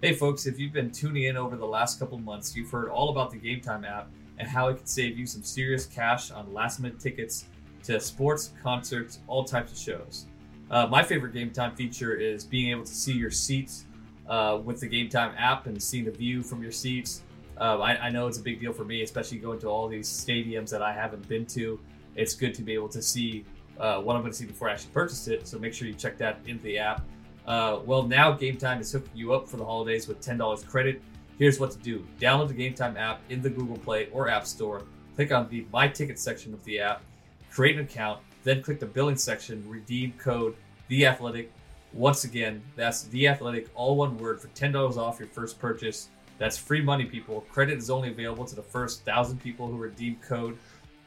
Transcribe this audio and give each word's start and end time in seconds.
Hey 0.00 0.12
folks, 0.12 0.46
if 0.46 0.60
you've 0.60 0.72
been 0.72 0.92
tuning 0.92 1.24
in 1.24 1.36
over 1.36 1.56
the 1.56 1.66
last 1.66 1.98
couple 1.98 2.18
months, 2.18 2.54
you've 2.54 2.70
heard 2.70 2.88
all 2.88 3.10
about 3.10 3.32
the 3.32 3.36
Game 3.36 3.60
Time 3.60 3.84
app 3.84 4.08
and 4.38 4.46
how 4.46 4.68
it 4.68 4.76
can 4.76 4.86
save 4.86 5.18
you 5.18 5.26
some 5.26 5.42
serious 5.42 5.86
cash 5.86 6.30
on 6.30 6.54
last 6.54 6.78
minute 6.78 7.00
tickets 7.00 7.46
to 7.82 7.98
sports, 7.98 8.52
concerts, 8.62 9.18
all 9.26 9.42
types 9.42 9.72
of 9.72 9.78
shows. 9.78 10.26
Uh, 10.70 10.86
my 10.86 11.02
favorite 11.02 11.32
Game 11.32 11.50
Time 11.50 11.74
feature 11.74 12.14
is 12.14 12.44
being 12.44 12.70
able 12.70 12.84
to 12.84 12.94
see 12.94 13.12
your 13.12 13.32
seats 13.32 13.86
uh, 14.28 14.60
with 14.62 14.78
the 14.78 14.86
Game 14.86 15.08
Time 15.08 15.34
app 15.36 15.66
and 15.66 15.82
seeing 15.82 16.04
the 16.04 16.12
view 16.12 16.44
from 16.44 16.62
your 16.62 16.70
seats. 16.70 17.22
Uh, 17.60 17.80
I, 17.80 18.06
I, 18.06 18.10
know 18.10 18.28
it's 18.28 18.38
a 18.38 18.42
big 18.42 18.60
deal 18.60 18.72
for 18.72 18.84
me, 18.84 19.02
especially 19.02 19.38
going 19.38 19.58
to 19.58 19.66
all 19.66 19.88
these 19.88 20.08
stadiums 20.08 20.70
that 20.70 20.80
I 20.80 20.92
haven't 20.92 21.28
been 21.28 21.44
to. 21.46 21.80
It's 22.14 22.34
good 22.34 22.54
to 22.54 22.62
be 22.62 22.72
able 22.72 22.88
to 22.90 23.02
see 23.02 23.44
uh, 23.80 24.00
what 24.00 24.14
I'm 24.14 24.22
going 24.22 24.30
to 24.30 24.38
see 24.38 24.46
before 24.46 24.68
I 24.68 24.74
actually 24.74 24.92
purchase 24.92 25.26
it. 25.26 25.48
So 25.48 25.58
make 25.58 25.74
sure 25.74 25.88
you 25.88 25.94
check 25.94 26.18
that 26.18 26.38
into 26.46 26.62
the 26.62 26.78
app. 26.78 27.04
Uh, 27.48 27.80
well, 27.86 28.02
now 28.02 28.30
Game 28.30 28.58
Time 28.58 28.78
is 28.78 28.92
hooking 28.92 29.10
you 29.14 29.32
up 29.32 29.48
for 29.48 29.56
the 29.56 29.64
holidays 29.64 30.06
with 30.06 30.20
$10 30.20 30.66
credit. 30.66 31.00
Here's 31.38 31.58
what 31.58 31.70
to 31.70 31.78
do 31.78 32.06
download 32.20 32.48
the 32.48 32.54
Game 32.54 32.74
Time 32.74 32.94
app 32.98 33.22
in 33.30 33.40
the 33.40 33.48
Google 33.48 33.78
Play 33.78 34.10
or 34.12 34.28
App 34.28 34.46
Store. 34.46 34.82
Click 35.16 35.32
on 35.32 35.48
the 35.48 35.66
My 35.72 35.88
Ticket 35.88 36.18
section 36.18 36.52
of 36.52 36.62
the 36.64 36.78
app, 36.78 37.02
create 37.50 37.76
an 37.76 37.86
account, 37.86 38.20
then 38.44 38.62
click 38.62 38.78
the 38.78 38.86
billing 38.86 39.16
section, 39.16 39.66
redeem 39.66 40.12
code 40.18 40.56
The 40.88 41.06
Athletic. 41.06 41.50
Once 41.94 42.24
again, 42.24 42.60
that's 42.76 43.04
The 43.04 43.26
Athletic, 43.28 43.70
all 43.74 43.96
one 43.96 44.18
word, 44.18 44.42
for 44.42 44.48
$10 44.48 44.98
off 44.98 45.18
your 45.18 45.28
first 45.28 45.58
purchase. 45.58 46.10
That's 46.36 46.58
free 46.58 46.82
money, 46.82 47.06
people. 47.06 47.46
Credit 47.50 47.78
is 47.78 47.88
only 47.88 48.10
available 48.10 48.44
to 48.44 48.56
the 48.56 48.62
first 48.62 49.06
thousand 49.06 49.40
people 49.40 49.66
who 49.66 49.78
redeem 49.78 50.16
code, 50.16 50.58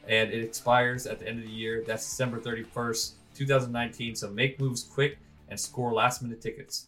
and 0.07 0.31
it 0.31 0.43
expires 0.43 1.05
at 1.05 1.19
the 1.19 1.27
end 1.27 1.37
of 1.37 1.45
the 1.45 1.51
year. 1.51 1.83
That's 1.85 2.03
December 2.03 2.39
31st, 2.39 3.11
2019. 3.35 4.15
So 4.15 4.31
make 4.31 4.59
moves 4.59 4.81
quick 4.83 5.19
and 5.51 5.59
score 5.59 5.93
last 5.93 6.23
minute 6.23 6.41
tickets. 6.41 6.87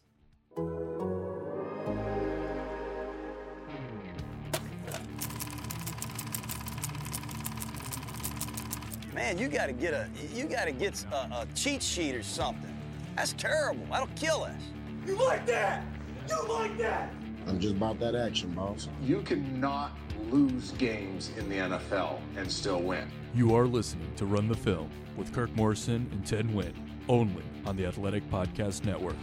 Man, 9.14 9.38
you 9.38 9.48
got 9.48 9.68
to 9.68 9.74
get 9.74 9.94
a 9.94 10.10
you 10.34 10.46
got 10.46 10.66
to 10.66 10.72
get 10.72 11.06
a, 11.12 11.16
a, 11.16 11.48
cheat 11.54 11.84
sheet 11.84 12.16
or 12.16 12.24
something. 12.24 12.74
That's 13.16 13.34
terrible. 13.34 13.86
That'll 13.92 14.08
kill 14.16 14.44
us. 14.44 14.62
You 15.06 15.16
like 15.18 15.46
that? 15.46 15.86
You 16.30 16.48
like 16.48 16.78
that? 16.80 17.14
I'm 17.46 17.60
just 17.60 17.76
about 17.76 18.00
that 18.00 18.16
action, 18.16 18.52
boss. 18.52 18.88
You 19.04 19.22
cannot 19.22 19.92
lose 20.32 20.72
games 20.72 21.30
in 21.38 21.50
the 21.50 21.58
NFL 21.58 22.20
and 22.38 22.50
still 22.50 22.82
win. 22.82 23.12
You 23.36 23.54
are 23.56 23.68
listening 23.68 24.12
to 24.16 24.26
Run 24.26 24.48
the 24.48 24.56
Film 24.56 24.90
with 25.18 25.34
Kirk 25.34 25.54
Morrison 25.56 26.08
and 26.14 26.26
Ted 26.26 26.48
Nguyen, 26.48 26.74
only 27.10 27.44
on 27.66 27.76
the 27.76 27.86
Athletic 27.86 28.30
Podcast 28.32 28.86
Network. 28.86 29.18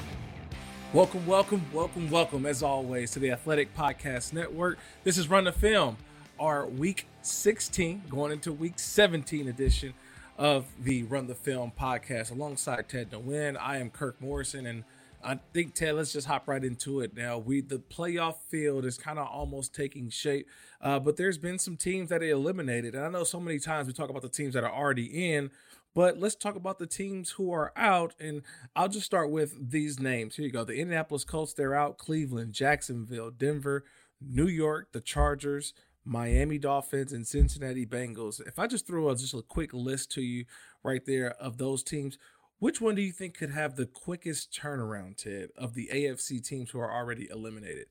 Welcome, 0.93 1.27
welcome, 1.27 1.65
welcome, 1.73 2.11
welcome, 2.11 2.45
as 2.45 2.63
always, 2.63 3.11
to 3.13 3.21
the 3.21 3.31
Athletic 3.31 3.75
Podcast 3.75 4.35
Network. 4.35 4.79
This 5.03 5.17
is 5.17 5.29
Run 5.29 5.45
the 5.45 5.53
Film, 5.53 5.97
our 6.39 6.67
week 6.67 7.07
16, 7.23 8.03
going 8.11 8.33
into 8.33 8.53
week 8.53 8.79
17 8.79 9.49
edition 9.49 9.95
of 10.37 10.67
the 10.79 11.05
Run 11.05 11.27
the 11.27 11.35
Film 11.35 11.73
podcast 11.79 12.31
alongside 12.31 12.89
Ted 12.89 13.11
Nguyen. 13.11 13.57
I 13.59 13.79
am 13.79 13.89
Kirk 13.89 14.21
Morrison, 14.21 14.67
and 14.67 14.85
I 15.23 15.39
think 15.53 15.75
Ted, 15.75 15.95
let's 15.95 16.13
just 16.13 16.27
hop 16.27 16.49
right 16.49 16.65
into 16.65 17.01
it 17.01 17.15
now. 17.15 17.39
We 17.39 17.61
the 17.61 17.79
playoff 17.79 18.37
field 18.49 18.85
is 18.85 18.97
kind 18.97 19.19
of 19.19 19.27
almost 19.27 19.75
taking 19.75 20.09
shape, 20.09 20.49
uh, 20.81 20.99
but 20.99 21.17
there's 21.17 21.39
been 21.39 21.59
some 21.59 21.77
teams 21.77 22.09
that 22.09 22.23
are 22.23 22.29
eliminated, 22.29 22.95
and 22.95 23.05
I 23.05 23.09
know 23.09 23.25
so 23.25 23.41
many 23.41 23.59
times 23.59 23.87
we 23.87 23.93
talk 23.93 24.11
about 24.11 24.23
the 24.23 24.29
teams 24.29 24.55
that 24.55 24.65
are 24.65 24.73
already 24.73 25.33
in, 25.35 25.51
but 25.95 26.19
let's 26.19 26.35
talk 26.35 26.57
about 26.57 26.79
the 26.79 26.87
teams 26.87 27.33
who 27.33 27.53
are 27.53 27.73
out, 27.77 28.15
and 28.19 28.43
I'll 28.75 28.89
just 28.89 29.07
start 29.07 29.31
with 29.31 29.71
these 29.71 30.01
names. 30.01 30.37
Here 30.37 30.47
you 30.47 30.53
go: 30.53 30.65
the 30.65 30.77
Indianapolis 30.77 31.25
Colts, 31.25 31.53
they're 31.53 31.75
out. 31.75 31.99
Cleveland, 31.99 32.55
Jacksonville, 32.55 33.31
Denver, 33.31 33.85
New 34.21 34.49
York, 34.49 34.93
the 34.93 35.01
Chargers. 35.01 35.75
Miami 36.03 36.57
Dolphins 36.57 37.13
and 37.13 37.27
Cincinnati 37.27 37.85
Bengals. 37.85 38.41
If 38.47 38.59
I 38.59 38.67
just 38.67 38.87
throw 38.87 39.11
a, 39.11 39.17
just 39.17 39.35
a 39.35 39.43
quick 39.43 39.75
list 39.75 40.11
to 40.13 40.23
you 40.23 40.47
right 40.83 41.05
there 41.05 41.33
of 41.33 41.59
those 41.59 41.83
teams, 41.83 42.17
which 42.61 42.81
one 42.81 42.95
do 42.95 43.03
you 43.03 43.11
think 43.11 43.37
could 43.37 43.51
have 43.51 43.75
the 43.75 43.87
quickest 43.87 44.53
turnaround, 44.53 45.17
Ted, 45.17 45.49
of 45.57 45.75
the 45.75 45.91
AFC 45.93 46.45
teams 46.45 46.71
who 46.71 46.79
are 46.79 46.93
already 46.93 47.29
eliminated? 47.31 47.87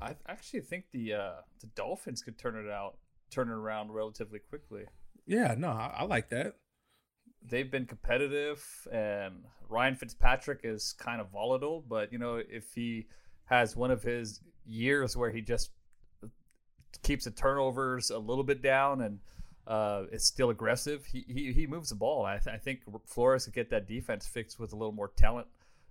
I 0.00 0.14
actually 0.28 0.60
think 0.60 0.84
the 0.92 1.14
uh, 1.14 1.32
the 1.60 1.66
Dolphins 1.74 2.22
could 2.22 2.38
turn 2.38 2.56
it 2.56 2.70
out, 2.70 2.96
turn 3.30 3.48
it 3.48 3.52
around 3.52 3.92
relatively 3.92 4.38
quickly. 4.38 4.84
Yeah, 5.26 5.54
no, 5.58 5.68
I, 5.68 5.94
I 5.98 6.04
like 6.04 6.28
that. 6.30 6.54
They've 7.42 7.70
been 7.70 7.86
competitive, 7.86 8.64
and 8.92 9.44
Ryan 9.68 9.96
Fitzpatrick 9.96 10.60
is 10.62 10.94
kind 10.96 11.20
of 11.20 11.30
volatile. 11.30 11.84
But 11.86 12.12
you 12.12 12.18
know, 12.18 12.40
if 12.48 12.72
he 12.72 13.08
has 13.46 13.76
one 13.76 13.90
of 13.90 14.02
his 14.02 14.40
years 14.64 15.16
where 15.16 15.30
he 15.30 15.40
just 15.40 15.70
keeps 17.02 17.24
the 17.24 17.30
turnovers 17.30 18.10
a 18.10 18.18
little 18.18 18.44
bit 18.44 18.62
down 18.62 19.00
and 19.00 19.18
uh, 19.66 20.04
it's 20.12 20.26
still 20.26 20.50
aggressive. 20.50 21.06
He, 21.06 21.24
he, 21.28 21.52
he 21.52 21.66
moves 21.66 21.88
the 21.88 21.94
ball. 21.94 22.24
I, 22.24 22.38
th- 22.38 22.54
I 22.54 22.58
think 22.58 22.80
Flores 23.06 23.44
could 23.44 23.54
get 23.54 23.70
that 23.70 23.88
defense 23.88 24.26
fixed 24.26 24.58
with 24.58 24.72
a 24.72 24.76
little 24.76 24.92
more 24.92 25.10
talent 25.16 25.46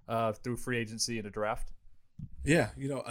uh, 0.08 0.34
through 0.34 0.58
free 0.58 0.78
agency 0.78 1.18
and 1.18 1.28
a 1.28 1.32
draft. 1.32 1.72
Yeah, 2.44 2.70
you 2.78 2.90
know, 2.90 3.04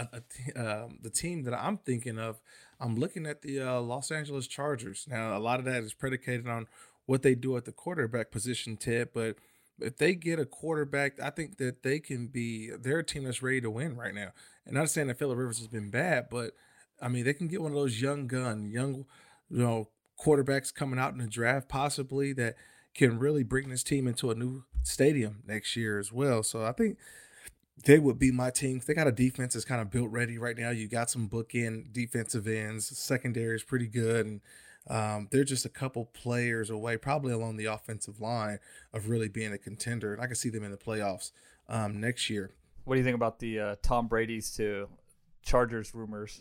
um, 0.55 0.99
the 1.01 1.09
team 1.09 1.43
that 1.43 1.53
I'm 1.53 1.77
thinking 1.77 2.17
of, 2.17 2.39
I'm 2.79 2.95
looking 2.95 3.25
at 3.25 3.41
the 3.41 3.61
uh, 3.61 3.81
Los 3.81 4.11
Angeles 4.11 4.47
Chargers. 4.47 5.05
Now, 5.09 5.37
a 5.37 5.39
lot 5.39 5.59
of 5.59 5.65
that 5.65 5.83
is 5.83 5.93
predicated 5.93 6.47
on 6.47 6.67
what 7.05 7.21
they 7.21 7.35
do 7.35 7.57
at 7.57 7.65
the 7.65 7.71
quarterback 7.71 8.31
position, 8.31 8.77
Ted. 8.77 9.09
But 9.13 9.37
if 9.79 9.97
they 9.97 10.15
get 10.15 10.39
a 10.39 10.45
quarterback, 10.45 11.19
I 11.19 11.29
think 11.29 11.57
that 11.57 11.83
they 11.83 11.99
can 11.99 12.27
be. 12.27 12.71
They're 12.71 12.99
a 12.99 13.03
team 13.03 13.23
that's 13.23 13.41
ready 13.41 13.61
to 13.61 13.71
win 13.71 13.97
right 13.97 14.13
now. 14.13 14.29
And 14.65 14.75
not 14.75 14.89
saying 14.89 15.07
that 15.07 15.19
Philip 15.19 15.37
Rivers 15.37 15.57
has 15.57 15.67
been 15.67 15.89
bad, 15.89 16.27
but 16.29 16.51
I 17.01 17.09
mean, 17.09 17.25
they 17.25 17.33
can 17.33 17.47
get 17.47 17.61
one 17.61 17.71
of 17.71 17.77
those 17.77 18.01
young 18.01 18.27
gun, 18.27 18.69
young, 18.71 19.05
you 19.49 19.57
know, 19.57 19.89
quarterbacks 20.19 20.73
coming 20.73 20.99
out 20.99 21.13
in 21.13 21.19
the 21.19 21.27
draft, 21.27 21.69
possibly 21.69 22.33
that 22.33 22.55
can 22.93 23.17
really 23.19 23.43
bring 23.43 23.69
this 23.69 23.83
team 23.83 24.07
into 24.07 24.29
a 24.31 24.35
new 24.35 24.63
stadium 24.83 25.41
next 25.47 25.75
year 25.75 25.99
as 25.99 26.11
well. 26.11 26.43
So 26.43 26.65
I 26.65 26.71
think 26.71 26.97
they 27.85 27.99
would 27.99 28.19
be 28.19 28.31
my 28.31 28.49
team. 28.49 28.81
They 28.85 28.93
got 28.93 29.07
a 29.07 29.11
defense 29.11 29.53
that's 29.53 29.65
kind 29.65 29.81
of 29.81 29.89
built 29.89 30.11
ready 30.11 30.37
right 30.37 30.57
now. 30.57 30.69
You 30.69 30.87
got 30.87 31.09
some 31.09 31.27
bookend 31.27 31.91
defensive 31.91 32.47
ends. 32.47 32.97
Secondary 32.97 33.55
is 33.55 33.63
pretty 33.63 33.87
good, 33.87 34.25
and 34.25 34.41
um, 34.87 35.27
they're 35.31 35.43
just 35.43 35.65
a 35.65 35.69
couple 35.69 36.05
players 36.05 36.69
away, 36.69 36.97
probably 36.97 37.33
along 37.33 37.57
the 37.57 37.65
offensive 37.65 38.21
line, 38.21 38.59
of 38.93 39.09
really 39.09 39.27
being 39.27 39.53
a 39.53 39.57
contender. 39.57 40.13
And 40.13 40.21
I 40.21 40.27
can 40.27 40.35
see 40.35 40.49
them 40.49 40.63
in 40.63 40.71
the 40.71 40.77
playoffs 40.77 41.31
um, 41.67 41.99
next 41.99 42.29
year. 42.29 42.51
What 42.85 42.95
do 42.95 42.99
you 42.99 43.05
think 43.05 43.15
about 43.15 43.39
the 43.39 43.59
uh, 43.59 43.75
Tom 43.81 44.07
Brady's 44.07 44.51
to 44.57 44.87
Chargers 45.43 45.93
rumors. 45.93 46.39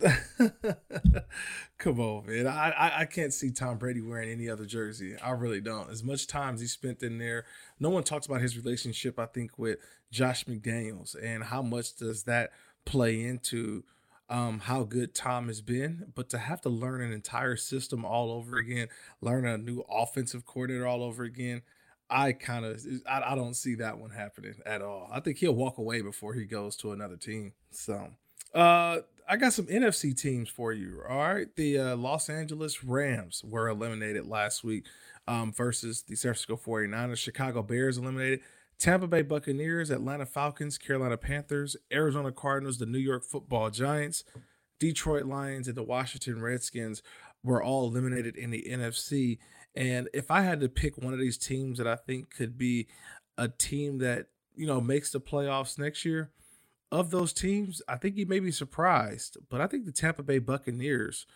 Come 1.78 2.00
on, 2.00 2.26
man. 2.26 2.46
I, 2.46 2.70
I, 2.70 3.00
I 3.00 3.04
can't 3.04 3.32
see 3.32 3.50
Tom 3.50 3.78
Brady 3.78 4.00
wearing 4.00 4.30
any 4.30 4.48
other 4.48 4.64
jersey. 4.64 5.16
I 5.22 5.30
really 5.30 5.60
don't. 5.60 5.90
As 5.90 6.04
much 6.04 6.26
time 6.26 6.54
as 6.54 6.60
he 6.60 6.66
spent 6.66 7.02
in 7.02 7.18
there, 7.18 7.44
no 7.80 7.90
one 7.90 8.04
talks 8.04 8.26
about 8.26 8.40
his 8.40 8.56
relationship. 8.56 9.18
I 9.18 9.26
think 9.26 9.58
with 9.58 9.78
Josh 10.10 10.44
McDaniels 10.44 11.16
and 11.20 11.44
how 11.44 11.62
much 11.62 11.96
does 11.96 12.24
that 12.24 12.52
play 12.84 13.22
into 13.22 13.82
um, 14.28 14.60
how 14.60 14.84
good 14.84 15.14
Tom 15.14 15.48
has 15.48 15.60
been. 15.60 16.06
But 16.14 16.30
to 16.30 16.38
have 16.38 16.60
to 16.62 16.68
learn 16.68 17.02
an 17.02 17.12
entire 17.12 17.56
system 17.56 18.04
all 18.04 18.30
over 18.30 18.56
again, 18.56 18.88
learn 19.20 19.44
a 19.46 19.58
new 19.58 19.84
offensive 19.90 20.46
coordinator 20.46 20.86
all 20.86 21.02
over 21.02 21.24
again. 21.24 21.62
I 22.08 22.32
kind 22.32 22.64
of 22.64 22.84
I, 23.08 23.32
I 23.32 23.34
don't 23.34 23.54
see 23.54 23.74
that 23.76 23.98
one 23.98 24.10
happening 24.10 24.54
at 24.64 24.82
all. 24.82 25.08
I 25.12 25.20
think 25.20 25.38
he'll 25.38 25.54
walk 25.54 25.78
away 25.78 26.02
before 26.02 26.34
he 26.34 26.44
goes 26.44 26.76
to 26.76 26.92
another 26.92 27.16
team. 27.16 27.52
So 27.70 28.10
uh, 28.54 28.98
I 29.28 29.36
got 29.36 29.52
some 29.52 29.66
NFC 29.66 30.18
teams 30.18 30.48
for 30.48 30.72
you. 30.72 31.02
All 31.08 31.18
right. 31.18 31.46
The 31.56 31.78
uh, 31.78 31.96
Los 31.96 32.28
Angeles 32.28 32.84
Rams 32.84 33.42
were 33.44 33.68
eliminated 33.68 34.26
last 34.26 34.64
week 34.64 34.84
um, 35.26 35.52
versus 35.52 36.02
the 36.02 36.16
San 36.16 36.34
Francisco 36.34 36.56
49ers. 36.56 37.18
Chicago 37.18 37.62
Bears 37.62 37.98
eliminated. 37.98 38.40
Tampa 38.78 39.06
Bay 39.06 39.22
Buccaneers, 39.22 39.90
Atlanta 39.90 40.26
Falcons, 40.26 40.76
Carolina 40.76 41.16
Panthers, 41.16 41.76
Arizona 41.92 42.32
Cardinals, 42.32 42.78
the 42.78 42.86
New 42.86 42.98
York 42.98 43.22
Football 43.24 43.70
Giants, 43.70 44.24
Detroit 44.80 45.24
Lions, 45.24 45.68
and 45.68 45.76
the 45.76 45.84
Washington 45.84 46.42
Redskins 46.42 47.00
were 47.44 47.62
all 47.62 47.86
eliminated 47.86 48.36
in 48.36 48.50
the 48.50 48.66
NFC. 48.68 49.38
And 49.76 50.08
if 50.12 50.30
I 50.32 50.42
had 50.42 50.60
to 50.60 50.68
pick 50.68 50.98
one 50.98 51.14
of 51.14 51.20
these 51.20 51.38
teams 51.38 51.78
that 51.78 51.86
I 51.86 51.94
think 51.94 52.34
could 52.34 52.58
be 52.58 52.88
a 53.38 53.48
team 53.48 53.98
that, 53.98 54.26
you 54.56 54.66
know, 54.66 54.80
makes 54.80 55.12
the 55.12 55.20
playoffs 55.20 55.78
next 55.78 56.04
year, 56.04 56.32
of 56.92 57.10
those 57.10 57.32
teams, 57.32 57.80
I 57.88 57.96
think 57.96 58.16
you 58.16 58.26
may 58.26 58.38
be 58.38 58.52
surprised, 58.52 59.38
but 59.48 59.62
I 59.62 59.66
think 59.66 59.86
the 59.86 59.92
Tampa 59.92 60.22
Bay 60.22 60.38
Buccaneers 60.38 61.26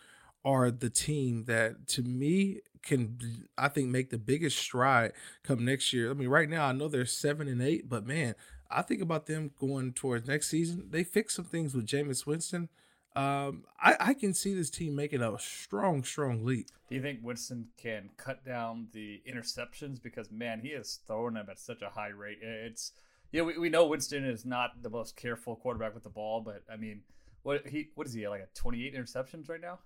are 0.45 0.69
the 0.69 0.89
team 0.89 1.45
that 1.45 1.87
to 1.87 2.03
me 2.03 2.59
can 2.83 3.47
I 3.57 3.67
think 3.67 3.89
make 3.89 4.11
the 4.11 4.19
biggest 4.19 4.57
stride 4.59 5.11
come 5.43 5.65
next 5.65 5.91
year. 5.91 6.11
I 6.11 6.13
mean, 6.13 6.29
right 6.29 6.47
now 6.47 6.67
I 6.67 6.71
know 6.71 6.87
they're 6.87 7.05
seven 7.05 7.47
and 7.47 7.61
eight, 7.61 7.89
but 7.89 8.05
man, 8.05 8.35
I 8.69 8.83
think 8.83 9.01
about 9.01 9.25
them 9.25 9.51
going 9.59 9.93
towards 9.93 10.27
next 10.27 10.47
season. 10.47 10.87
They 10.91 11.03
fix 11.03 11.35
some 11.35 11.45
things 11.45 11.73
with 11.73 11.87
Jameis 11.87 12.25
Winston. 12.25 12.69
Um, 13.15 13.63
I, 13.81 13.95
I 13.99 14.13
can 14.13 14.35
see 14.35 14.53
this 14.53 14.69
team 14.69 14.95
making 14.95 15.23
a 15.23 15.39
strong, 15.39 16.03
strong 16.03 16.45
leap. 16.45 16.67
Do 16.87 16.95
you 16.95 17.01
think 17.01 17.21
Winston 17.23 17.69
can 17.75 18.11
cut 18.15 18.45
down 18.45 18.89
the 18.93 19.23
interceptions? 19.27 20.01
Because 20.01 20.29
man, 20.31 20.59
he 20.59 20.69
is 20.69 20.99
throwing 21.07 21.33
them 21.33 21.47
at 21.49 21.57
such 21.57 21.81
a 21.81 21.89
high 21.89 22.09
rate. 22.09 22.37
It's 22.41 22.91
yeah, 23.31 23.41
we, 23.41 23.57
we 23.57 23.69
know 23.69 23.85
Winston 23.87 24.25
is 24.25 24.45
not 24.45 24.81
the 24.81 24.89
most 24.89 25.15
careful 25.15 25.55
quarterback 25.55 25.93
with 25.93 26.03
the 26.03 26.09
ball, 26.09 26.41
but 26.41 26.63
I 26.71 26.77
mean, 26.77 27.01
what 27.43 27.67
he 27.67 27.89
what 27.95 28.07
is 28.07 28.13
he 28.13 28.27
like 28.27 28.41
a 28.41 28.47
28 28.55 28.95
interceptions 28.95 29.49
right 29.49 29.61
now? 29.61 29.79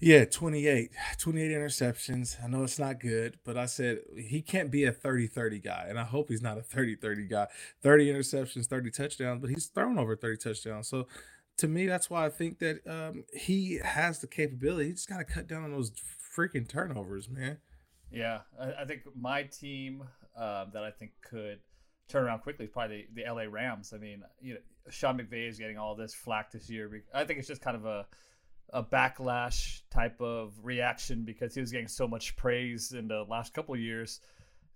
Yeah, 0.00 0.24
28. 0.24 0.90
28 1.18 1.50
interceptions. 1.50 2.42
I 2.42 2.48
know 2.48 2.64
it's 2.64 2.78
not 2.78 2.98
good, 2.98 3.38
but 3.44 3.56
I 3.56 3.66
said 3.66 4.00
he 4.16 4.40
can't 4.40 4.70
be 4.70 4.84
a 4.84 4.92
30-30 4.92 5.62
guy, 5.62 5.86
and 5.88 5.98
I 5.98 6.04
hope 6.04 6.30
he's 6.30 6.42
not 6.42 6.58
a 6.58 6.62
30-30 6.62 7.30
guy. 7.30 7.46
30 7.82 8.12
interceptions, 8.12 8.66
30 8.66 8.90
touchdowns, 8.90 9.40
but 9.40 9.50
he's 9.50 9.66
thrown 9.66 9.98
over 9.98 10.16
30 10.16 10.38
touchdowns. 10.38 10.88
So 10.88 11.06
to 11.58 11.68
me, 11.68 11.86
that's 11.86 12.10
why 12.10 12.26
I 12.26 12.30
think 12.30 12.58
that 12.60 12.86
um, 12.86 13.24
he 13.32 13.78
has 13.82 14.20
the 14.20 14.26
capability. 14.26 14.86
He 14.86 14.92
just 14.92 15.08
got 15.08 15.18
to 15.18 15.24
cut 15.24 15.46
down 15.46 15.62
on 15.64 15.72
those 15.72 15.92
freaking 16.36 16.68
turnovers, 16.68 17.28
man. 17.28 17.58
Yeah, 18.10 18.40
I, 18.60 18.82
I 18.82 18.84
think 18.84 19.02
my 19.14 19.44
team 19.44 20.02
um, 20.36 20.70
that 20.72 20.84
I 20.84 20.90
think 20.90 21.12
could 21.22 21.60
turn 22.08 22.24
around 22.24 22.40
quickly 22.40 22.66
is 22.66 22.70
probably 22.70 23.06
the, 23.14 23.22
the 23.22 23.32
LA 23.32 23.42
Rams. 23.42 23.92
I 23.94 23.98
mean, 23.98 24.22
you 24.40 24.54
know, 24.54 24.60
Sean 24.90 25.18
McVay 25.18 25.48
is 25.48 25.58
getting 25.58 25.78
all 25.78 25.94
this 25.94 26.14
flack 26.14 26.52
this 26.52 26.70
year. 26.70 27.02
I 27.12 27.24
think 27.24 27.38
it's 27.38 27.48
just 27.48 27.62
kind 27.62 27.76
of 27.76 27.84
a 27.84 28.06
a 28.70 28.82
backlash 28.82 29.82
type 29.90 30.20
of 30.20 30.52
reaction 30.62 31.22
because 31.22 31.54
he 31.54 31.60
was 31.60 31.70
getting 31.70 31.86
so 31.86 32.08
much 32.08 32.34
praise 32.36 32.92
in 32.92 33.06
the 33.06 33.24
last 33.28 33.54
couple 33.54 33.76
years 33.76 34.20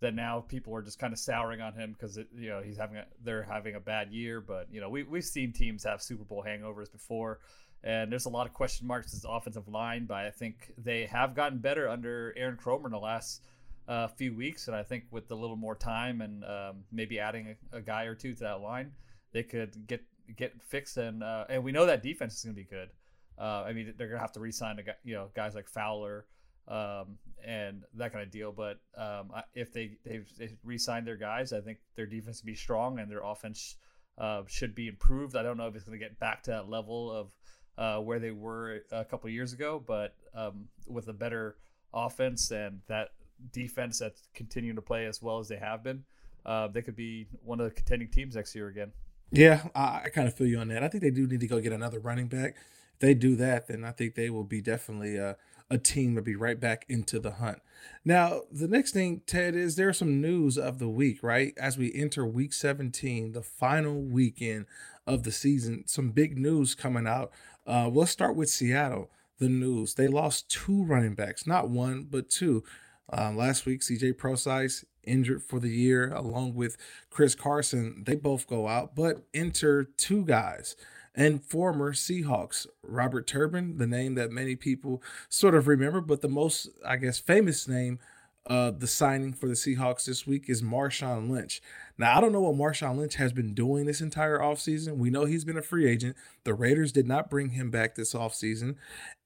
that 0.00 0.14
now 0.14 0.40
people 0.40 0.74
are 0.74 0.82
just 0.82 0.98
kind 0.98 1.12
of 1.12 1.18
souring 1.18 1.60
on 1.60 1.74
him 1.74 1.92
because 1.92 2.16
you 2.16 2.48
know 2.48 2.60
he's 2.62 2.76
having 2.76 2.96
a, 2.96 3.04
they're 3.22 3.42
having 3.42 3.74
a 3.74 3.80
bad 3.80 4.12
year. 4.12 4.40
But 4.40 4.68
you 4.70 4.80
know 4.80 4.88
we 4.88 5.02
we've 5.02 5.24
seen 5.24 5.52
teams 5.52 5.84
have 5.84 6.02
Super 6.02 6.24
Bowl 6.24 6.44
hangovers 6.46 6.90
before, 6.90 7.40
and 7.82 8.10
there's 8.10 8.26
a 8.26 8.30
lot 8.30 8.46
of 8.46 8.54
question 8.54 8.86
marks 8.86 9.12
as 9.14 9.26
offensive 9.28 9.68
line. 9.68 10.06
But 10.06 10.18
I 10.18 10.30
think 10.30 10.72
they 10.78 11.06
have 11.06 11.34
gotten 11.34 11.58
better 11.58 11.88
under 11.88 12.32
Aaron 12.36 12.56
Kromer 12.56 12.86
in 12.86 12.92
the 12.92 12.98
last 12.98 13.42
uh, 13.90 14.06
few 14.06 14.32
weeks, 14.32 14.68
and 14.68 14.76
I 14.76 14.84
think 14.84 15.04
with 15.10 15.28
a 15.32 15.34
little 15.34 15.56
more 15.56 15.74
time 15.74 16.20
and 16.20 16.44
um, 16.44 16.84
maybe 16.92 17.18
adding 17.18 17.56
a, 17.72 17.78
a, 17.78 17.80
guy 17.80 18.04
or 18.04 18.14
two 18.14 18.32
to 18.34 18.40
that 18.40 18.60
line, 18.60 18.92
they 19.32 19.42
could 19.42 19.84
get 19.88 20.02
get 20.36 20.62
fixed. 20.62 20.96
And 20.96 21.24
uh, 21.24 21.46
and 21.48 21.64
we 21.64 21.72
know 21.72 21.86
that 21.86 22.00
defense 22.00 22.36
is 22.36 22.44
going 22.44 22.54
to 22.54 22.62
be 22.62 22.68
good. 22.68 22.90
Uh, 23.36 23.64
I 23.66 23.72
mean, 23.72 23.92
they're 23.98 24.06
gonna 24.06 24.20
have 24.20 24.32
to 24.32 24.40
re-sign 24.40 24.78
a 24.78 24.84
guy, 24.84 24.94
you 25.02 25.14
know 25.14 25.30
guys 25.34 25.56
like 25.56 25.68
Fowler 25.68 26.26
um, 26.68 27.18
and 27.44 27.82
that 27.94 28.12
kind 28.12 28.22
of 28.22 28.30
deal. 28.30 28.52
But 28.52 28.78
um, 28.96 29.32
if 29.54 29.72
they 29.72 29.98
they've, 30.04 30.30
they've 30.38 30.56
re-signed 30.62 31.04
their 31.04 31.16
guys, 31.16 31.52
I 31.52 31.60
think 31.60 31.78
their 31.96 32.06
defense 32.06 32.42
will 32.42 32.46
be 32.46 32.54
strong 32.54 33.00
and 33.00 33.10
their 33.10 33.24
offense 33.24 33.74
uh, 34.18 34.42
should 34.46 34.76
be 34.76 34.86
improved. 34.86 35.34
I 35.34 35.42
don't 35.42 35.56
know 35.56 35.66
if 35.66 35.74
it's 35.74 35.84
going 35.84 35.98
to 35.98 36.04
get 36.04 36.20
back 36.20 36.44
to 36.44 36.52
that 36.52 36.70
level 36.70 37.10
of 37.10 37.32
uh, 37.76 38.00
where 38.00 38.20
they 38.20 38.30
were 38.30 38.82
a 38.92 39.04
couple 39.04 39.28
years 39.30 39.52
ago, 39.52 39.82
but 39.84 40.14
um, 40.32 40.68
with 40.86 41.08
a 41.08 41.12
better 41.12 41.56
offense 41.92 42.52
and 42.52 42.80
that 42.86 43.08
defense 43.52 43.98
that's 43.98 44.28
continuing 44.34 44.76
to 44.76 44.82
play 44.82 45.06
as 45.06 45.22
well 45.22 45.38
as 45.38 45.48
they 45.48 45.56
have 45.56 45.82
been, 45.82 46.04
uh, 46.46 46.68
they 46.68 46.82
could 46.82 46.96
be 46.96 47.26
one 47.44 47.60
of 47.60 47.68
the 47.68 47.74
contending 47.74 48.08
teams 48.08 48.36
next 48.36 48.54
year 48.54 48.68
again. 48.68 48.92
Yeah, 49.30 49.68
I, 49.74 50.02
I 50.04 50.08
kind 50.12 50.26
of 50.26 50.34
feel 50.34 50.46
you 50.46 50.58
on 50.58 50.68
that. 50.68 50.82
I 50.82 50.88
think 50.88 51.02
they 51.02 51.10
do 51.10 51.26
need 51.26 51.40
to 51.40 51.46
go 51.46 51.60
get 51.60 51.72
another 51.72 52.00
running 52.00 52.26
back 52.26 52.56
If 52.94 53.00
they 53.00 53.14
do 53.14 53.36
that, 53.36 53.68
then 53.68 53.84
I 53.84 53.92
think 53.92 54.14
they 54.14 54.30
will 54.30 54.44
be 54.44 54.60
definitely 54.60 55.16
a, 55.16 55.36
a 55.70 55.78
team 55.78 56.16
to 56.16 56.22
be 56.22 56.34
right 56.34 56.58
back 56.58 56.84
into 56.88 57.20
the 57.20 57.32
hunt. 57.32 57.60
Now, 58.04 58.42
the 58.50 58.66
next 58.66 58.92
thing, 58.92 59.22
Ted, 59.26 59.54
is 59.54 59.76
there's 59.76 59.98
some 59.98 60.20
news 60.20 60.58
of 60.58 60.78
the 60.78 60.88
week, 60.88 61.22
right? 61.22 61.54
As 61.56 61.78
we 61.78 61.92
enter 61.94 62.26
week 62.26 62.52
17, 62.52 63.32
the 63.32 63.42
final 63.42 64.02
weekend 64.02 64.66
of 65.06 65.22
the 65.22 65.32
season, 65.32 65.84
some 65.86 66.10
big 66.10 66.36
news 66.36 66.74
coming 66.74 67.06
out. 67.06 67.30
Uh, 67.66 67.88
let's 67.88 68.10
start 68.10 68.34
with 68.34 68.50
Seattle. 68.50 69.10
The 69.38 69.48
news 69.48 69.94
they 69.94 70.08
lost 70.08 70.50
two 70.50 70.84
running 70.84 71.14
backs, 71.14 71.46
not 71.46 71.70
one, 71.70 72.06
but 72.10 72.28
two. 72.28 72.62
Um, 73.12 73.36
last 73.36 73.66
week, 73.66 73.80
CJ 73.80 74.16
Prosise 74.16 74.84
injured 75.04 75.42
for 75.42 75.58
the 75.58 75.70
year, 75.70 76.12
along 76.12 76.54
with 76.54 76.76
Chris 77.10 77.34
Carson. 77.34 78.04
They 78.06 78.14
both 78.14 78.46
go 78.46 78.68
out, 78.68 78.94
but 78.94 79.26
enter 79.34 79.84
two 79.84 80.24
guys 80.24 80.76
and 81.14 81.42
former 81.42 81.92
Seahawks. 81.92 82.66
Robert 82.82 83.26
Turbin, 83.26 83.78
the 83.78 83.86
name 83.86 84.14
that 84.14 84.30
many 84.30 84.56
people 84.56 85.02
sort 85.28 85.54
of 85.54 85.66
remember, 85.66 86.00
but 86.00 86.20
the 86.20 86.28
most, 86.28 86.68
I 86.86 86.96
guess, 86.96 87.18
famous 87.18 87.66
name, 87.66 87.98
uh, 88.46 88.70
the 88.70 88.86
signing 88.86 89.32
for 89.32 89.48
the 89.48 89.54
Seahawks 89.54 90.06
this 90.06 90.26
week 90.26 90.48
is 90.48 90.62
Marshawn 90.62 91.28
Lynch. 91.28 91.60
Now, 91.98 92.16
I 92.16 92.20
don't 92.20 92.32
know 92.32 92.40
what 92.40 92.56
Marshawn 92.56 92.96
Lynch 92.96 93.16
has 93.16 93.32
been 93.32 93.54
doing 93.54 93.84
this 93.84 94.00
entire 94.00 94.38
offseason. 94.38 94.96
We 94.96 95.10
know 95.10 95.24
he's 95.24 95.44
been 95.44 95.58
a 95.58 95.62
free 95.62 95.86
agent. 95.86 96.16
The 96.44 96.54
Raiders 96.54 96.92
did 96.92 97.06
not 97.06 97.28
bring 97.28 97.50
him 97.50 97.70
back 97.70 97.94
this 97.94 98.14
offseason, 98.14 98.76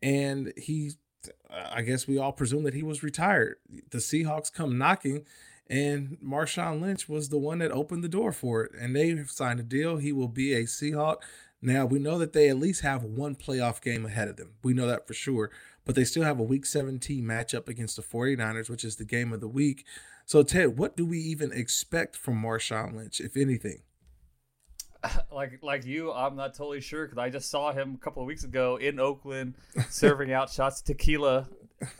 and 0.02 0.52
he, 0.56 0.92
I 1.50 1.82
guess 1.82 2.06
we 2.06 2.19
all 2.19 2.32
presume 2.32 2.65
that 2.65 2.75
he 2.75 2.82
was 2.82 3.03
retired. 3.03 3.56
The 3.91 3.99
Seahawks 3.99 4.53
come 4.53 4.79
knocking 4.79 5.25
and 5.69 6.19
Marshawn 6.23 6.81
Lynch 6.81 7.09
was 7.09 7.31
the 7.31 7.38
one 7.38 7.59
that 7.59 7.71
opened 7.71 8.05
the 8.05 8.09
door 8.09 8.32
for 8.32 8.65
it. 8.65 8.73
And 8.79 8.94
they 8.94 9.25
signed 9.25 9.61
a 9.61 9.62
deal. 9.62 9.97
He 9.97 10.12
will 10.12 10.29
be 10.29 10.53
a 10.53 10.65
Seahawk 10.65 11.23
now, 11.65 11.87
we 11.87 11.99
know 11.99 12.19
that 12.19 12.35
they 12.35 12.50
at 12.50 12.59
least 12.59 12.82
have 12.82 13.05
one 13.05 13.35
playoff 13.35 13.81
game 13.81 14.05
ahead 14.05 14.29
of 14.29 14.37
them. 14.37 14.50
We 14.62 14.75
know 14.75 14.87
that 14.87 15.06
for 15.06 15.15
sure. 15.15 15.50
But 15.87 15.94
they 15.94 16.05
still 16.05 16.23
have 16.23 16.38
a 16.38 16.43
week 16.43 16.67
17 16.67 17.25
matchup 17.25 17.69
against 17.69 17.97
the 17.97 18.03
49ers, 18.03 18.69
which 18.69 18.85
is 18.85 18.97
the 18.97 19.06
game 19.06 19.32
of 19.32 19.41
the 19.41 19.49
week. 19.49 19.87
So, 20.27 20.43
Ted, 20.43 20.77
what 20.77 20.94
do 20.94 21.06
we 21.06 21.19
even 21.19 21.53
expect 21.53 22.17
from 22.17 22.43
Marshawn 22.43 22.94
Lynch, 22.94 23.19
if 23.19 23.35
anything? 23.35 23.81
Like 25.33 25.59
like 25.62 25.85
you, 25.85 26.12
I'm 26.12 26.37
not 26.37 26.55
totally 26.55 26.81
sure 26.81 27.05
because 27.05 27.19
I 27.19 27.29
just 27.29 27.51
saw 27.51 27.73
him 27.73 27.99
a 28.01 28.05
couple 28.05 28.23
of 28.23 28.27
weeks 28.27 28.45
ago 28.45 28.77
in 28.77 29.01
Oakland 29.01 29.55
serving 29.91 30.33
out 30.33 30.51
shots 30.51 30.81
of 30.81 30.87
tequila 30.87 31.49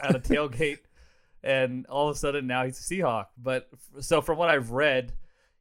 at 0.01 0.15
a 0.15 0.21
tailgate, 0.21 0.79
and 1.43 1.85
all 1.87 2.09
of 2.09 2.17
a 2.17 2.19
sudden 2.19 2.47
now 2.47 2.65
he's 2.65 2.79
a 2.79 2.95
Seahawk. 2.95 3.27
But 3.37 3.69
so 4.01 4.21
from 4.21 4.39
what 4.39 4.51
I've 4.51 4.71
read, 4.71 5.12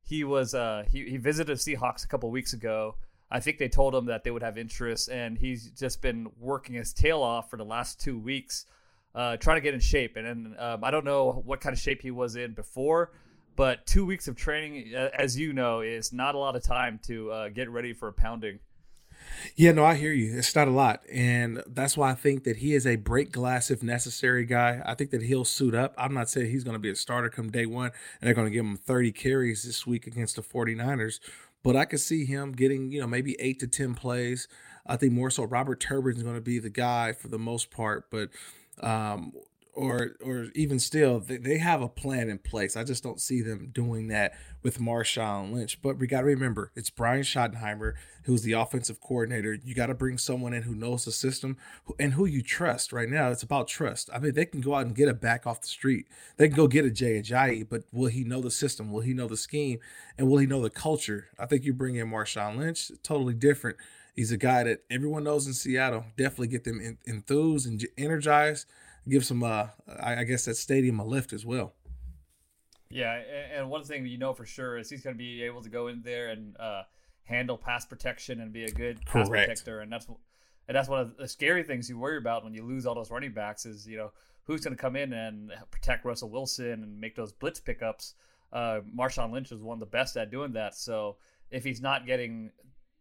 he 0.04 0.24
was 0.24 0.54
uh, 0.54 0.86
he 0.92 1.10
he 1.10 1.18
visited 1.18 1.57
Seahawks 1.57 2.06
a 2.06 2.07
couple 2.07 2.30
of 2.30 2.34
weeks 2.34 2.54
ago 2.54 2.95
I 3.34 3.40
think 3.40 3.57
they 3.57 3.68
told 3.68 3.95
him 3.95 4.06
that 4.06 4.24
they 4.24 4.30
would 4.30 4.44
have 4.44 4.60
interest, 4.60 5.10
and 5.10 5.36
he's 5.36 5.72
just 5.72 6.04
been 6.04 6.30
working 6.40 6.75
his 6.75 6.94
tail 6.94 7.24
off 7.24 7.50
for 7.50 7.57
the 7.57 7.66
last 7.66 8.00
two 8.00 8.19
weeks, 8.19 8.68
uh, 9.16 9.38
trying 9.38 9.57
to 9.57 9.62
get 9.62 9.74
in 9.74 9.80
shape. 9.80 10.18
And, 10.18 10.28
and 10.28 10.60
um, 10.60 10.84
I 10.84 10.92
don't 10.92 11.04
know 11.04 11.42
what 11.44 11.60
kind 11.60 11.74
of 11.74 11.80
shape 11.80 12.04
he 12.04 12.12
was 12.12 12.36
in 12.36 12.54
before, 12.54 13.12
but 13.55 13.85
two 13.85 14.05
weeks 14.05 14.27
of 14.27 14.35
training, 14.35 14.94
as 14.94 15.38
you 15.38 15.53
know, 15.53 15.81
is 15.81 16.11
not 16.11 16.35
a 16.35 16.38
lot 16.38 16.55
of 16.55 16.63
time 16.63 17.00
to 17.03 17.31
uh, 17.31 17.50
get 17.50 17.69
ready 17.69 17.94
for 17.94 18.07
a 18.07 18.13
pounding. 18.13 18.59
Yeah, 19.55 19.71
no, 19.71 19.85
I 19.85 19.95
hear 19.95 20.11
you. 20.11 20.38
It's 20.38 20.55
not 20.55 20.67
a 20.67 20.71
lot. 20.71 21.01
And 21.11 21.63
that's 21.67 21.97
why 21.97 22.11
I 22.11 22.15
think 22.15 22.44
that 22.44 22.57
he 22.57 22.73
is 22.73 22.85
a 22.85 22.95
break 22.95 23.31
glass 23.31 23.69
if 23.71 23.83
necessary 23.83 24.45
guy. 24.45 24.81
I 24.85 24.95
think 24.95 25.11
that 25.11 25.23
he'll 25.23 25.45
suit 25.45 25.75
up. 25.75 25.94
I'm 25.97 26.13
not 26.13 26.29
saying 26.29 26.50
he's 26.50 26.63
going 26.63 26.75
to 26.75 26.79
be 26.79 26.89
a 26.89 26.95
starter 26.95 27.29
come 27.29 27.50
day 27.50 27.65
one 27.65 27.91
and 28.19 28.27
they're 28.27 28.33
going 28.33 28.47
to 28.47 28.53
give 28.53 28.65
him 28.65 28.77
30 28.77 29.11
carries 29.11 29.63
this 29.63 29.85
week 29.85 30.07
against 30.07 30.35
the 30.35 30.41
49ers, 30.41 31.19
but 31.63 31.75
I 31.75 31.85
could 31.85 31.99
see 31.99 32.25
him 32.25 32.51
getting, 32.51 32.91
you 32.91 33.01
know, 33.01 33.07
maybe 33.07 33.35
eight 33.39 33.59
to 33.59 33.67
10 33.67 33.95
plays. 33.95 34.47
I 34.85 34.97
think 34.97 35.13
more 35.13 35.29
so 35.29 35.44
Robert 35.44 35.79
Turbin 35.79 36.17
is 36.17 36.23
going 36.23 36.35
to 36.35 36.41
be 36.41 36.59
the 36.59 36.69
guy 36.69 37.13
for 37.13 37.30
the 37.30 37.39
most 37.39 37.71
part, 37.71 38.09
but, 38.09 38.30
um, 38.81 39.31
or, 39.73 40.15
or 40.23 40.47
even 40.56 40.80
still, 40.80 41.19
they, 41.19 41.37
they 41.37 41.57
have 41.57 41.81
a 41.81 41.89
plan 41.89 42.30
in 42.30 42.39
place. 42.39 42.77
I 42.77 42.83
just 42.83 43.03
don't 43.03 43.19
see 43.19 43.42
them 43.42 43.69
doing 43.73 44.07
that 44.09 44.33
with 44.61 44.80
Marshawn 44.80 45.51
Lynch. 45.51 45.81
But 45.81 45.97
we 45.97 46.07
got 46.07 46.21
to 46.21 46.25
remember, 46.27 46.71
it's 46.75 46.89
Brian 46.89 47.23
Schottenheimer 47.23 47.94
who's 48.23 48.44
the 48.44 48.53
offensive 48.53 49.01
coordinator. 49.01 49.57
You 49.63 49.75
got 49.75 49.87
to 49.87 49.94
bring 49.94 50.18
someone 50.18 50.53
in 50.53 50.63
who 50.63 50.75
knows 50.75 51.06
the 51.06 51.11
system 51.11 51.57
and 51.99 52.13
who 52.13 52.25
you 52.25 52.42
trust. 52.42 52.94
Right 52.94 53.09
now, 53.09 53.30
it's 53.30 53.44
about 53.44 53.68
trust. 53.68 54.09
I 54.13 54.19
mean, 54.19 54.33
they 54.33 54.45
can 54.45 54.61
go 54.61 54.75
out 54.75 54.85
and 54.85 54.95
get 54.95 55.09
a 55.09 55.13
back 55.13 55.45
off 55.45 55.61
the 55.61 55.68
street. 55.68 56.07
They 56.37 56.47
can 56.47 56.56
go 56.56 56.68
get 56.68 56.85
a 56.85 56.92
Jay 56.92 57.21
Ajayi, 57.21 57.68
but 57.69 57.83
will 57.92 58.09
he 58.09 58.23
know 58.23 58.42
the 58.42 58.51
system? 58.51 58.92
Will 58.92 59.01
he 59.01 59.13
know 59.13 59.27
the 59.27 59.37
scheme? 59.37 59.80
And 60.18 60.30
will 60.30 60.37
he 60.37 60.47
know 60.47 60.61
the 60.61 60.69
culture? 60.69 61.27
I 61.37 61.45
think 61.45 61.63
you 61.63 61.73
bring 61.73 61.95
in 61.95 62.09
Marshawn 62.09 62.57
Lynch, 62.57 62.92
totally 63.03 63.33
different. 63.33 63.77
He's 64.15 64.31
a 64.31 64.37
guy 64.37 64.63
that 64.63 64.83
everyone 64.89 65.23
knows 65.23 65.47
in 65.47 65.53
Seattle. 65.53 66.06
Definitely 66.18 66.47
get 66.47 66.63
them 66.63 66.97
enthused 67.06 67.68
and 67.68 67.85
energized. 67.97 68.68
Give 69.07 69.26
some, 69.26 69.44
uh, 69.44 69.68
I 70.02 70.24
guess, 70.24 70.45
that 70.45 70.56
stadium 70.56 71.00
a 71.00 71.06
lift 71.06 71.33
as 71.33 71.45
well. 71.45 71.74
Yeah, 72.90 73.19
and 73.56 73.69
one 73.69 73.83
thing 73.83 74.06
you 74.06 74.18
know 74.18 74.33
for 74.33 74.45
sure 74.45 74.78
is 74.78 74.90
he's 74.90 75.02
going 75.02 75.16
to 75.16 75.18
be 75.18 75.44
able 75.44 75.64
to 75.64 75.69
go 75.69 75.88
in 75.88 76.02
there 76.04 76.30
and 76.30 76.56
uh, 76.60 76.83
handle 77.24 77.57
pass 77.57 77.86
protection 77.86 78.40
and 78.40 78.54
be 78.54 78.66
a 78.66 78.72
good 78.72 79.04
pass 79.06 79.28
Correct. 79.28 79.48
protector, 79.48 79.80
and 79.81 79.92
that's 79.92 80.07
and 80.68 80.76
that's 80.78 80.88
one 80.88 81.00
of 81.00 81.18
the 81.18 81.28
scary 81.28 81.64
things 81.64 81.90
you 81.90 81.98
worry 81.98 82.18
about 82.18 82.44
when 82.44 82.54
you 82.54 82.64
lose 82.64 82.86
all 82.86 82.94
those 82.95 83.10
running 83.10 83.33
backs 83.33 83.66
is 83.66 83.88
you 83.88 83.98
know 83.98 84.12
who's 84.44 84.62
going 84.62 84.76
to 84.76 84.81
come 84.81 84.95
in 84.95 85.12
and 85.12 85.52
protect 85.72 86.06
Russell 86.06 86.30
Wilson 86.30 86.83
and 86.83 87.00
make 87.00 87.16
those 87.16 87.31
blitz 87.31 87.60
pickups. 87.60 88.14
Uh, 88.52 88.81
Marshawn 88.95 89.31
Lynch 89.31 89.52
is 89.52 89.62
one 89.62 89.76
of 89.76 89.80
the 89.80 89.86
best 89.86 90.16
at 90.16 90.30
doing 90.30 90.54
that. 90.54 90.76
So 90.76 91.18
if 91.50 91.64
he's 91.64 91.81
not 91.81 92.06
getting 92.06 92.52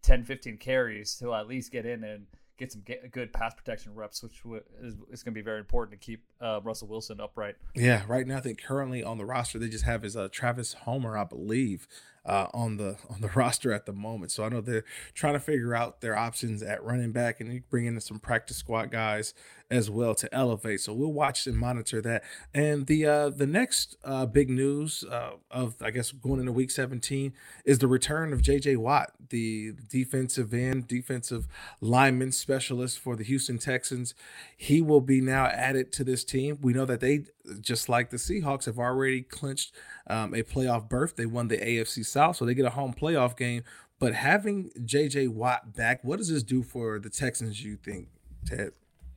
10, 0.02 0.24
15 0.24 0.56
carries, 0.56 1.18
he'll 1.18 1.34
at 1.34 1.48
least 1.48 1.72
get 1.72 1.84
in 1.84 2.04
and 2.04 2.26
get 2.62 2.72
some 2.72 2.82
good 3.10 3.32
pass 3.32 3.54
protection 3.54 3.94
reps, 3.94 4.22
which 4.22 4.42
is, 4.80 4.94
is 5.10 5.22
going 5.22 5.34
to 5.34 5.38
be 5.38 5.42
very 5.42 5.58
important 5.58 6.00
to 6.00 6.04
keep 6.04 6.22
uh, 6.40 6.60
Russell 6.62 6.88
Wilson 6.88 7.20
upright. 7.20 7.56
Yeah, 7.74 8.04
right 8.06 8.26
now 8.26 8.36
I 8.36 8.40
think 8.40 8.62
currently 8.62 9.02
on 9.02 9.18
the 9.18 9.24
roster 9.24 9.58
they 9.58 9.68
just 9.68 9.84
have 9.84 10.04
is 10.04 10.16
uh, 10.16 10.28
Travis 10.30 10.74
Homer, 10.74 11.18
I 11.18 11.24
believe. 11.24 11.88
Uh, 12.24 12.46
on 12.54 12.76
the 12.76 12.96
on 13.10 13.20
the 13.20 13.30
roster 13.34 13.72
at 13.72 13.86
the 13.86 13.92
moment. 13.92 14.32
So 14.32 14.44
I 14.44 14.48
know 14.48 14.60
they're 14.60 14.84
trying 15.14 15.34
to 15.34 15.40
figure 15.40 15.74
out 15.74 16.00
their 16.00 16.16
options 16.16 16.62
at 16.62 16.82
running 16.82 17.12
back 17.12 17.40
and 17.40 17.68
bring 17.70 17.86
in 17.86 18.00
some 18.00 18.18
practice 18.18 18.56
squad 18.56 18.90
guys 18.90 19.34
as 19.70 19.90
well 19.90 20.14
to 20.14 20.32
elevate. 20.34 20.80
So 20.80 20.92
we'll 20.92 21.12
watch 21.12 21.46
and 21.46 21.56
monitor 21.56 22.02
that. 22.02 22.22
And 22.52 22.86
the 22.86 23.06
uh, 23.06 23.30
the 23.30 23.46
next 23.46 23.96
uh, 24.04 24.26
big 24.26 24.50
news 24.50 25.02
uh, 25.10 25.32
of 25.50 25.76
I 25.80 25.90
guess 25.90 26.12
going 26.12 26.40
into 26.40 26.52
Week 26.52 26.70
17 26.70 27.32
is 27.64 27.78
the 27.78 27.88
return 27.88 28.32
of 28.32 28.42
J.J. 28.42 28.76
Watt, 28.76 29.12
the 29.30 29.72
defensive 29.88 30.52
end, 30.52 30.86
defensive 30.86 31.48
lineman 31.80 32.32
specialist 32.32 32.98
for 32.98 33.16
the 33.16 33.24
Houston 33.24 33.58
Texans. 33.58 34.14
He 34.56 34.82
will 34.82 35.00
be 35.00 35.20
now 35.20 35.46
added 35.46 35.90
to 35.92 36.04
this 36.04 36.22
team. 36.22 36.58
We 36.60 36.74
know 36.74 36.84
that 36.84 37.00
they 37.00 37.24
just 37.60 37.88
like 37.88 38.10
the 38.10 38.16
Seahawks 38.16 38.66
have 38.66 38.78
already 38.78 39.22
clinched 39.22 39.74
um, 40.06 40.34
a 40.34 40.42
playoff 40.42 40.88
berth. 40.88 41.16
They 41.16 41.26
won 41.26 41.48
the 41.48 41.58
AFC 41.58 42.04
South, 42.04 42.36
so 42.36 42.44
they 42.44 42.54
get 42.54 42.66
a 42.66 42.70
home 42.70 42.94
playoff 42.94 43.36
game. 43.36 43.64
But 43.98 44.14
having 44.14 44.70
J.J. 44.84 45.28
Watt 45.28 45.74
back, 45.74 46.02
what 46.02 46.18
does 46.18 46.28
this 46.28 46.42
do 46.42 46.62
for 46.62 46.98
the 46.98 47.10
Texans? 47.10 47.64
You 47.64 47.76
think, 47.76 48.08
Ted? 48.44 48.72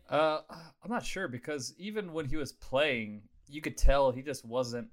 Uh, 0.10 0.42
I'm 0.84 0.92
not 0.92 1.06
sure 1.06 1.28
because 1.28 1.74
even 1.78 2.14
when 2.14 2.26
he 2.26 2.38
was 2.38 2.52
playing, 2.52 3.24
you 3.48 3.62
could 3.62 3.78
tell 3.78 4.12
he 4.12 4.22
just 4.22 4.46
wasn't 4.46 4.88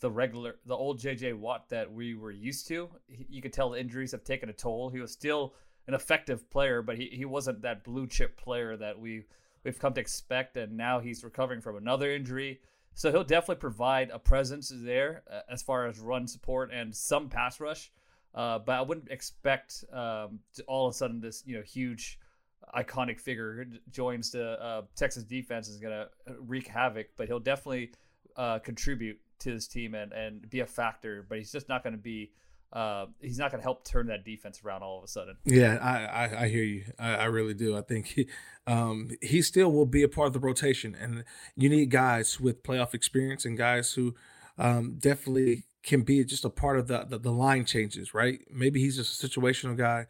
the 0.00 0.10
regular, 0.10 0.56
the 0.64 0.74
old 0.74 0.98
JJ 0.98 1.34
Watt 1.34 1.68
that 1.68 1.92
we 1.92 2.14
were 2.14 2.30
used 2.30 2.66
to. 2.68 2.88
You 3.28 3.42
could 3.42 3.52
tell 3.52 3.70
the 3.70 3.80
injuries 3.80 4.12
have 4.12 4.24
taken 4.24 4.48
a 4.48 4.52
toll. 4.52 4.88
He 4.88 5.00
was 5.00 5.12
still 5.12 5.54
an 5.86 5.94
effective 5.94 6.48
player, 6.50 6.82
but 6.82 6.96
he, 6.96 7.08
he 7.12 7.24
wasn't 7.24 7.62
that 7.62 7.84
blue 7.84 8.06
chip 8.06 8.36
player 8.36 8.76
that 8.76 8.98
we 8.98 9.24
we've 9.64 9.78
come 9.78 9.94
to 9.94 10.00
expect. 10.00 10.56
And 10.56 10.76
now 10.76 11.00
he's 11.00 11.24
recovering 11.24 11.60
from 11.60 11.76
another 11.76 12.12
injury, 12.12 12.60
so 12.94 13.10
he'll 13.10 13.24
definitely 13.24 13.60
provide 13.60 14.10
a 14.10 14.18
presence 14.18 14.72
there 14.74 15.22
uh, 15.30 15.40
as 15.50 15.62
far 15.62 15.86
as 15.86 16.00
run 16.00 16.26
support 16.26 16.70
and 16.72 16.94
some 16.94 17.28
pass 17.28 17.60
rush. 17.60 17.92
Uh, 18.34 18.58
but 18.58 18.72
I 18.72 18.82
wouldn't 18.82 19.10
expect 19.10 19.84
um, 19.92 20.40
all 20.66 20.86
of 20.86 20.94
a 20.94 20.96
sudden 20.96 21.20
this 21.20 21.42
you 21.46 21.56
know 21.56 21.62
huge 21.62 22.18
iconic 22.76 23.18
figure 23.18 23.66
joins 23.90 24.30
the 24.30 24.60
uh, 24.62 24.82
Texas 24.94 25.24
defense 25.24 25.68
is 25.68 25.78
going 25.78 25.92
to 25.92 26.08
wreak 26.40 26.66
havoc, 26.66 27.08
but 27.16 27.26
he'll 27.26 27.40
definitely 27.40 27.92
uh, 28.36 28.58
contribute 28.58 29.18
to 29.40 29.52
this 29.52 29.66
team 29.66 29.94
and, 29.94 30.12
and 30.12 30.48
be 30.50 30.60
a 30.60 30.66
factor. 30.66 31.24
But 31.28 31.38
he's 31.38 31.52
just 31.52 31.68
not 31.68 31.82
going 31.82 31.94
to 31.94 32.02
be. 32.02 32.32
Uh, 32.72 33.06
he's 33.20 33.38
not 33.38 33.50
going 33.50 33.60
to 33.60 33.62
help 33.62 33.84
turn 33.84 34.08
that 34.08 34.24
defense 34.24 34.60
around 34.64 34.82
all 34.82 34.98
of 34.98 35.04
a 35.04 35.08
sudden. 35.08 35.36
Yeah, 35.44 35.78
I, 35.80 36.04
I, 36.04 36.42
I 36.42 36.48
hear 36.48 36.64
you. 36.64 36.84
I, 36.98 37.14
I, 37.14 37.24
really 37.24 37.54
do. 37.54 37.76
I 37.76 37.80
think 37.80 38.08
he, 38.08 38.28
um, 38.66 39.10
he 39.22 39.40
still 39.40 39.72
will 39.72 39.86
be 39.86 40.02
a 40.02 40.08
part 40.08 40.26
of 40.26 40.32
the 40.34 40.38
rotation, 40.38 40.94
and 40.94 41.24
you 41.56 41.70
need 41.70 41.90
guys 41.90 42.38
with 42.38 42.62
playoff 42.62 42.92
experience 42.92 43.46
and 43.46 43.56
guys 43.56 43.94
who 43.94 44.14
um, 44.58 44.96
definitely 44.98 45.64
can 45.82 46.02
be 46.02 46.22
just 46.24 46.44
a 46.44 46.50
part 46.50 46.78
of 46.78 46.88
the, 46.88 47.06
the, 47.08 47.18
the 47.18 47.32
line 47.32 47.64
changes. 47.64 48.12
Right? 48.12 48.40
Maybe 48.50 48.80
he's 48.80 48.96
just 48.96 49.22
a 49.22 49.26
situational 49.26 49.76
guy 49.76 50.06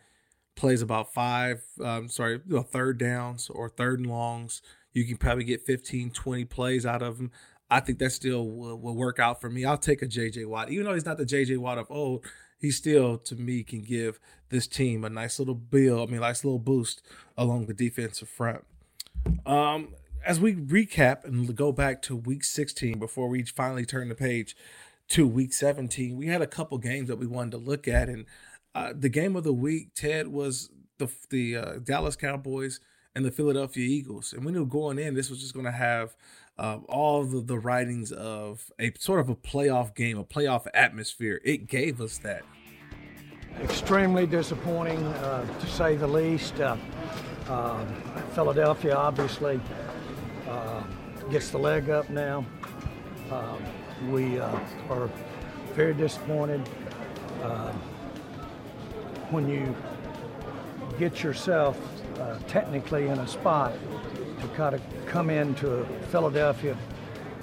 plays 0.59 0.83
about 0.83 1.15
five, 1.15 1.63
um, 1.83 2.09
sorry, 2.09 2.41
third 2.71 2.99
downs 2.99 3.49
or 3.49 3.69
third 3.69 4.01
and 4.01 4.09
longs. 4.09 4.61
You 4.93 5.05
can 5.05 5.17
probably 5.17 5.45
get 5.45 5.65
15, 5.65 6.11
20 6.11 6.45
plays 6.47 6.85
out 6.85 7.01
of 7.01 7.21
him. 7.21 7.31
I 7.71 7.81
think 7.81 7.99
that 8.01 8.11
still 8.11 8.49
will, 8.49 8.77
will 8.79 8.97
work 8.97 9.19
out 9.19 9.41
for 9.41 9.49
me. 9.49 9.65
I'll 9.65 9.79
take 9.79 10.03
a 10.03 10.07
JJ 10.07 10.47
Watt, 10.47 10.71
even 10.71 10.85
though 10.85 10.95
he's 10.95 11.07
not 11.07 11.19
the 11.19 11.25
JJ 11.25 11.59
Watt 11.59 11.79
of 11.79 11.87
old. 11.91 12.27
He 12.59 12.71
still, 12.71 13.19
to 13.19 13.37
me, 13.37 13.63
can 13.63 13.83
give 13.83 14.19
this 14.49 14.67
team 14.67 15.05
a 15.05 15.11
nice 15.11 15.39
little 15.39 15.55
bill. 15.55 16.03
I 16.03 16.07
mean, 16.07 16.21
nice 16.21 16.45
little 16.45 16.59
boost 16.59 17.03
along 17.37 17.67
the 17.67 17.75
defensive 17.75 18.29
front. 18.29 18.65
Um, 19.47 19.95
as 20.25 20.41
we 20.41 20.55
recap 20.55 21.25
and 21.25 21.55
go 21.55 21.73
back 21.73 22.03
to 22.03 22.17
Week 22.17 22.45
16 22.45 22.99
before 22.99 23.29
we 23.29 23.43
finally 23.45 23.87
turn 23.87 24.09
the 24.09 24.15
page 24.15 24.57
to 25.09 25.27
Week 25.27 25.53
17, 25.53 26.17
we 26.17 26.27
had 26.27 26.43
a 26.43 26.47
couple 26.47 26.79
games 26.79 27.09
that 27.09 27.17
we 27.17 27.27
wanted 27.27 27.53
to 27.53 27.59
look 27.59 27.89
at, 27.89 28.09
and 28.09 28.27
uh, 28.75 28.93
the 28.97 29.09
game 29.09 29.37
of 29.37 29.45
the 29.45 29.53
week, 29.53 29.95
Ted, 29.95 30.29
was 30.29 30.71
the 30.99 31.09
the 31.31 31.57
uh, 31.57 31.73
Dallas 31.83 32.17
Cowboys 32.17 32.81
and 33.15 33.25
the 33.25 33.31
Philadelphia 33.31 33.85
Eagles, 33.85 34.33
and 34.33 34.45
we 34.45 34.53
knew 34.53 34.67
going 34.67 34.99
in 34.99 35.15
this 35.15 35.31
was 35.31 35.41
just 35.41 35.55
going 35.55 35.65
to 35.65 35.73
have 35.73 36.15
uh, 36.59 36.79
all 36.89 37.25
the 37.25 37.41
the 37.41 37.59
writings 37.59 38.13
of 38.13 38.73
a 38.79 38.93
sort 38.99 39.21
of 39.21 39.29
a 39.29 39.35
playoff 39.35 39.95
game, 39.95 40.19
a 40.19 40.25
playoff 40.25 40.67
atmosphere. 40.75 41.41
It 41.45 41.69
gave 41.69 42.01
us 42.01 42.19
that. 42.19 42.43
Extremely 43.63 44.27
disappointing, 44.27 45.05
uh, 45.05 45.47
to 45.61 45.67
say 45.67 45.97
the 45.97 46.07
least. 46.07 46.61
Uh, 46.61 46.77
um, 47.49 47.87
Philadelphia 48.35 48.95
obviously 48.95 49.61
gets 51.31 51.51
the 51.51 51.59
leg 51.59 51.91
up 51.91 52.09
now. 52.09 52.45
Um, 53.31 53.63
we 54.11 54.39
are 54.39 55.11
very 55.75 55.95
disappointed. 55.95 56.67
When 59.31 59.47
you 59.49 59.75
get 60.99 61.23
yourself 61.23 61.79
uh, 62.19 62.39
technically 62.49 63.07
in 63.07 63.19
a 63.19 63.29
spot 63.29 63.73
to 64.41 64.49
kind 64.49 64.75
of 64.75 64.83
come 65.07 65.31
into 65.31 65.81
a 65.81 65.85
Philadelphia 66.09 66.77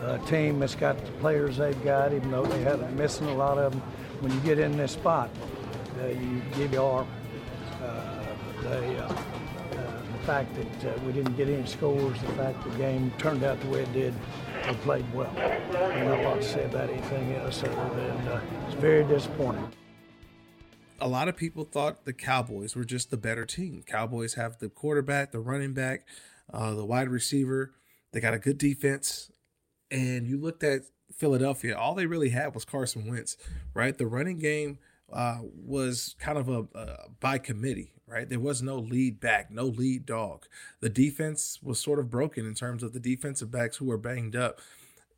uh, 0.02 0.18
team 0.26 0.60
that's 0.60 0.76
got 0.76 0.98
the 1.04 1.12
players 1.14 1.58
they've 1.58 1.84
got, 1.84 2.14
even 2.14 2.32
though 2.32 2.46
they 2.46 2.62
have 2.62 2.94
missing 2.94 3.28
a 3.28 3.36
lot 3.36 3.58
of 3.58 3.72
them. 3.72 3.82
When 4.22 4.32
you 4.32 4.40
get 4.42 4.60
in 4.60 4.78
this 4.78 4.94
spot, 4.94 5.30
uh, 6.02 6.08
you 6.08 6.42
give 6.56 6.74
your 6.74 7.06
uh, 7.82 8.26
the, 8.62 8.98
uh, 8.98 9.08
uh, 9.08 9.16
the 9.74 10.20
fact 10.26 10.56
that 10.82 11.04
we 11.04 11.12
didn't 11.12 11.36
get 11.36 11.50
any 11.50 11.66
scores, 11.66 12.20
the 12.22 12.28
fact 12.34 12.64
the 12.64 12.78
game 12.78 13.12
turned 13.18 13.44
out 13.44 13.60
the 13.62 13.68
way 13.68 13.82
it 13.82 13.94
did, 13.94 14.14
we 14.68 14.76
played 14.78 15.06
well. 15.14 15.32
I'm 15.38 16.06
not 16.06 16.20
a 16.20 16.24
lot 16.24 16.42
to 16.42 16.44
say 16.44 16.64
about 16.64 16.90
anything 16.90 17.36
else 17.36 17.64
other 17.64 17.96
than 17.96 18.42
it's 18.68 18.76
very 18.76 19.04
disappointing 19.04 19.72
a 21.00 21.08
lot 21.08 21.28
of 21.28 21.36
people 21.36 21.66
thought 21.66 22.06
the 22.06 22.14
Cowboys 22.14 22.76
were 22.76 22.86
just 22.86 23.12
the 23.12 23.18
better 23.18 23.46
team. 23.46 23.84
Cowboys 23.86 24.36
have 24.36 24.60
the 24.60 24.70
quarterback, 24.70 25.32
the 25.32 25.40
running 25.40 25.74
back, 25.74 26.06
uh, 26.54 26.74
the 26.74 26.86
wide 26.86 27.10
receiver. 27.10 27.74
They 28.12 28.20
got 28.20 28.34
a 28.34 28.40
good 28.40 28.58
defense. 28.58 29.32
And 29.92 30.28
you 30.28 30.38
looked 30.38 30.64
at 30.64 30.82
Philadelphia, 31.14 31.78
all 31.78 31.96
they 31.96 32.06
really 32.06 32.30
had 32.30 32.54
was 32.54 32.66
Carson 32.66 33.08
Wentz, 33.08 33.38
right? 33.74 33.98
The 33.98 34.08
running 34.08 34.40
game 34.40 34.80
uh, 35.12 35.40
was 35.44 36.16
kind 36.20 36.38
of 36.38 36.50
a, 36.50 36.68
a 36.74 37.10
by 37.20 37.38
committee, 37.38 37.94
right? 38.08 38.28
There 38.28 38.40
was 38.40 38.62
no 38.62 38.78
lead 38.78 39.20
back, 39.20 39.52
no 39.52 39.66
lead 39.66 40.06
dog. 40.06 40.46
The 40.82 40.90
defense 40.90 41.60
was 41.62 41.80
sort 41.80 42.00
of 42.00 42.10
broken 42.10 42.46
in 42.46 42.56
terms 42.56 42.84
of 42.84 42.94
the 42.94 43.00
defensive 43.00 43.52
backs 43.52 43.78
who 43.78 43.86
were 43.86 43.98
banged 43.98 44.36
up. 44.36 44.60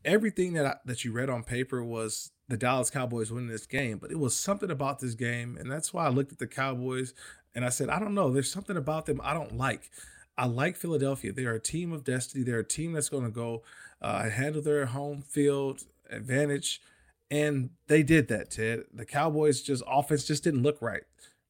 Everything 0.06 0.54
that 0.54 0.66
I, 0.66 0.76
that 0.86 1.04
you 1.04 1.12
read 1.12 1.30
on 1.30 1.44
paper 1.44 1.84
was 1.84 2.32
the 2.48 2.58
Dallas 2.58 2.90
Cowboys 2.90 3.32
winning 3.32 3.50
this 3.50 3.66
game, 3.66 3.98
but 3.98 4.12
it 4.12 4.20
was 4.20 4.36
something 4.36 4.72
about 4.72 5.00
this 5.00 5.16
game. 5.16 5.58
And 5.60 5.72
that's 5.72 5.94
why 5.94 6.06
I 6.06 6.10
looked 6.10 6.32
at 6.32 6.40
the 6.40 6.48
Cowboys 6.48 7.14
and 7.56 7.66
I 7.66 7.70
said, 7.70 7.90
I 7.90 8.00
don't 8.00 8.14
know. 8.14 8.32
There's 8.32 8.52
something 8.52 8.78
about 8.78 9.06
them 9.06 9.20
I 9.24 9.34
don't 9.34 9.58
like. 9.58 9.90
I 10.38 10.46
like 10.46 10.76
Philadelphia. 10.76 11.32
They're 11.32 11.54
a 11.54 11.60
team 11.60 11.92
of 11.92 12.04
destiny. 12.04 12.44
They're 12.44 12.60
a 12.60 12.64
team 12.64 12.94
that's 12.94 13.10
going 13.10 13.24
to 13.24 13.32
go 13.32 13.64
uh, 14.02 14.30
handle 14.30 14.62
their 14.62 14.86
home 14.86 15.22
field 15.22 15.84
advantage. 16.10 16.82
And 17.30 17.72
they 17.88 18.04
did 18.04 18.28
that, 18.30 18.52
Ted. 18.52 18.84
The 18.94 19.06
Cowboys 19.06 19.62
just 19.62 19.84
offense 19.88 20.26
just 20.26 20.44
didn't 20.44 20.64
look 20.64 20.82
right. 20.82 21.04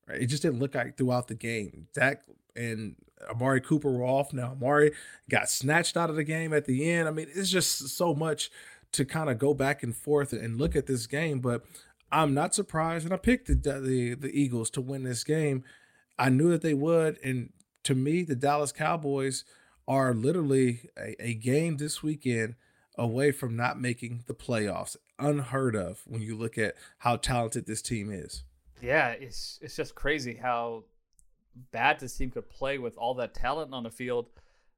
Right. 0.08 0.22
It 0.22 0.28
just 0.28 0.42
didn't 0.42 0.60
look 0.60 0.74
like 0.74 0.98
throughout 0.98 1.28
the 1.28 1.36
game. 1.36 1.88
Dak 1.94 2.24
and 2.56 2.96
Amari 3.30 3.62
Cooper 3.62 3.92
were 3.92 4.06
off. 4.06 4.32
Now 4.34 4.52
Amari 4.52 4.94
got 5.30 5.50
snatched 5.50 5.98
out 5.98 6.10
of 6.10 6.16
the 6.16 6.24
game 6.24 6.54
at 6.54 6.66
the 6.66 6.90
end. 6.90 7.08
I 7.08 7.12
mean, 7.12 7.28
it's 7.34 7.50
just 7.50 7.90
so 7.90 8.16
much 8.16 8.50
to 8.94 9.06
kind 9.06 9.30
of 9.30 9.38
go 9.38 9.54
back 9.54 9.84
and 9.84 9.96
forth 9.96 10.32
and 10.34 10.58
look 10.58 10.76
at 10.76 10.88
this 10.88 11.08
game, 11.08 11.40
but 11.40 11.66
I'm 12.12 12.34
not 12.34 12.56
surprised. 12.56 13.06
And 13.06 13.14
I 13.14 13.18
picked 13.18 13.48
the, 13.48 13.56
the 13.56 14.14
the 14.16 14.32
Eagles 14.32 14.70
to 14.72 14.82
win 14.82 15.04
this 15.04 15.24
game. 15.24 15.64
I 16.18 16.30
knew 16.30 16.50
that 16.50 16.62
they 16.62 16.74
would, 16.74 17.20
and 17.24 17.52
to 17.88 17.96
me, 17.96 18.24
the 18.24 18.36
Dallas 18.36 18.74
Cowboys 18.74 19.46
are 19.88 20.14
literally 20.14 20.90
a, 20.98 21.30
a 21.30 21.34
game 21.34 21.78
this 21.78 22.04
weekend 22.04 22.56
away 22.96 23.32
from 23.32 23.56
not 23.56 23.80
making 23.80 24.26
the 24.28 24.34
playoffs. 24.34 24.98
Unheard 25.18 25.74
of 25.74 26.02
when 26.06 26.22
you 26.22 26.36
look 26.36 26.58
at 26.58 26.76
how 26.98 27.16
talented 27.16 27.66
this 27.66 27.82
team 27.82 28.12
is. 28.12 28.44
Yeah, 28.82 29.12
it's 29.12 29.58
it's 29.62 29.78
just 29.78 29.96
crazy 29.96 30.36
how 30.36 30.84
bad 31.72 32.02
this 32.02 32.18
team 32.18 32.30
could 32.30 32.50
play 32.50 32.78
with 32.78 32.98
all 32.98 33.14
that 33.16 33.34
talent 33.34 33.74
on 33.74 33.84
the 33.84 33.90
field. 33.90 34.28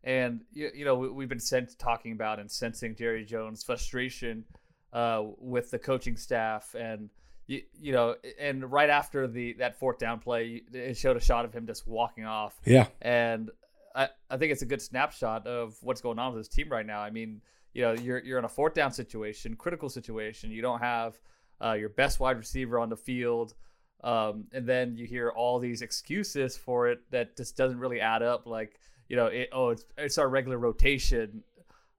And 0.03 0.41
you, 0.53 0.69
you 0.75 0.85
know 0.85 0.95
we, 0.95 1.23
have 1.23 1.29
been 1.29 1.39
sent, 1.39 1.79
talking 1.79 2.11
about 2.11 2.39
and 2.39 2.49
sensing 2.49 2.95
Jerry 2.95 3.25
Jones' 3.25 3.63
frustration 3.63 4.45
uh, 4.93 5.23
with 5.39 5.71
the 5.71 5.79
coaching 5.79 6.15
staff, 6.15 6.75
and 6.75 7.09
you, 7.49 7.63
you 7.81 7.91
know, 7.91 8.15
and 8.39 8.71
right 8.71 8.91
after 8.91 9.27
the 9.27 9.53
that 9.53 9.79
fourth 9.79 9.97
down 9.97 10.19
play, 10.19 10.61
it 10.71 10.95
showed 10.95 11.17
a 11.17 11.19
shot 11.19 11.45
of 11.45 11.53
him 11.53 11.65
just 11.65 11.87
walking 11.87 12.23
off. 12.23 12.53
Yeah, 12.63 12.85
and 13.01 13.49
I, 13.95 14.09
I 14.29 14.37
think 14.37 14.51
it's 14.51 14.61
a 14.61 14.67
good 14.67 14.83
snapshot 14.83 15.47
of 15.47 15.75
what's 15.81 15.99
going 15.99 16.19
on 16.19 16.31
with 16.31 16.41
this 16.41 16.47
team 16.47 16.69
right 16.69 16.85
now. 16.85 16.99
I 16.99 17.09
mean, 17.09 17.41
you 17.73 17.81
know, 17.81 17.93
you're 17.93 18.19
you're 18.19 18.37
in 18.37 18.45
a 18.45 18.49
fourth 18.49 18.75
down 18.75 18.91
situation, 18.91 19.55
critical 19.55 19.89
situation. 19.89 20.51
You 20.51 20.61
don't 20.61 20.79
have 20.79 21.19
uh, 21.59 21.73
your 21.73 21.89
best 21.89 22.19
wide 22.19 22.37
receiver 22.37 22.77
on 22.77 22.89
the 22.89 22.97
field. 22.97 23.55
Um, 24.03 24.45
and 24.53 24.65
then 24.65 24.95
you 24.95 25.07
hear 25.07 25.29
all 25.29 25.57
these 25.57 25.81
excuses 25.81 26.55
for 26.55 26.87
it 26.87 26.99
that 27.09 27.35
just 27.35 27.57
doesn't 27.57 27.79
really 27.79 27.99
add 27.99 28.21
up. 28.21 28.45
Like, 28.45 28.79
you 29.09 29.15
know, 29.15 29.25
it, 29.25 29.49
oh, 29.51 29.69
it's 29.69 29.85
it's 29.97 30.17
our 30.19 30.29
regular 30.29 30.59
rotation, 30.59 31.43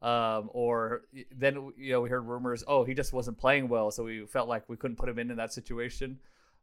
um, 0.03 0.51
or 0.53 1.03
then 1.37 1.73
you 1.77 1.93
know 1.93 2.01
we 2.01 2.09
heard 2.09 2.27
rumors, 2.27 2.65
oh, 2.67 2.85
he 2.85 2.95
just 2.95 3.13
wasn't 3.13 3.39
playing 3.39 3.69
well, 3.69 3.91
so 3.91 4.05
we 4.05 4.27
felt 4.27 4.49
like 4.49 4.69
we 4.69 4.77
couldn't 4.77 4.97
put 4.97 5.09
him 5.09 5.19
in 5.19 5.31
in 5.31 5.37
that 5.37 5.53
situation. 5.53 6.19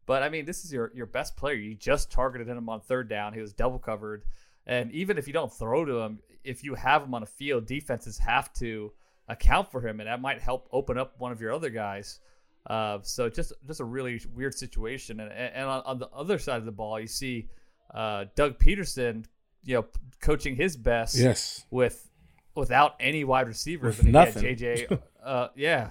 But 0.06 0.24
I 0.24 0.30
mean, 0.30 0.46
this 0.46 0.66
is 0.66 0.74
your 0.74 0.92
your 0.96 1.06
best 1.06 1.38
player. 1.38 1.56
You 1.56 1.76
just 1.76 2.12
targeted 2.12 2.48
him 2.48 2.70
on 2.70 2.82
third 2.82 3.10
down. 3.10 3.34
He 3.34 3.42
was 3.42 3.54
double 3.54 3.80
covered, 3.80 4.24
and 4.66 4.92
even 4.92 5.18
if 5.18 5.28
you 5.28 5.34
don't 5.34 5.54
throw 5.54 5.86
to 5.86 6.00
him, 6.00 6.20
if 6.44 6.64
you 6.64 6.74
have 6.76 7.04
him 7.04 7.14
on 7.14 7.24
a 7.24 7.28
field, 7.28 7.66
defenses 7.66 8.18
have 8.18 8.52
to 8.54 8.92
account 9.28 9.72
for 9.72 9.82
him, 9.82 10.00
and 10.00 10.08
that 10.08 10.22
might 10.22 10.42
help 10.42 10.68
open 10.72 10.98
up 10.98 11.14
one 11.20 11.32
of 11.32 11.42
your 11.42 11.54
other 11.54 11.70
guys. 11.70 12.20
Uh, 12.66 13.00
so 13.02 13.30
just 13.30 13.54
just 13.68 13.80
a 13.80 13.86
really 13.86 14.22
weird 14.34 14.54
situation. 14.54 15.20
And 15.20 15.32
and 15.32 15.68
on, 15.68 15.82
on 15.86 16.00
the 16.00 16.10
other 16.10 16.40
side 16.40 16.58
of 16.58 16.66
the 16.66 16.72
ball, 16.72 17.00
you 17.00 17.08
see 17.08 17.50
uh, 17.94 18.26
Doug 18.36 18.58
Pederson, 18.58 19.26
you 19.64 19.76
know, 19.76 19.86
coaching 20.22 20.56
his 20.56 20.76
best. 20.76 21.16
Yes. 21.16 21.66
With 21.70 22.10
without 22.58 22.96
any 23.00 23.24
wide 23.24 23.48
receivers. 23.48 24.00
I 24.00 24.04
mean, 24.04 24.12
nothing. 24.12 24.44
He 24.44 24.50
had 24.50 24.60
JJ. 24.60 25.00
Uh, 25.28 25.50
yeah. 25.58 25.90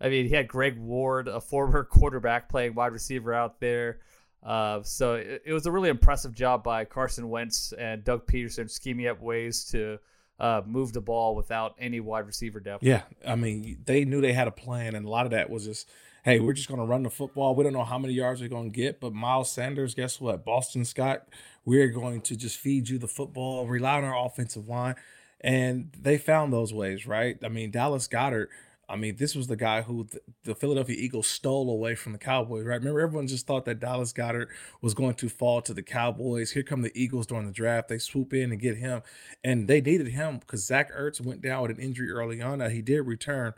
I 0.00 0.08
mean, 0.08 0.26
he 0.26 0.34
had 0.34 0.48
Greg 0.48 0.78
Ward, 0.78 1.28
a 1.28 1.38
former 1.38 1.84
quarterback, 1.90 2.48
playing 2.48 2.74
wide 2.74 2.92
receiver 2.92 3.34
out 3.34 3.60
there. 3.60 3.98
Uh, 4.42 4.82
so 4.82 5.16
it, 5.16 5.42
it 5.44 5.52
was 5.52 5.66
a 5.66 5.72
really 5.72 5.90
impressive 5.90 6.34
job 6.34 6.64
by 6.64 6.86
Carson 6.86 7.28
Wentz 7.28 7.74
and 7.78 8.02
Doug 8.04 8.26
Pederson 8.26 8.70
scheming 8.70 9.06
up 9.06 9.20
ways 9.20 9.66
to 9.66 9.98
uh, 10.38 10.62
move 10.66 10.92
the 10.92 11.00
ball 11.00 11.34
without 11.34 11.74
any 11.78 12.00
wide 12.00 12.26
receiver 12.26 12.60
depth. 12.60 12.82
Yeah, 12.82 13.02
I 13.26 13.36
mean, 13.36 13.78
they 13.84 14.04
knew 14.04 14.20
they 14.20 14.32
had 14.32 14.48
a 14.48 14.52
plan, 14.52 14.94
and 14.94 15.06
a 15.06 15.08
lot 15.08 15.26
of 15.26 15.32
that 15.32 15.48
was 15.48 15.64
just, 15.64 15.88
hey, 16.24 16.40
we're 16.40 16.52
just 16.52 16.68
going 16.68 16.80
to 16.80 16.86
run 16.86 17.02
the 17.02 17.10
football. 17.10 17.54
We 17.54 17.64
don't 17.64 17.72
know 17.72 17.84
how 17.84 17.98
many 17.98 18.14
yards 18.14 18.40
we're 18.40 18.48
going 18.48 18.70
to 18.70 18.76
get, 18.76 19.00
but 19.00 19.12
Miles 19.12 19.50
Sanders, 19.50 19.94
guess 19.94 20.20
what? 20.20 20.44
Boston 20.44 20.84
Scott, 20.84 21.28
we're 21.64 21.88
going 21.88 22.20
to 22.22 22.36
just 22.36 22.58
feed 22.58 22.88
you 22.88 22.98
the 22.98 23.08
football, 23.08 23.66
rely 23.66 23.98
on 23.98 24.04
our 24.04 24.26
offensive 24.26 24.68
line, 24.68 24.96
and 25.44 25.94
they 26.00 26.16
found 26.16 26.54
those 26.54 26.72
ways, 26.72 27.06
right? 27.06 27.36
I 27.44 27.48
mean, 27.48 27.70
Dallas 27.70 28.08
Goedert. 28.08 28.48
I 28.88 28.96
mean, 28.96 29.16
this 29.16 29.34
was 29.34 29.46
the 29.46 29.56
guy 29.56 29.82
who 29.82 30.06
the, 30.44 30.54
Philadelphia 30.54 30.96
Eagles 30.98 31.26
stole 31.26 31.70
away 31.70 31.94
from 31.94 32.12
the 32.12 32.18
Cowboys, 32.18 32.64
right? 32.64 32.76
Remember, 32.76 33.00
everyone 33.00 33.26
just 33.26 33.46
thought 33.46 33.64
that 33.66 33.80
Dallas 33.80 34.12
Goedert 34.12 34.48
was 34.82 34.94
going 34.94 35.14
to 35.14 35.28
fall 35.28 35.62
to 35.62 35.72
the 35.74 35.82
Cowboys. 35.82 36.52
Here 36.52 36.62
come 36.62 36.82
the 36.82 36.92
Eagles 36.94 37.26
during 37.26 37.46
the 37.46 37.52
draft. 37.52 37.88
They 37.88 37.98
swoop 37.98 38.32
in 38.32 38.52
and 38.52 38.60
get 38.60 38.78
him, 38.78 39.02
and 39.42 39.68
they 39.68 39.80
needed 39.82 40.08
him 40.08 40.38
because 40.38 40.64
Zach 40.64 40.90
Ertz 40.94 41.20
went 41.20 41.42
down 41.42 41.62
with 41.62 41.72
an 41.72 41.78
injury 41.78 42.10
early 42.10 42.40
on. 42.40 42.58
Now 42.58 42.68
he 42.68 42.80
did 42.82 43.02
return, 43.02 43.52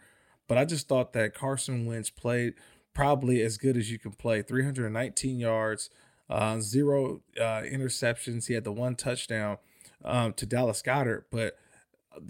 but 0.49 0.59
I 0.59 0.65
just 0.65 0.89
thought 0.89 1.13
that 1.13 1.35
Carson 1.35 1.87
Wentz 1.87 2.11
played 2.11 2.55
probably 2.95 3.43
as 3.43 3.59
good 3.59 3.77
as 3.77 3.93
you 3.93 3.99
can 3.99 4.13
play 4.13 4.43
319 4.43 5.39
yards, 5.39 5.91
uh, 6.31 6.59
zero 6.61 7.21
uh, 7.39 7.63
interceptions. 7.63 8.47
He 8.47 8.55
had 8.55 8.65
the 8.65 8.73
one 8.73 8.97
touchdown 8.97 9.59
um, 10.05 10.33
to 10.35 10.47
Dallas 10.47 10.83
Goedert, 10.83 11.25
but 11.31 11.57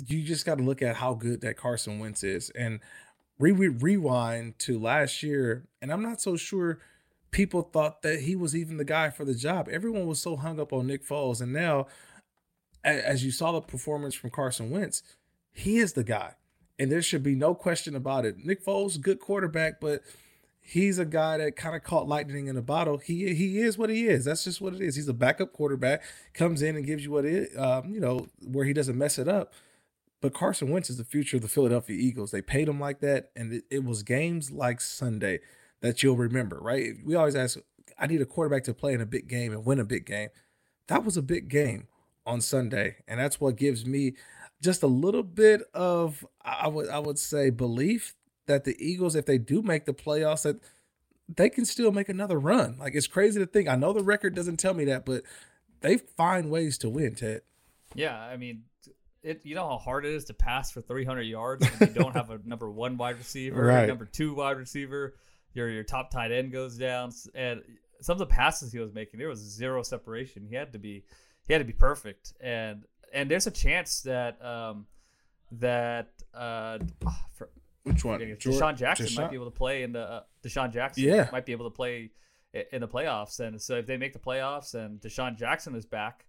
you 0.07 0.23
just 0.23 0.47
got 0.47 0.59
to 0.59 0.65
look 0.65 0.83
at 0.83 0.97
how 0.97 1.15
good 1.15 1.41
that 1.43 1.57
Carson 1.57 1.99
Wentz 1.99 2.23
is. 2.23 2.51
And 2.51 2.81
re- 3.39 3.53
re- 3.53 3.69
rewind 3.69 4.59
to 4.61 4.79
last 4.79 5.23
year, 5.23 5.67
and 5.81 5.93
I'm 5.93 6.03
not 6.03 6.21
so 6.21 6.37
sure 6.37 6.79
people 7.31 7.63
thought 7.63 8.03
that 8.03 8.21
he 8.21 8.37
was 8.37 8.57
even 8.57 8.77
the 8.77 8.85
guy 8.85 9.11
for 9.11 9.25
the 9.25 9.35
job. 9.35 9.69
Everyone 9.71 10.07
was 10.07 10.21
so 10.21 10.37
hung 10.37 10.61
up 10.61 10.73
on 10.73 10.87
Nick 10.87 11.07
Foles, 11.07 11.41
and 11.41 11.53
now, 11.53 11.87
as 12.85 13.25
you 13.25 13.31
saw 13.31 13.53
the 13.53 13.61
performance 13.61 14.15
from 14.15 14.31
Carson 14.31 14.71
Wentz, 14.71 15.03
he 15.53 15.79
is 15.79 15.95
the 15.95 16.05
guy, 16.05 16.35
and 16.79 16.91
there 16.91 17.03
should 17.03 17.23
be 17.23 17.35
no 17.35 17.55
question 17.55 17.95
about 17.97 18.25
it. 18.25 18.45
Nick 18.45 18.65
Foles, 18.65 19.01
good 19.01 19.21
quarterback, 19.21 19.81
but 19.81 20.03
he's 20.61 20.99
a 20.99 21.05
guy 21.05 21.39
that 21.39 21.57
kind 21.57 21.77
of 21.77 21.83
caught 21.83 22.09
lightning 22.09 22.49
in 22.49 22.57
a 22.57 22.63
bottle. 22.63 22.99
He 22.99 23.35
he 23.35 23.59
is 23.59 23.79
what 23.79 23.91
he 23.91 24.07
is. 24.07 24.25
That's 24.25 24.45
just 24.45 24.61
what 24.61 24.75
it 24.75 24.81
is. 24.81 24.97
He's 24.97 25.09
a 25.09 25.15
backup 25.15 25.53
quarterback, 25.53 26.03
comes 26.35 26.63
in 26.63 26.77
and 26.77 26.87
gives 26.87 27.05
you 27.05 27.13
what 27.13 27.25
it, 27.25 27.57
um, 27.57 27.93
you 27.93 28.01
know, 28.01 28.27
where 28.45 28.65
he 28.65 28.73
doesn't 28.73 28.99
mess 28.99 29.19
it 29.19 29.29
up. 29.29 29.53
But 30.21 30.35
Carson 30.35 30.71
Wentz 30.71 30.91
is 30.91 30.97
the 30.97 31.05
future 31.05 31.37
of 31.37 31.43
the 31.43 31.49
Philadelphia 31.49 31.97
Eagles. 31.97 32.31
They 32.31 32.43
paid 32.43 32.69
him 32.69 32.81
like 32.81 33.01
that, 33.01 33.31
and 33.37 33.53
it, 33.53 33.65
it 33.71 33.85
was 33.85 34.03
games 34.03 34.51
like 34.51 34.81
Sunday 34.81 35.41
that 35.81 36.03
you'll 36.03 36.17
remember, 36.17 36.59
right? 36.61 36.95
We 37.05 37.15
always 37.15 37.37
ask, 37.37 37.59
I 37.99 38.07
need 38.07 38.23
a 38.23 38.27
quarterback 38.27 38.65
to 38.65 38.75
play 38.75 38.95
in 38.95 39.01
a 39.01 39.07
big 39.07 39.29
game 39.29 39.53
and 39.53 39.65
win 39.65 39.79
a 39.79 39.85
big 39.85 40.07
game. 40.07 40.31
That 40.89 41.05
was 41.05 41.17
a 41.17 41.23
big 41.23 41.49
game 41.49 41.89
on 42.25 42.41
Sunday, 42.41 42.97
and 43.07 43.21
that's 43.21 43.41
what 43.41 43.57
gives 43.57 43.85
me 43.85 44.15
just 44.63 44.83
a 44.83 44.89
little 44.89 45.23
bit 45.23 45.63
of 45.75 46.27
I 46.43 46.69
would 46.69 46.89
I 46.89 46.99
would 46.99 47.19
say 47.19 47.51
belief 47.51 48.15
that 48.47 48.65
the 48.65 48.77
Eagles, 48.79 49.15
if 49.15 49.27
they 49.27 49.39
do 49.39 49.63
make 49.63 49.85
the 49.85 49.93
playoffs, 49.93 50.43
that 50.43 50.61
they 51.29 51.51
can 51.51 51.65
still 51.65 51.93
make 51.93 52.09
another 52.09 52.39
run. 52.39 52.77
Like 52.79 52.95
it's 52.95 53.07
crazy 53.07 53.39
to 53.41 53.47
think. 53.47 53.69
I 53.69 53.77
know 53.77 53.93
the 53.93 54.03
record 54.03 54.35
doesn't 54.35 54.59
tell 54.59 54.75
me 54.75 54.85
that, 54.87 55.05
but 55.05 55.23
they 55.81 55.99
find 55.99 56.51
ways 56.51 56.79
to 56.79 56.89
win, 56.89 57.15
Ted. 57.15 57.43
Yeah, 57.95 58.19
I 58.19 58.37
mean, 58.37 58.65
it. 59.27 59.41
You 59.45 59.55
know 59.55 59.69
how 59.69 59.79
hard 59.79 60.05
it 60.07 60.13
is 60.15 60.25
to 60.27 60.35
pass 60.35 60.71
for 60.71 60.81
300 60.81 61.23
yards 61.23 61.67
when 61.79 61.89
you 61.95 61.95
don't 62.03 62.15
have 62.15 62.31
a 62.31 62.41
number 62.45 62.71
one 62.71 62.97
wide 62.97 63.19
receiver, 63.19 63.65
Right. 63.65 63.87
number 63.89 64.05
two 64.07 64.35
wide 64.35 64.57
receiver. 64.57 65.15
Your 65.55 65.69
your 65.71 65.85
top 65.85 66.11
tight 66.11 66.33
end 66.33 66.53
goes 66.53 66.77
down, 66.77 67.13
and 67.35 67.63
some 68.03 68.13
of 68.15 68.19
the 68.19 68.27
passes 68.27 68.73
he 68.73 68.79
was 68.79 68.93
making, 68.93 69.19
there 69.19 69.29
was 69.29 69.39
zero 69.41 69.83
separation. 69.83 70.47
He 70.49 70.55
had 70.55 70.73
to 70.75 70.79
be 70.79 71.05
he 71.47 71.53
had 71.53 71.59
to 71.61 71.65
be 71.65 71.73
perfect, 71.73 72.35
and 72.41 72.85
and 73.13 73.31
there's 73.31 73.47
a 73.47 73.51
chance 73.51 74.03
that 74.03 74.43
um 74.45 74.87
that 75.53 76.09
uh 76.35 76.79
for, 77.35 77.49
Which 77.85 78.05
one? 78.05 78.21
DeSean 78.21 78.77
Jackson 78.77 79.07
DeSean- 79.07 79.17
might 79.17 79.31
be 79.31 79.37
able 79.37 79.45
to 79.47 79.51
play 79.57 79.83
in 79.83 79.93
the 79.93 80.01
uh, 80.01 80.21
DeSean 80.45 80.73
Jackson 80.73 81.05
Yeah. 81.05 81.29
might 81.33 81.47
be 81.47 81.53
able 81.53 81.71
to 81.71 81.75
play 81.75 82.11
in 82.73 82.81
the 82.81 82.89
playoffs, 82.89 83.41
and 83.41 83.61
so 83.61 83.77
if 83.77 83.87
they 83.87 83.97
make 83.97 84.13
the 84.13 84.19
playoffs 84.19 84.75
and 84.75 85.01
DeSean 85.01 85.37
Jackson 85.39 85.75
is 85.75 85.85
back, 85.87 86.25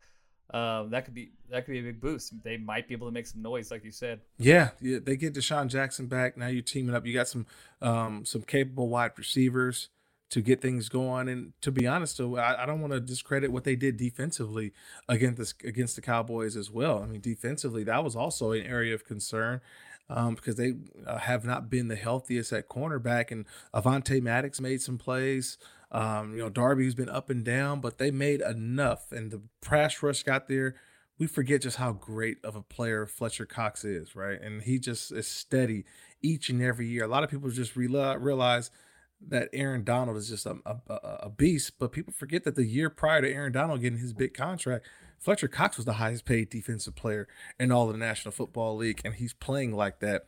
um, 0.51 0.89
that 0.91 1.03
could 1.03 1.13
be 1.13 1.31
that 1.49 1.65
could 1.65 1.73
be 1.73 1.79
a 1.79 1.83
big 1.83 1.99
boost. 1.99 2.33
They 2.43 2.57
might 2.57 2.87
be 2.87 2.93
able 2.93 3.07
to 3.07 3.13
make 3.13 3.27
some 3.27 3.41
noise, 3.41 3.69
like 3.69 3.83
you 3.83 3.91
said. 3.91 4.21
Yeah, 4.37 4.69
yeah, 4.81 4.99
they 5.03 5.17
get 5.17 5.33
DeSean 5.33 5.67
Jackson 5.67 6.07
back. 6.07 6.37
Now 6.37 6.47
you're 6.47 6.61
teaming 6.61 6.95
up. 6.95 7.05
You 7.05 7.13
got 7.13 7.27
some 7.27 7.45
um 7.81 8.25
some 8.25 8.43
capable 8.43 8.87
wide 8.87 9.11
receivers 9.17 9.89
to 10.29 10.41
get 10.41 10.61
things 10.61 10.89
going. 10.89 11.29
And 11.29 11.53
to 11.61 11.71
be 11.71 11.87
honest, 11.87 12.17
though, 12.17 12.37
I, 12.37 12.63
I 12.63 12.65
don't 12.65 12.81
want 12.81 12.93
to 12.93 12.99
discredit 12.99 13.51
what 13.51 13.63
they 13.63 13.75
did 13.75 13.97
defensively 13.97 14.73
against 15.07 15.37
this, 15.37 15.53
against 15.63 15.95
the 15.95 16.01
Cowboys 16.01 16.57
as 16.57 16.69
well. 16.69 17.01
I 17.01 17.05
mean, 17.05 17.21
defensively, 17.21 17.83
that 17.85 18.03
was 18.03 18.15
also 18.15 18.51
an 18.51 18.65
area 18.65 18.93
of 18.93 19.05
concern. 19.05 19.61
Um, 20.09 20.35
because 20.35 20.55
they 20.55 20.75
uh, 21.05 21.17
have 21.17 21.43
not 21.43 21.69
been 21.69 21.89
the 21.89 21.97
healthiest 21.97 22.53
at 22.53 22.69
cornerback, 22.69 23.29
and 23.29 23.45
Avonte 23.73 24.21
Maddox 24.21 24.61
made 24.61 24.81
some 24.81 24.97
plays. 24.97 25.57
Um, 25.91 26.33
you 26.33 26.39
know, 26.39 26.49
Darby's 26.49 26.95
been 26.95 27.09
up 27.09 27.29
and 27.29 27.43
down, 27.45 27.79
but 27.79 27.97
they 27.97 28.11
made 28.11 28.41
enough, 28.41 29.11
and 29.11 29.31
the 29.31 29.41
pass 29.61 30.01
rush 30.03 30.23
got 30.23 30.47
there 30.47 30.75
we 31.19 31.25
forget 31.25 31.63
just 31.63 31.77
how 31.77 31.93
great 31.93 32.37
of 32.43 32.55
a 32.55 32.61
player 32.61 33.07
Fletcher 33.07 33.47
Cox 33.47 33.83
is, 33.83 34.15
right? 34.15 34.39
And 34.39 34.61
he 34.61 34.77
just 34.77 35.11
is 35.11 35.27
steady 35.27 35.83
each 36.21 36.49
and 36.49 36.61
every 36.61 36.85
year. 36.85 37.05
A 37.05 37.07
lot 37.07 37.23
of 37.23 37.31
people 37.31 37.49
just 37.49 37.75
realize, 37.75 38.69
that 39.19 39.49
Aaron 39.51 39.83
Donald 39.83 40.15
is 40.15 40.29
just 40.29 40.45
a, 40.45 40.57
a- 40.67 40.91
a 41.23 41.29
beast, 41.29 41.79
but 41.79 41.91
people 41.91 42.13
forget 42.13 42.43
that 42.43 42.53
the 42.55 42.65
year 42.65 42.91
prior 42.91 43.19
to 43.21 43.27
Aaron 43.33 43.51
Donald 43.51 43.81
getting 43.81 43.97
his 43.97 44.13
big 44.13 44.35
contract, 44.35 44.85
Fletcher 45.17 45.47
Cox 45.47 45.75
was 45.77 45.87
the 45.87 45.93
highest 45.93 46.23
paid 46.23 46.51
defensive 46.51 46.95
player 46.95 47.27
in 47.59 47.71
all 47.71 47.87
of 47.87 47.93
the 47.93 47.97
National 47.97 48.31
Football 48.31 48.75
League, 48.77 49.01
and 49.03 49.15
he's 49.15 49.33
playing 49.33 49.71
like 49.75 50.01
that 50.01 50.25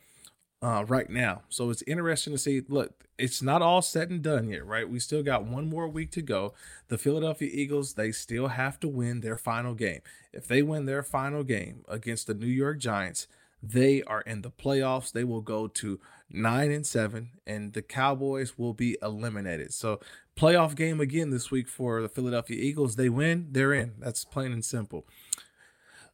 uh, 0.62 0.86
right 0.88 1.10
now. 1.10 1.41
So 1.50 1.69
it's 1.69 1.84
interesting 1.84 2.34
to 2.34 2.39
see. 2.39 2.62
Look, 2.67 3.06
it's 3.17 3.41
not 3.41 3.62
all 3.62 3.82
said 3.82 4.10
and 4.10 4.22
done 4.22 4.50
yet, 4.50 4.65
right? 4.65 4.89
We 4.89 5.00
still 5.00 5.24
got 5.24 5.45
one 5.45 5.69
more 5.69 5.88
week 5.88 6.12
to 6.12 6.22
go. 6.22 6.54
The 6.88 6.98
Philadelphia 6.98 7.50
Eagles, 7.52 7.93
they 7.93 8.12
still 8.12 8.50
have 8.50 8.80
to 8.82 8.88
win 8.88 9.22
their 9.22 9.38
final 9.38 9.74
game. 9.74 10.02
If 10.34 10.48
they 10.48 10.62
win 10.62 10.86
their 10.86 11.04
final 11.04 11.43
game 11.43 11.84
against 11.88 12.28
the 12.28 12.34
New 12.34 12.48
York 12.48 12.80
Giants, 12.80 13.28
they 13.62 14.04
are 14.04 14.22
in 14.22 14.41
the 14.41 14.52
playoffs. 14.52 15.12
They 15.12 15.24
will 15.24 15.41
go 15.41 15.67
to 15.67 16.00
nine 16.30 16.72
and 16.72 16.86
seven, 16.86 17.32
and 17.45 17.74
the 17.74 17.82
Cowboys 17.82 18.58
will 18.58 18.74
be 18.74 18.98
eliminated. 19.02 19.74
So, 19.74 20.00
playoff 20.38 20.76
game 20.76 21.02
again 21.02 21.30
this 21.30 21.52
week 21.52 21.67
for 21.67 22.02
the 22.02 22.08
Philadelphia 22.10 22.58
Eagles. 22.58 22.95
They 22.95 23.10
win, 23.10 23.48
they're 23.52 23.74
in. 23.74 23.93
That's 24.00 24.24
plain 24.24 24.54
and 24.54 24.63
simple. 24.63 25.06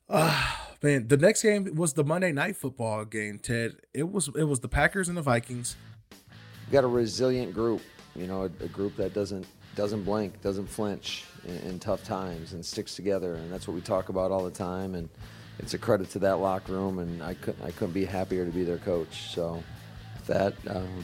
Ah, 0.09 0.64
man, 0.85 1.07
the 1.07 1.17
next 1.17 1.41
game 1.41 1.75
was 1.75 1.93
the 1.93 2.03
Monday 2.03 2.31
night 2.31 2.55
football 2.55 3.05
game, 3.05 3.39
Ted. 3.39 3.77
It 3.93 4.11
was 4.11 4.29
it 4.35 4.43
was 4.43 4.59
the 4.59 4.67
Packers 4.67 5.09
and 5.09 5.17
the 5.17 5.21
Vikings. 5.21 5.75
We've 6.11 6.71
got 6.71 6.83
a 6.83 6.87
resilient 6.87 7.53
group, 7.53 7.81
you 8.15 8.27
know, 8.27 8.43
a, 8.43 8.63
a 8.63 8.67
group 8.67 8.95
that 8.97 9.13
doesn't 9.13 9.47
doesn't 9.75 10.03
blink, 10.03 10.41
doesn't 10.41 10.67
flinch 10.67 11.25
in, 11.45 11.57
in 11.69 11.79
tough 11.79 12.03
times, 12.03 12.53
and 12.53 12.63
sticks 12.63 12.95
together. 12.95 13.33
And 13.33 13.51
that's 13.51 13.67
what 13.67 13.73
we 13.73 13.81
talk 13.81 14.09
about 14.09 14.31
all 14.31 14.43
the 14.43 14.51
time. 14.51 14.95
And 14.95 15.09
it's 15.57 15.73
a 15.73 15.77
credit 15.77 16.11
to 16.11 16.19
that 16.19 16.37
locker 16.37 16.73
room. 16.73 16.99
And 16.99 17.21
I 17.23 17.33
couldn't 17.33 17.63
I 17.65 17.71
couldn't 17.71 17.93
be 17.93 18.05
happier 18.05 18.45
to 18.45 18.51
be 18.51 18.63
their 18.63 18.77
coach. 18.77 19.33
So 19.33 19.63
that 20.27 20.53
um, 20.67 21.03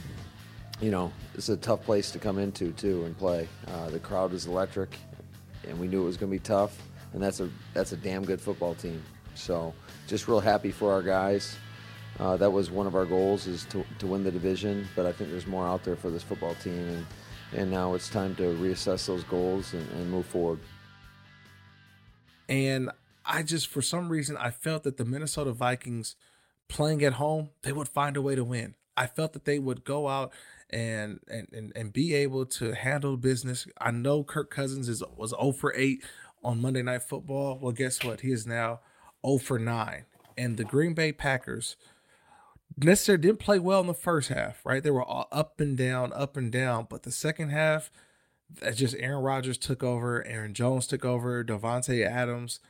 you 0.80 0.92
know, 0.92 1.12
it's 1.34 1.48
a 1.48 1.56
tough 1.56 1.82
place 1.82 2.12
to 2.12 2.20
come 2.20 2.38
into 2.38 2.70
too 2.72 3.04
and 3.04 3.18
play. 3.18 3.48
Uh, 3.66 3.90
the 3.90 3.98
crowd 3.98 4.32
is 4.32 4.46
electric, 4.46 4.96
and 5.66 5.78
we 5.80 5.88
knew 5.88 6.02
it 6.02 6.06
was 6.06 6.16
going 6.16 6.30
to 6.30 6.38
be 6.38 6.42
tough. 6.42 6.80
And 7.14 7.22
that's 7.22 7.40
a 7.40 7.50
that's 7.74 7.90
a 7.90 7.96
damn 7.96 8.24
good 8.24 8.40
football 8.40 8.76
team. 8.76 9.02
So 9.34 9.74
just 10.06 10.28
real 10.28 10.40
happy 10.40 10.70
for 10.70 10.92
our 10.92 11.02
guys. 11.02 11.56
Uh, 12.18 12.36
that 12.36 12.50
was 12.50 12.70
one 12.70 12.86
of 12.86 12.94
our 12.94 13.06
goals 13.06 13.46
is 13.46 13.64
to, 13.66 13.84
to 13.98 14.06
win 14.06 14.22
the 14.22 14.30
division, 14.30 14.86
but 14.94 15.06
I 15.06 15.12
think 15.12 15.30
there's 15.30 15.46
more 15.46 15.66
out 15.66 15.82
there 15.82 15.96
for 15.96 16.10
this 16.10 16.22
football 16.22 16.54
team, 16.56 16.88
and, 16.88 17.06
and 17.52 17.70
now 17.70 17.94
it's 17.94 18.10
time 18.10 18.34
to 18.36 18.42
reassess 18.42 19.06
those 19.06 19.24
goals 19.24 19.72
and, 19.72 19.88
and 19.92 20.10
move 20.10 20.26
forward. 20.26 20.60
And 22.48 22.90
I 23.24 23.42
just 23.42 23.68
for 23.68 23.82
some 23.82 24.08
reason 24.10 24.36
I 24.36 24.50
felt 24.50 24.82
that 24.82 24.98
the 24.98 25.04
Minnesota 25.04 25.52
Vikings 25.52 26.16
playing 26.68 27.02
at 27.02 27.14
home, 27.14 27.50
they 27.62 27.72
would 27.72 27.88
find 27.88 28.16
a 28.16 28.22
way 28.22 28.34
to 28.34 28.44
win. 28.44 28.74
I 28.96 29.06
felt 29.06 29.32
that 29.32 29.44
they 29.44 29.58
would 29.58 29.84
go 29.84 30.08
out 30.08 30.32
and 30.68 31.20
and 31.28 31.48
and, 31.52 31.72
and 31.74 31.92
be 31.92 32.14
able 32.14 32.44
to 32.46 32.74
handle 32.74 33.16
business. 33.16 33.66
I 33.80 33.90
know 33.90 34.22
Kirk 34.22 34.50
Cousins 34.50 34.88
is 34.88 35.02
was 35.16 35.30
0 35.30 35.52
for 35.52 35.72
8 35.74 36.02
on 36.44 36.60
Monday 36.60 36.82
Night 36.82 37.02
Football. 37.02 37.58
Well, 37.60 37.72
guess 37.72 38.02
what? 38.04 38.20
He 38.20 38.32
is 38.32 38.46
now 38.46 38.80
0 39.26 39.38
for 39.38 39.58
9. 39.58 40.04
And 40.36 40.56
the 40.56 40.64
Green 40.64 40.94
Bay 40.94 41.12
Packers 41.12 41.76
necessarily 42.78 43.22
didn't 43.22 43.38
play 43.38 43.58
well 43.58 43.80
in 43.80 43.86
the 43.86 43.94
first 43.94 44.28
half, 44.28 44.64
right? 44.64 44.82
They 44.82 44.90
were 44.90 45.04
all 45.04 45.28
up 45.30 45.60
and 45.60 45.76
down, 45.76 46.12
up 46.12 46.36
and 46.36 46.50
down. 46.50 46.86
But 46.88 47.02
the 47.02 47.10
second 47.10 47.50
half, 47.50 47.90
that's 48.60 48.78
just 48.78 48.96
Aaron 48.98 49.22
Rodgers 49.22 49.58
took 49.58 49.82
over, 49.82 50.26
Aaron 50.26 50.54
Jones 50.54 50.86
took 50.86 51.04
over, 51.04 51.44
Davante 51.44 52.06
Adams. 52.06 52.60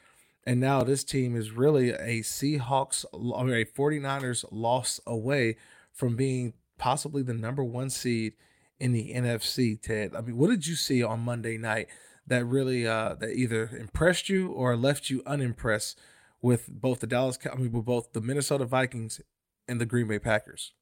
And 0.45 0.61
now 0.61 0.83
this 0.83 1.05
team 1.05 1.37
is 1.37 1.53
really 1.53 1.91
a 1.91 2.21
Seahawks 2.21 3.05
or 3.13 3.55
a 3.55 3.65
49ers 3.65 4.45
loss 4.51 5.01
away 5.07 5.57
from 5.93 6.17
being 6.17 6.55
possibly 6.79 7.23
the 7.23 7.35
number 7.35 7.63
one 7.63 7.91
seed 7.91 8.35
in 8.81 8.93
the 8.93 9.13
NFC, 9.15 9.81
Ted. 9.81 10.17
I 10.17 10.21
mean, 10.21 10.37
what 10.37 10.51
did 10.51 10.67
you 10.67 10.75
see 10.75 11.03
on 11.03 11.21
Monday 11.21 11.57
night 11.57 11.87
that 12.27 12.45
really 12.45 12.87
uh 12.87 13.15
that 13.15 13.31
either 13.31 13.71
impressed 13.79 14.29
you 14.29 14.49
or 14.49 14.77
left 14.77 15.11
you 15.11 15.23
unimpressed 15.27 15.99
with 16.43 16.69
both 16.69 17.01
the 17.01 17.07
Dallas 17.07 17.39
I 17.51 17.57
mean 17.57 17.73
with 17.73 17.85
both 17.85 18.13
the 18.13 18.21
Minnesota 18.21 18.65
Vikings 18.65 19.21
and 19.69 19.81
the 19.81 19.87
Green 19.87 20.09
Bay 20.09 20.19
Packers? 20.19 20.73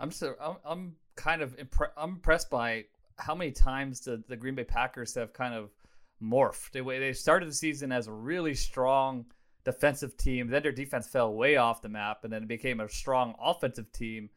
I'm 0.00 0.10
so 0.10 0.34
I'm, 0.40 0.56
I'm 0.64 0.96
kind 1.14 1.42
of 1.42 1.56
impre- 1.56 1.92
I'm 1.96 2.10
impressed 2.10 2.50
by 2.50 2.86
how 3.18 3.34
many 3.34 3.52
times 3.52 4.00
the, 4.00 4.22
the 4.28 4.36
Green 4.36 4.54
Bay 4.54 4.64
Packers 4.64 5.14
have 5.14 5.32
kind 5.32 5.54
of 5.54 5.70
morphed. 6.22 6.72
They, 6.72 6.80
they 6.98 7.12
started 7.12 7.48
the 7.48 7.54
season 7.54 7.92
as 7.92 8.06
a 8.06 8.12
really 8.12 8.54
strong 8.54 9.26
defensive 9.64 10.16
team. 10.16 10.48
Then 10.48 10.62
their 10.62 10.72
defense 10.72 11.06
fell 11.06 11.34
way 11.34 11.56
off 11.56 11.82
the 11.82 11.88
map, 11.88 12.24
and 12.24 12.32
then 12.32 12.42
it 12.42 12.48
became 12.48 12.80
a 12.80 12.88
strong 12.88 13.34
offensive 13.40 13.92
team. 13.92 14.30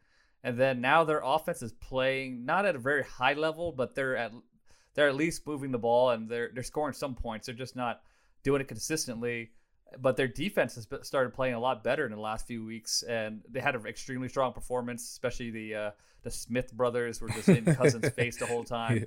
And 0.44 0.58
then 0.58 0.80
now 0.80 1.02
their 1.04 1.22
offense 1.24 1.62
is 1.62 1.72
playing 1.72 2.44
not 2.44 2.66
at 2.66 2.76
a 2.76 2.78
very 2.78 3.02
high 3.02 3.32
level, 3.32 3.72
but 3.72 3.94
they're 3.94 4.16
at 4.16 4.32
they're 4.94 5.08
at 5.08 5.16
least 5.16 5.46
moving 5.46 5.72
the 5.72 5.78
ball 5.78 6.10
and 6.10 6.28
they're 6.28 6.50
they're 6.54 6.62
scoring 6.62 6.94
some 6.94 7.14
points. 7.14 7.46
They're 7.46 7.54
just 7.54 7.74
not 7.74 8.02
doing 8.44 8.60
it 8.60 8.68
consistently. 8.68 9.50
But 9.98 10.16
their 10.16 10.28
defense 10.28 10.74
has 10.74 10.86
started 11.02 11.32
playing 11.32 11.54
a 11.54 11.60
lot 11.60 11.84
better 11.84 12.04
in 12.04 12.12
the 12.12 12.20
last 12.20 12.46
few 12.46 12.64
weeks, 12.64 13.02
and 13.02 13.42
they 13.48 13.60
had 13.60 13.76
an 13.76 13.86
extremely 13.86 14.28
strong 14.28 14.52
performance. 14.52 15.02
Especially 15.02 15.50
the 15.50 15.74
uh, 15.74 15.90
the 16.22 16.30
Smith 16.30 16.72
brothers 16.72 17.20
were 17.20 17.28
just 17.28 17.48
in 17.48 17.64
Cousins' 17.76 18.08
face 18.10 18.36
the 18.36 18.46
whole 18.46 18.64
time. 18.64 18.96
Yeah. 18.98 19.04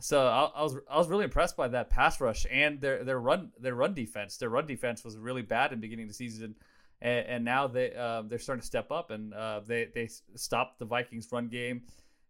So 0.00 0.26
I, 0.26 0.60
I, 0.60 0.62
was 0.62 0.76
I 0.90 0.96
was 0.98 1.08
really 1.08 1.24
impressed 1.24 1.56
by 1.56 1.68
that 1.68 1.90
pass 1.90 2.20
rush 2.20 2.46
and 2.50 2.80
their 2.80 3.04
their 3.04 3.20
run 3.20 3.50
their 3.60 3.74
run 3.74 3.92
defense. 3.92 4.36
Their 4.36 4.48
run 4.48 4.66
defense 4.66 5.04
was 5.04 5.16
really 5.16 5.42
bad 5.42 5.72
in 5.72 5.78
the 5.78 5.82
beginning 5.82 6.04
of 6.04 6.10
the 6.10 6.14
season, 6.14 6.54
and, 7.02 7.26
and 7.26 7.44
now 7.44 7.66
they 7.66 7.94
uh, 7.94 8.22
they're 8.22 8.38
starting 8.38 8.60
to 8.60 8.66
step 8.66 8.90
up 8.90 9.10
and 9.10 9.34
uh, 9.34 9.60
they 9.66 9.88
they 9.94 10.08
stopped 10.36 10.78
the 10.78 10.86
Vikings 10.86 11.28
run 11.30 11.48
game, 11.48 11.82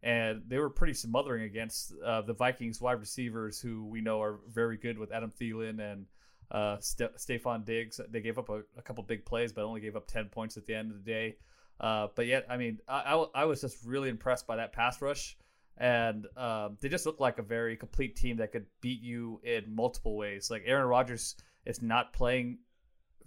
and 0.03 0.43
they 0.49 0.59
were 0.59 0.71
pretty 0.71 0.95
smothering 0.95 1.45
against 1.45 1.93
uh, 2.05 2.23
the 2.23 2.35
Vikings 2.35 2.81
wide 2.81 2.99
receivers 2.99 3.61
who 3.61 3.85
we 3.85 4.01
know 4.01 4.21
are 4.21 4.41
very 4.49 4.77
good 4.77 4.99
with 4.99 5.13
Adam 5.13 5.31
Thielen 5.31 5.81
and 5.81 6.07
uh, 6.51 6.79
St- 6.81 7.17
Stefon 7.17 7.65
Diggs. 7.65 8.01
They 8.11 8.21
gave 8.21 8.39
up 8.39 8.49
a, 8.49 8.63
a, 8.77 8.83
couple 8.83 9.05
big 9.05 9.25
plays, 9.25 9.53
but 9.53 9.65
only 9.65 9.81
gave 9.81 9.97
up 9.97 10.07
ten 10.07 10.27
points 10.27 10.57
at 10.57 10.67
the 10.67 10.75
end 10.75 10.91
of 10.91 11.05
the 11.05 11.11
day. 11.11 11.37
Uh, 11.79 12.09
but 12.15 12.27
yet, 12.27 12.45
I 12.51 12.57
mean, 12.57 12.79
I, 12.89 13.45
was 13.45 13.61
just 13.63 13.85
really 13.85 14.11
impressed 14.11 14.47
by 14.47 14.57
that 14.57 14.73
pass 14.73 15.01
rush 15.01 15.37
and 15.81 16.27
um, 16.37 16.77
they 16.81 16.91
just 16.91 17.07
look 17.07 17.21
like 17.21 17.39
a 17.39 17.43
very 17.43 17.75
complete 17.75 18.15
team 18.15 18.37
that 18.37 18.53
could 18.53 18.67
beat 18.83 19.01
you 19.01 19.41
in 19.43 19.75
multiple 19.75 20.15
ways. 20.15 20.51
Like 20.51 20.63
Aaron 20.67 20.87
Rodgers 20.87 21.37
is 21.65 21.81
not 21.81 22.13
playing 22.13 22.59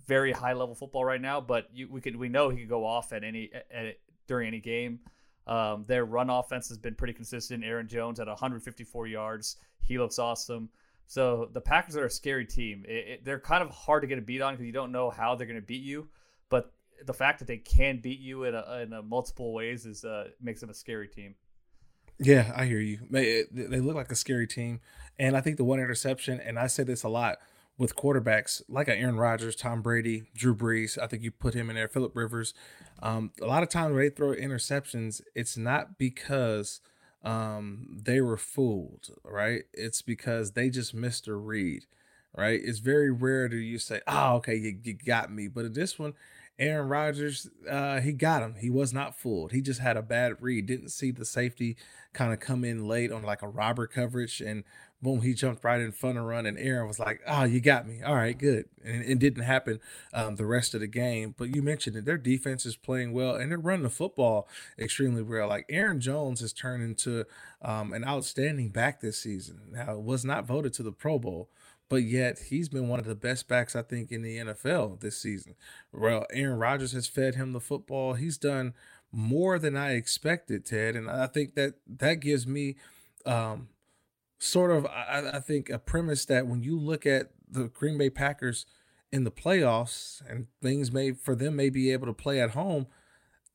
very 0.06 0.32
high 0.32 0.54
level 0.54 0.76
football 0.76 1.04
right 1.04 1.20
now, 1.20 1.42
but 1.42 1.68
you, 1.74 1.90
we 1.90 2.00
could 2.00 2.16
we 2.16 2.30
know 2.30 2.50
he 2.50 2.60
could 2.60 2.70
go 2.70 2.86
off 2.86 3.12
at 3.12 3.24
any 3.24 3.50
at, 3.74 3.98
during 4.28 4.48
any 4.48 4.60
game. 4.60 5.00
Um, 5.48 5.84
their 5.88 6.06
run 6.06 6.30
offense 6.30 6.70
has 6.70 6.78
been 6.78 6.94
pretty 6.94 7.14
consistent. 7.14 7.64
Aaron 7.64 7.88
Jones 7.88 8.20
at 8.20 8.28
154 8.28 9.08
yards, 9.08 9.58
he 9.82 9.98
looks 9.98 10.20
awesome. 10.20 10.70
So 11.08 11.50
the 11.54 11.62
Packers 11.62 11.96
are 11.96 12.06
a 12.06 12.10
scary 12.10 12.46
team. 12.46 12.86
It, 12.88 12.92
it, 12.92 13.26
they're 13.26 13.40
kind 13.40 13.64
of 13.64 13.70
hard 13.70 14.02
to 14.02 14.08
get 14.08 14.18
a 14.18 14.22
beat 14.22 14.42
on 14.42 14.54
because 14.54 14.66
you 14.66 14.72
don't 14.72 14.92
know 14.92 15.10
how 15.10 15.36
they're 15.36 15.48
going 15.48 15.60
to 15.60 15.66
beat 15.66 15.84
you. 15.84 16.08
But 16.50 16.74
the 17.06 17.14
fact 17.14 17.40
that 17.40 17.48
they 17.48 17.58
can 17.58 18.00
beat 18.02 18.20
you 18.20 18.46
in 18.46 18.56
a, 18.56 18.80
in 18.84 18.94
a 18.94 19.02
multiple 19.02 19.54
ways 19.54 19.86
is 19.86 20.06
uh, 20.06 20.30
makes 20.42 20.62
them 20.62 20.70
a 20.70 20.74
scary 20.74 21.08
team. 21.08 21.36
Yeah, 22.20 22.54
I 22.56 22.66
hear 22.66 22.80
you. 22.80 23.00
They 23.10 23.80
look 23.80 23.96
like 23.96 24.12
a 24.12 24.16
scary 24.16 24.48
team, 24.48 24.82
and 25.18 25.36
I 25.36 25.42
think 25.42 25.58
the 25.58 25.64
one 25.64 25.80
interception, 25.80 26.40
and 26.40 26.60
I 26.60 26.68
say 26.68 26.84
this 26.84 27.04
a 27.04 27.10
lot 27.10 27.40
with 27.78 27.96
quarterbacks 27.96 28.62
like 28.70 28.88
Aaron 28.88 29.18
Rodgers, 29.18 29.56
Tom 29.56 29.82
Brady, 29.82 30.30
Drew 30.36 30.56
Brees. 30.56 30.98
I 30.98 31.08
think 31.08 31.24
you 31.24 31.32
put 31.32 31.56
him 31.56 31.70
in 31.70 31.76
there, 31.76 31.88
Philip 31.88 32.16
Rivers. 32.16 32.54
Um, 33.02 33.32
a 33.42 33.48
lot 33.48 33.64
of 33.64 33.70
times 33.70 33.94
when 33.94 34.04
they 34.04 34.10
throw 34.10 34.34
interceptions, 34.34 35.22
it's 35.34 35.58
not 35.58 35.98
because 35.98 36.82
um, 37.24 37.88
they 38.04 38.22
were 38.22 38.38
fooled, 38.38 39.10
right? 39.24 39.64
It's 39.74 40.02
because 40.02 40.52
they 40.52 40.70
just 40.70 40.94
missed 40.94 41.28
a 41.28 41.36
read, 41.36 41.86
right? 42.36 42.60
It's 42.64 42.80
very 42.80 43.12
rare 43.12 43.48
to 43.50 43.56
you 43.56 43.80
say, 43.80 44.02
"Oh, 44.08 44.36
okay, 44.38 44.56
you, 44.56 44.78
you 44.84 44.94
got 44.94 45.32
me," 45.32 45.48
but 45.48 45.66
in 45.66 45.74
this 45.74 45.98
one, 46.00 46.14
Aaron 46.60 46.88
Rodgers, 46.88 47.50
uh, 47.70 48.00
he 48.00 48.12
got 48.14 48.44
him. 48.44 48.56
He 48.60 48.70
was 48.70 48.94
not 48.94 49.18
fooled. 49.18 49.52
He 49.52 49.62
just 49.62 49.80
had 49.80 49.98
a 49.98 50.04
bad 50.04 50.36
read. 50.40 50.68
Didn't 50.68 50.90
see 50.90 51.10
the 51.10 51.26
safety 51.26 51.76
kind 52.14 52.32
of 52.32 52.40
come 52.40 52.64
in 52.64 52.88
late 52.88 53.12
on 53.12 53.24
like 53.24 53.42
a 53.42 53.48
robber 53.48 53.88
coverage, 53.88 54.40
and 54.40 54.64
boom, 55.02 55.22
he 55.22 55.34
jumped 55.34 55.64
right 55.64 55.82
in 55.82 55.92
front 55.92 56.20
of 56.20 56.26
run. 56.26 56.46
And 56.46 56.60
Aaron 56.60 56.88
was 56.88 57.00
like, 57.00 57.22
"Oh, 57.28 57.44
you 57.44 57.60
got 57.60 57.88
me. 57.88 58.04
All 58.04 58.14
right, 58.14 58.38
good." 58.38 58.66
And 58.86 59.04
it 59.04 59.18
didn't 59.18 59.44
happen 59.44 59.80
um, 60.14 60.36
the 60.36 60.46
rest 60.46 60.76
of 60.76 60.82
the 60.82 60.88
game. 60.88 61.34
But 61.36 61.56
you 61.56 61.64
mentioned 61.64 61.96
it. 61.96 62.06
Their 62.06 62.20
defense 62.20 62.68
is 62.68 62.76
playing 62.76 63.14
well, 63.14 63.36
and 63.36 63.50
they're 63.50 63.58
running 63.58 63.84
the 63.84 63.90
football 63.90 64.48
extremely 64.78 65.24
well. 65.24 65.48
Like 65.48 65.66
Aaron 65.70 66.00
Jones 66.00 66.42
has 66.42 66.54
turned 66.54 66.84
into 66.84 67.26
um, 67.64 67.94
an 67.94 68.06
outstanding 68.06 68.70
back 68.70 69.02
this 69.02 69.18
season. 69.18 69.60
Now, 69.72 69.98
was 69.98 70.24
not 70.24 70.46
voted 70.46 70.74
to 70.74 70.84
the 70.84 70.92
Pro 70.92 71.18
Bowl 71.18 71.50
but 71.90 72.04
yet 72.04 72.40
he's 72.50 72.70
been 72.70 72.88
one 72.88 73.00
of 73.00 73.06
the 73.06 73.16
best 73.16 73.48
backs 73.48 73.76
I 73.76 73.82
think 73.82 74.12
in 74.12 74.22
the 74.22 74.38
NFL 74.38 75.00
this 75.00 75.18
season. 75.18 75.56
Well, 75.92 76.26
Aaron 76.32 76.58
Rodgers 76.58 76.94
has 76.94 77.08
fed 77.08 77.36
him 77.36 77.54
the 77.54 77.60
football. 77.60 78.14
He's 78.14 78.38
done 78.38 78.74
more 79.12 79.60
than 79.60 79.78
I 79.78 79.94
expected, 79.94 80.66
Ted, 80.66 80.96
and 80.96 81.10
I 81.10 81.28
think 81.28 81.56
that 81.56 81.76
that 81.88 82.16
gives 82.16 82.48
me 82.48 82.76
um, 83.26 83.70
sort 84.40 84.72
of 84.72 84.86
I, 84.88 85.32
I 85.34 85.40
think 85.40 85.70
a 85.70 85.80
premise 85.80 86.26
that 86.26 86.48
when 86.48 86.64
you 86.64 86.78
look 86.80 87.06
at 87.06 87.32
the 87.50 87.66
Green 87.66 87.98
Bay 87.98 88.10
Packers 88.10 88.66
in 89.12 89.24
the 89.24 89.32
playoffs 89.32 90.22
and 90.28 90.48
things 90.62 90.92
may 90.92 91.12
for 91.12 91.36
them 91.36 91.56
may 91.56 91.70
be 91.70 91.92
able 91.92 92.08
to 92.08 92.14
play 92.14 92.42
at 92.42 92.52
home 92.52 92.88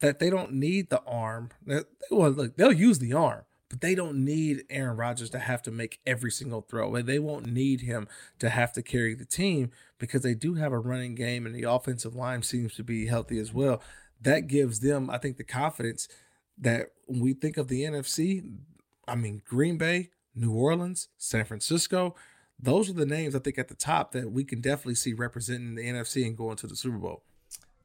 that 0.01 0.21
they 0.21 0.31
don't 0.31 0.53
need 0.53 0.91
the 0.91 1.03
arm. 1.03 1.51
They, 1.67 1.81
Well, 2.11 2.31
look, 2.31 2.57
they'll 2.57 2.73
use 2.73 3.01
the 3.01 3.13
arm, 3.13 3.43
but 3.69 3.81
they 3.81 3.95
don't 3.95 4.25
need 4.25 4.65
Aaron 4.71 4.97
Rodgers 4.97 5.31
to 5.31 5.39
have 5.39 5.63
to 5.63 5.71
make 5.71 6.01
every 6.07 6.31
single 6.31 6.63
throw. 6.63 7.01
They 7.03 7.19
won't 7.19 7.47
need 7.47 7.83
him 7.83 8.09
to 8.39 8.49
have 8.49 8.73
to 8.75 8.83
carry 8.83 9.15
the 9.15 9.25
team 9.25 9.71
because 9.99 10.23
they 10.23 10.35
do 10.35 10.55
have 10.55 10.73
a 10.73 10.79
running 10.79 11.15
game 11.15 11.45
and 11.45 11.55
the 11.55 11.65
offensive 11.65 12.15
line 12.15 12.43
seems 12.43 12.75
to 12.75 12.85
be 12.85 13.07
healthy 13.07 13.39
as 13.39 13.53
well. 13.53 13.83
That 14.21 14.49
gives 14.49 14.81
them, 14.81 15.11
I 15.11 15.19
think, 15.19 15.37
the 15.37 15.45
confidence 15.45 16.09
that 16.57 16.89
when 17.07 17.21
we 17.21 17.35
think 17.35 17.57
of 17.57 17.69
the 17.69 17.83
NFC, 17.83 18.59
I 19.07 19.15
mean, 19.15 19.43
Green 19.45 19.77
Bay, 19.77 20.11
New 20.35 20.53
Orleans, 20.53 21.09
San 21.19 21.45
Francisco, 21.45 22.15
those 22.59 22.91
are 22.91 22.95
the 22.95 23.07
names 23.07 23.37
I 23.37 23.39
think 23.39 23.59
at 23.59 23.69
the 23.69 23.75
top 23.75 24.13
that 24.13 24.33
we 24.33 24.45
can 24.45 24.61
definitely 24.61 24.97
see 24.97 25.13
representing 25.13 25.75
the 25.75 25.85
NFC 25.85 26.27
and 26.27 26.37
going 26.37 26.57
to 26.57 26.67
the 26.67 26.75
Super 26.75 26.99
Bowl. 26.99 27.23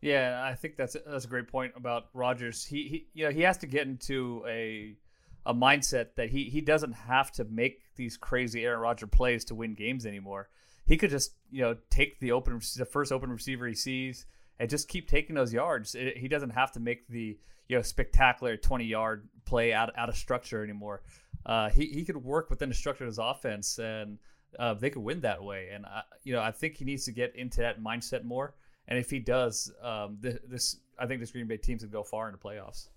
Yeah, 0.01 0.41
I 0.43 0.55
think 0.55 0.75
that's 0.75 0.97
that's 1.07 1.23
a 1.23 1.27
great 1.29 1.47
point 1.47 1.73
about 1.77 2.07
Rodgers. 2.13 2.65
He, 2.65 2.83
he 2.83 3.07
you 3.13 3.25
know 3.25 3.31
he 3.31 3.41
has 3.43 3.57
to 3.59 3.67
get 3.67 3.87
into 3.87 4.43
a 4.45 4.97
a 5.45 5.53
mindset 5.53 6.15
that 6.15 6.29
he 6.29 6.45
he 6.45 6.61
doesn't 6.61 6.93
have 6.93 7.31
to 7.33 7.43
make 7.43 7.81
these 7.95 8.17
crazy 8.17 8.63
Aaron 8.63 8.79
Rodgers 8.79 9.09
plays 9.11 9.45
to 9.45 9.55
win 9.55 9.73
games 9.73 10.05
anymore. 10.05 10.49
He 10.85 10.97
could 10.97 11.09
just 11.09 11.33
you 11.51 11.61
know 11.61 11.77
take 11.89 12.19
the 12.19 12.31
open 12.31 12.61
the 12.77 12.85
first 12.85 13.11
open 13.11 13.31
receiver 13.31 13.67
he 13.67 13.73
sees 13.73 14.25
and 14.59 14.69
just 14.69 14.87
keep 14.87 15.07
taking 15.07 15.35
those 15.35 15.53
yards. 15.53 15.95
It, 15.95 16.17
he 16.17 16.27
doesn't 16.27 16.51
have 16.51 16.71
to 16.73 16.79
make 16.79 17.07
the 17.07 17.37
you 17.67 17.75
know 17.75 17.81
spectacular 17.81 18.57
twenty 18.57 18.85
yard 18.85 19.27
play 19.45 19.73
out 19.73 19.91
out 19.97 20.09
of 20.09 20.15
structure 20.15 20.63
anymore. 20.63 21.01
Uh, 21.45 21.69
he 21.69 21.87
he 21.87 22.05
could 22.05 22.17
work 22.17 22.49
within 22.49 22.69
the 22.69 22.75
structure 22.75 23.03
of 23.03 23.09
his 23.09 23.19
offense 23.19 23.79
and. 23.79 24.19
Uh, 24.59 24.75
they 24.75 24.91
could 24.91 25.01
win 25.01 25.19
that 25.21 25.43
way, 25.43 25.69
and 25.73 25.83
I, 25.83 26.03
you 26.23 26.31
know 26.31 26.39
I 26.39 26.51
think 26.51 26.77
he 26.77 26.85
needs 26.85 27.05
to 27.05 27.11
get 27.11 27.35
into 27.35 27.61
that 27.61 27.81
mindset 27.81 28.23
more. 28.23 28.53
And 28.87 28.99
if 28.99 29.09
he 29.09 29.19
does, 29.19 29.71
um, 29.81 30.19
this, 30.21 30.77
I 30.99 31.07
think 31.07 31.21
this 31.21 31.31
Green 31.31 31.47
Bay 31.47 31.57
team 31.57 31.79
could 31.79 31.91
go 31.91 32.03
far 32.03 32.27
in 32.27 32.33
the 32.33 32.37
playoffs. 32.37 32.89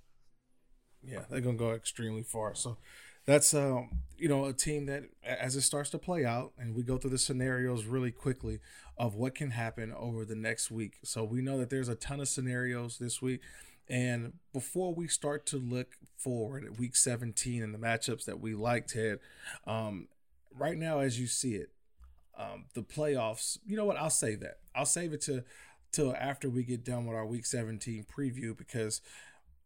Yeah, 1.07 1.21
they're 1.31 1.40
gonna 1.40 1.57
go 1.57 1.73
extremely 1.73 2.23
far. 2.23 2.55
So 2.55 2.79
that's 3.25 3.55
um, 3.55 3.90
you 4.16 4.29
know 4.29 4.47
a 4.47 4.53
team 4.53 4.87
that 4.87 5.05
as 5.25 5.57
it 5.57 5.62
starts 5.62 5.90
to 5.90 5.99
play 5.99 6.25
out 6.25 6.53
and 6.59 6.75
we 6.75 6.83
go 6.83 6.99
through 6.99 7.11
the 7.11 7.19
scenarios 7.19 7.85
really 7.85 8.12
quickly 8.12 8.61
of 8.99 9.14
what 9.14 9.35
can 9.35 9.51
happen 9.51 9.92
over 9.92 10.25
the 10.25 10.35
next 10.35 10.71
week. 10.71 10.99
So 11.05 11.25
we 11.25 11.42
know 11.42 11.59
that 11.59 11.71
there's 11.71 11.88
a 11.88 11.95
ton 11.95 12.21
of 12.21 12.29
scenarios 12.29 12.99
this 12.99 13.21
week. 13.21 13.40
And 13.88 14.33
before 14.53 14.95
we 14.95 15.07
start 15.07 15.47
to 15.47 15.59
look 15.59 15.97
forward 16.16 16.64
at 16.64 16.79
week 16.79 16.97
17 16.97 17.62
and 17.62 17.73
the 17.73 17.79
matchups 17.79 18.25
that 18.25 18.40
we 18.40 18.55
like, 18.55 18.88
Ted, 18.88 19.21
um, 19.66 20.09
right 20.53 20.77
now, 20.77 21.01
as 21.01 21.21
you 21.21 21.27
see 21.27 21.55
it, 21.55 21.71
um, 22.37 22.64
the 22.75 22.83
playoffs, 22.83 23.59
you 23.64 23.77
know 23.77 23.85
what? 23.85 23.97
I'll 23.97 24.11
save 24.11 24.40
that. 24.40 24.59
I'll 24.75 24.87
save 24.87 25.12
it 25.12 25.21
to 25.23 25.45
till 25.92 26.14
after 26.16 26.51
we 26.51 26.64
get 26.64 26.85
done 26.85 27.07
with 27.07 27.16
our 27.16 27.25
week 27.25 27.47
17 27.47 28.05
preview 28.05 28.57
because 28.57 29.01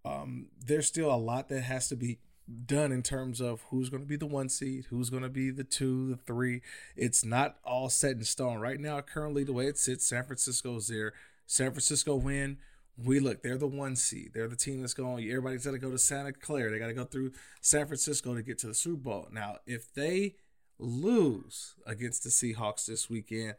um, 0.04 0.46
there's 0.64 0.86
still 0.86 1.12
a 1.12 1.16
lot 1.16 1.48
that 1.48 1.62
has 1.62 1.88
to 1.88 1.96
be 1.96 2.18
done 2.66 2.92
in 2.92 3.02
terms 3.02 3.40
of 3.40 3.62
who's 3.70 3.90
going 3.90 4.02
to 4.02 4.08
be 4.08 4.16
the 4.16 4.26
one 4.26 4.48
seed, 4.48 4.86
who's 4.90 5.10
going 5.10 5.22
to 5.22 5.28
be 5.28 5.50
the 5.50 5.64
two, 5.64 6.10
the 6.10 6.16
three. 6.16 6.62
It's 6.96 7.24
not 7.24 7.56
all 7.64 7.88
set 7.88 8.12
in 8.12 8.24
stone 8.24 8.58
right 8.58 8.80
now. 8.80 9.00
Currently, 9.00 9.44
the 9.44 9.52
way 9.52 9.66
it 9.66 9.78
sits, 9.78 10.06
San 10.06 10.24
Francisco's 10.24 10.88
there. 10.88 11.12
San 11.46 11.70
Francisco 11.70 12.16
win. 12.16 12.58
We 13.02 13.18
look, 13.18 13.42
they're 13.42 13.56
the 13.56 13.66
one 13.66 13.96
seed. 13.96 14.32
They're 14.34 14.48
the 14.48 14.56
team 14.56 14.80
that's 14.80 14.94
going. 14.94 15.26
Everybody's 15.28 15.64
got 15.64 15.72
to 15.72 15.78
go 15.78 15.90
to 15.90 15.98
Santa 15.98 16.32
Clara. 16.32 16.70
They 16.70 16.78
got 16.78 16.88
to 16.88 16.94
go 16.94 17.04
through 17.04 17.32
San 17.60 17.86
Francisco 17.86 18.34
to 18.34 18.42
get 18.42 18.58
to 18.58 18.66
the 18.66 18.74
Super 18.74 19.02
Bowl. 19.02 19.28
Now, 19.32 19.56
if 19.66 19.92
they 19.94 20.34
lose 20.78 21.74
against 21.86 22.24
the 22.24 22.30
Seahawks 22.30 22.86
this 22.86 23.08
weekend, 23.08 23.54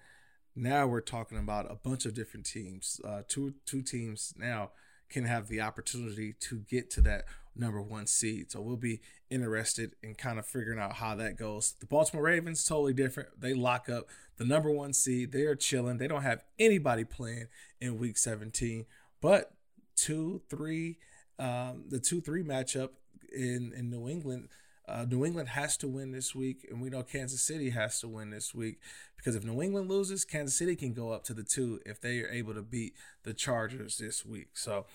now 0.56 0.86
we're 0.86 1.02
talking 1.02 1.38
about 1.38 1.72
a 1.72 1.76
bunch 1.76 2.06
of 2.06 2.14
different 2.14 2.46
teams. 2.46 3.00
Uh, 3.04 3.22
two 3.28 3.56
two 3.66 3.82
teams 3.82 4.34
now 4.38 4.72
can 5.12 5.26
have 5.26 5.48
the 5.48 5.62
opportunity 5.62 6.34
to 6.40 6.64
get 6.70 6.90
to 6.92 7.02
that 7.02 7.26
number 7.56 7.82
one 7.82 8.08
seed. 8.08 8.52
So 8.52 8.62
we'll 8.62 8.78
be 8.78 9.02
interested 9.30 9.96
in 10.02 10.16
kind 10.16 10.40
of 10.40 10.46
figuring 10.46 10.80
out 10.80 10.94
how 10.94 11.16
that 11.16 11.38
goes. 11.38 11.76
The 11.80 11.86
Baltimore 11.86 12.24
Ravens 12.24 12.64
totally 12.66 12.94
different. 12.94 13.40
They 13.40 13.54
lock 13.54 13.90
up 13.90 14.08
the 14.38 14.46
number 14.46 14.72
one 14.72 14.94
seed. 14.94 15.32
They 15.32 15.44
are 15.44 15.56
chilling. 15.56 15.98
They 15.98 16.08
don't 16.08 16.24
have 16.24 16.42
anybody 16.58 17.04
playing 17.04 17.48
in 17.80 17.98
Week 17.98 18.18
17. 18.18 18.86
But 19.22 19.52
two, 19.96 20.42
three, 20.50 20.98
um, 21.38 21.86
the 21.90 22.00
two 22.00 22.22
three 22.22 22.44
matchup 22.44 22.90
in 23.32 23.74
in 23.76 23.90
New 23.90 24.08
England 24.08 24.50
uh, 24.92 25.06
New 25.06 25.26
England 25.26 25.50
has 25.50 25.78
to 25.78 25.88
win 25.88 26.12
this 26.12 26.36
week, 26.36 26.68
and 26.70 26.82
we 26.82 26.90
know 26.90 27.04
Kansas 27.04 27.42
City 27.42 27.70
has 27.70 28.00
to 28.02 28.08
win 28.08 28.30
this 28.30 28.54
week 28.54 28.80
because 29.16 29.36
if 29.36 29.44
New 29.44 29.62
England 29.62 29.90
loses, 29.90 30.26
Kansas 30.26 30.58
City 30.58 30.76
can 30.76 30.94
go 30.94 31.12
up 31.12 31.24
to 31.26 31.34
the 31.34 31.44
two 31.44 31.80
if 31.86 32.02
they 32.02 32.20
are 32.20 32.30
able 32.30 32.54
to 32.54 32.62
beat 32.62 32.94
the 33.24 33.34
Chargers 33.34 33.98
this 33.98 34.26
week. 34.26 34.50
So 34.54 34.86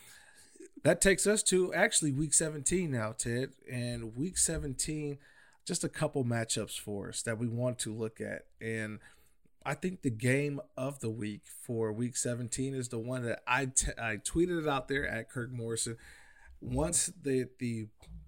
that 0.82 1.00
takes 1.00 1.26
us 1.26 1.42
to 1.44 1.72
actually 1.72 2.12
week 2.12 2.35
17 2.35 2.90
now, 2.90 3.12
Ted. 3.16 3.50
And 3.70 4.16
week 4.16 4.37
17, 4.37 5.18
just 5.64 5.85
a 5.85 5.88
couple 5.88 6.24
matchups 6.24 6.78
for 6.78 7.09
us 7.09 7.22
that 7.22 7.38
we 7.38 7.48
want 7.48 7.78
to 7.80 7.94
look 7.94 8.20
at. 8.20 8.46
And 8.61 8.98
I 9.64 9.74
think 9.74 10.02
the 10.02 10.11
game 10.11 10.61
of 10.76 11.00
the 11.00 11.11
week 11.11 11.42
for 11.62 11.92
week 11.92 12.16
17 12.16 12.74
is 12.74 12.88
the 12.88 12.98
one 12.98 13.24
that 13.24 13.42
I, 13.46 13.66
t- 13.66 13.92
I 14.00 14.16
tweeted 14.16 14.62
it 14.62 14.68
out 14.68 14.88
there 14.88 15.06
at 15.06 15.30
Kirk 15.30 15.50
Morrison. 15.50 15.96
Once 16.61 17.12
the 17.22 17.48
the 17.59 17.87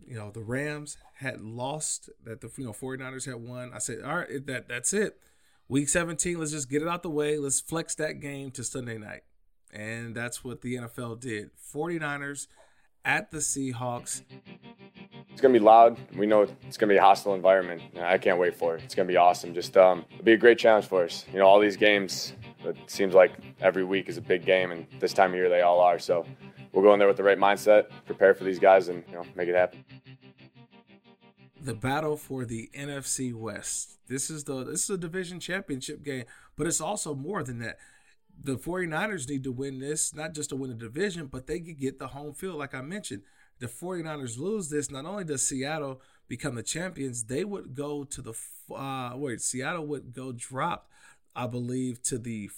you 0.09 0.17
know 0.17 0.31
the 0.31 0.41
Rams 0.41 0.97
had 1.17 1.41
lost, 1.41 2.11
that 2.25 2.41
the 2.41 2.51
you 2.57 2.65
know 2.65 2.73
49ers 2.73 3.27
had 3.27 3.37
won. 3.37 3.73
I 3.75 3.79
said, 3.79 4.03
all 4.03 4.17
right, 4.17 4.47
that 4.47 4.69
that's 4.69 4.93
it. 4.93 5.19
Week 5.69 5.89
17, 5.89 6.39
let's 6.39 6.53
just 6.53 6.71
get 6.71 6.81
it 6.81 6.89
out 6.89 7.03
the 7.03 7.11
way. 7.11 7.37
Let's 7.37 7.61
flex 7.61 7.95
that 7.97 8.21
game 8.21 8.51
to 8.53 8.65
Sunday 8.65 8.97
night. 8.97 9.25
And 9.71 10.15
that's 10.15 10.43
what 10.43 10.63
the 10.63 10.77
NFL 10.77 11.21
did. 11.21 11.51
49ers 11.75 12.47
at 13.05 13.31
the 13.31 13.39
Seahawks. 13.39 14.23
It's 15.31 15.43
gonna 15.43 15.53
be 15.53 15.61
loud. 15.61 15.99
We 16.17 16.27
know 16.27 16.47
it's 16.67 16.77
gonna 16.79 16.93
be 16.93 16.97
a 16.97 17.03
hostile 17.03 17.35
environment. 17.35 17.83
I 18.01 18.19
can't 18.19 18.39
wait 18.39 18.57
for 18.57 18.77
it. 18.77 18.83
It's 18.83 18.95
gonna 18.95 19.09
be 19.09 19.17
awesome. 19.17 19.55
Just 19.55 19.77
um, 19.77 20.05
it'll 20.13 20.25
be 20.25 20.33
a 20.33 20.39
great 20.39 20.59
challenge 20.59 20.87
for 20.87 21.05
us. 21.05 21.27
You 21.33 21.39
know, 21.39 21.47
all 21.47 21.61
these 21.61 21.77
games. 21.77 22.33
It 22.65 22.77
seems 22.87 23.15
like 23.15 23.33
every 23.61 23.85
week 23.85 24.09
is 24.09 24.17
a 24.17 24.21
big 24.21 24.45
game, 24.45 24.73
and 24.73 24.87
this 24.99 25.13
time 25.13 25.31
of 25.31 25.37
year 25.37 25.49
they 25.49 25.61
all 25.61 25.81
are. 25.81 25.99
So 25.99 26.27
we'll 26.79 26.89
go 26.89 26.93
in 26.93 26.99
there 27.01 27.09
with 27.09 27.17
the 27.17 27.25
right 27.25 27.39
mindset, 27.39 27.87
prepare 28.07 28.35
for 28.35 28.45
these 28.45 28.61
guys, 28.61 28.89
and 28.89 29.03
you 29.09 29.15
know, 29.15 29.25
make 29.35 29.49
it 29.49 29.57
happen 29.57 29.85
the 31.61 31.75
battle 31.75 32.17
for 32.17 32.45
the 32.45 32.71
NFC 32.75 33.35
West. 33.35 33.99
This 34.07 34.31
is 34.31 34.45
the 34.45 34.65
this 34.65 34.85
is 34.85 34.91
a 34.91 34.97
division 34.99 35.41
championship 35.41 36.03
game, 36.03 36.25
but 36.57 36.67
it's 36.67 36.81
also 36.81 37.15
more 37.15 37.43
than 37.43 37.59
that. 37.59 37.79
The 38.41 38.57
49ers 38.57 39.29
need 39.29 39.43
to 39.45 39.53
win 39.53 39.81
this, 39.81 40.15
not 40.15 40.33
just 40.33 40.51
to 40.51 40.57
win 40.57 40.71
the 40.71 40.77
division, 40.77 41.27
but 41.27 41.49
they 41.49 41.59
could 41.59 41.81
get 41.81 41.99
the 41.99 42.09
home 42.09 42.33
field 42.33 42.57
like 42.57 42.75
I 42.75 42.83
mentioned. 42.83 43.23
The 43.59 43.67
49ers 43.67 44.39
lose 44.39 44.71
this, 44.71 44.91
not 44.91 45.05
only 45.05 45.25
does 45.25 45.45
Seattle 45.45 46.01
become 46.29 46.55
the 46.55 46.63
champions, 46.63 47.25
they 47.25 47.45
would 47.45 47.75
go 47.75 48.05
to 48.05 48.23
the 48.23 48.35
uh 48.75 49.13
wait, 49.17 49.41
Seattle 49.41 49.87
would 49.89 50.13
go 50.13 50.33
drop, 50.33 50.89
I 51.35 51.49
believe 51.49 52.03
to 52.05 52.19
the 52.19 52.51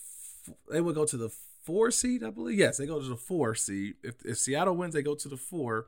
they 0.71 0.81
would 0.81 0.95
go 0.95 1.07
to 1.07 1.17
the 1.17 1.31
4 1.62 1.90
seed, 1.90 2.25
I 2.25 2.31
believe. 2.31 2.59
Yes, 2.59 2.77
they 2.79 2.87
go 2.87 3.01
to 3.01 3.09
the 3.09 3.16
4 3.16 3.55
seed. 3.55 3.94
If 4.03 4.25
if 4.25 4.38
Seattle 4.38 4.77
wins, 4.77 4.94
they 4.94 5.03
go 5.03 5.14
to 5.14 5.29
the 5.29 5.37
4 5.37 5.87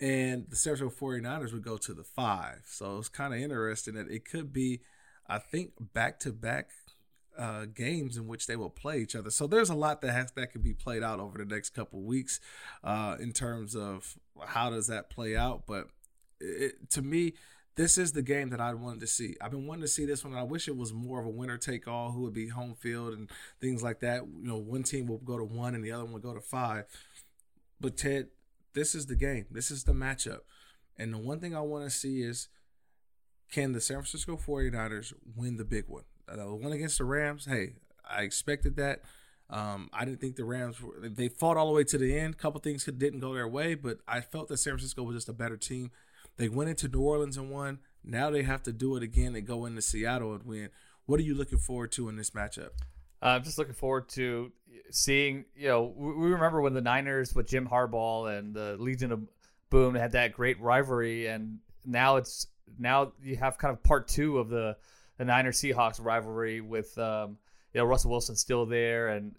and 0.00 0.46
the 0.48 0.56
San 0.56 0.76
Francisco 0.76 1.06
49ers 1.06 1.52
would 1.52 1.62
go 1.62 1.76
to 1.76 1.94
the 1.94 2.02
five. 2.02 2.62
So 2.66 2.98
it's 2.98 3.08
kind 3.08 3.32
of 3.32 3.40
interesting 3.40 3.94
that 3.94 4.10
it 4.10 4.28
could 4.28 4.52
be, 4.52 4.80
I 5.28 5.38
think, 5.38 5.74
back 5.78 6.18
to 6.20 6.32
back 6.32 6.70
games 7.74 8.16
in 8.16 8.26
which 8.26 8.46
they 8.46 8.56
will 8.56 8.70
play 8.70 8.98
each 8.98 9.14
other. 9.14 9.30
So 9.30 9.46
there's 9.46 9.70
a 9.70 9.74
lot 9.74 10.00
that 10.02 10.12
has 10.12 10.32
that 10.32 10.52
could 10.52 10.62
be 10.62 10.74
played 10.74 11.02
out 11.02 11.20
over 11.20 11.38
the 11.38 11.44
next 11.44 11.70
couple 11.70 12.02
weeks 12.02 12.40
uh, 12.84 13.16
in 13.20 13.32
terms 13.32 13.74
of 13.74 14.18
how 14.44 14.70
does 14.70 14.88
that 14.88 15.08
play 15.08 15.36
out. 15.36 15.64
But 15.66 15.88
it, 16.40 16.90
to 16.90 17.02
me, 17.02 17.34
this 17.74 17.96
is 17.96 18.12
the 18.12 18.22
game 18.22 18.50
that 18.50 18.60
I 18.60 18.74
wanted 18.74 19.00
to 19.00 19.06
see. 19.06 19.36
I've 19.40 19.50
been 19.50 19.66
wanting 19.66 19.82
to 19.82 19.88
see 19.88 20.04
this 20.04 20.24
one. 20.24 20.34
I 20.34 20.42
wish 20.42 20.68
it 20.68 20.76
was 20.76 20.92
more 20.92 21.20
of 21.20 21.26
a 21.26 21.30
winner 21.30 21.56
take 21.56 21.88
all, 21.88 22.12
who 22.12 22.20
would 22.22 22.34
be 22.34 22.48
home 22.48 22.74
field 22.74 23.14
and 23.14 23.30
things 23.60 23.82
like 23.82 24.00
that. 24.00 24.22
You 24.26 24.48
know, 24.48 24.58
one 24.58 24.82
team 24.82 25.06
will 25.06 25.18
go 25.18 25.38
to 25.38 25.44
one 25.44 25.74
and 25.74 25.82
the 25.82 25.92
other 25.92 26.04
one 26.04 26.12
will 26.12 26.20
go 26.20 26.34
to 26.34 26.40
five. 26.40 26.84
But 27.80 27.96
Ted, 27.96 28.28
this 28.74 28.94
is 28.94 29.06
the 29.06 29.16
game. 29.16 29.46
This 29.50 29.70
is 29.70 29.84
the 29.84 29.92
matchup. 29.92 30.40
And 30.98 31.14
the 31.14 31.18
one 31.18 31.40
thing 31.40 31.56
I 31.56 31.60
want 31.60 31.84
to 31.84 31.90
see 31.90 32.22
is 32.22 32.48
can 33.50 33.72
the 33.72 33.80
San 33.80 33.96
Francisco 33.96 34.36
49ers 34.36 35.12
win 35.36 35.56
the 35.56 35.64
big 35.64 35.84
one? 35.88 36.04
The 36.26 36.54
one 36.54 36.72
against 36.72 36.98
the 36.98 37.04
Rams, 37.04 37.46
hey, 37.46 37.74
I 38.08 38.22
expected 38.22 38.76
that. 38.76 39.02
Um, 39.50 39.90
I 39.92 40.06
didn't 40.06 40.20
think 40.20 40.36
the 40.36 40.44
Rams 40.44 40.80
were, 40.80 41.08
they 41.08 41.28
fought 41.28 41.58
all 41.58 41.66
the 41.66 41.74
way 41.74 41.84
to 41.84 41.98
the 41.98 42.18
end. 42.18 42.34
A 42.34 42.36
couple 42.38 42.60
things 42.60 42.84
didn't 42.84 43.20
go 43.20 43.34
their 43.34 43.48
way, 43.48 43.74
but 43.74 43.98
I 44.08 44.22
felt 44.22 44.48
that 44.48 44.56
San 44.56 44.72
Francisco 44.72 45.02
was 45.02 45.16
just 45.16 45.28
a 45.28 45.34
better 45.34 45.58
team. 45.58 45.90
They 46.36 46.48
went 46.48 46.70
into 46.70 46.88
New 46.88 47.00
Orleans 47.00 47.36
and 47.36 47.50
won. 47.50 47.80
Now 48.04 48.30
they 48.30 48.42
have 48.42 48.62
to 48.64 48.72
do 48.72 48.96
it 48.96 49.02
again 49.02 49.34
and 49.36 49.46
go 49.46 49.64
into 49.64 49.82
Seattle 49.82 50.34
and 50.34 50.44
win. 50.44 50.70
What 51.06 51.20
are 51.20 51.24
you 51.24 51.34
looking 51.34 51.58
forward 51.58 51.92
to 51.92 52.08
in 52.08 52.16
this 52.16 52.30
matchup? 52.30 52.70
Uh, 53.22 53.26
I'm 53.26 53.44
just 53.44 53.58
looking 53.58 53.74
forward 53.74 54.08
to 54.10 54.50
seeing. 54.90 55.44
You 55.54 55.68
know, 55.68 55.94
we 55.96 56.30
remember 56.30 56.60
when 56.60 56.74
the 56.74 56.80
Niners 56.80 57.34
with 57.34 57.48
Jim 57.48 57.68
Harbaugh 57.68 58.36
and 58.36 58.54
the 58.54 58.76
Legion 58.78 59.12
of 59.12 59.20
Boom 59.70 59.94
had 59.94 60.12
that 60.12 60.32
great 60.32 60.60
rivalry, 60.60 61.26
and 61.26 61.58
now 61.84 62.16
it's 62.16 62.46
now 62.78 63.12
you 63.22 63.36
have 63.36 63.58
kind 63.58 63.72
of 63.72 63.82
part 63.82 64.08
two 64.08 64.38
of 64.38 64.48
the 64.48 64.76
the 65.18 65.24
Niners 65.24 65.60
Seahawks 65.60 66.04
rivalry 66.04 66.60
with 66.60 66.96
um, 66.98 67.38
you 67.72 67.80
know 67.80 67.84
Russell 67.86 68.10
Wilson 68.10 68.36
still 68.36 68.66
there, 68.66 69.08
and 69.08 69.34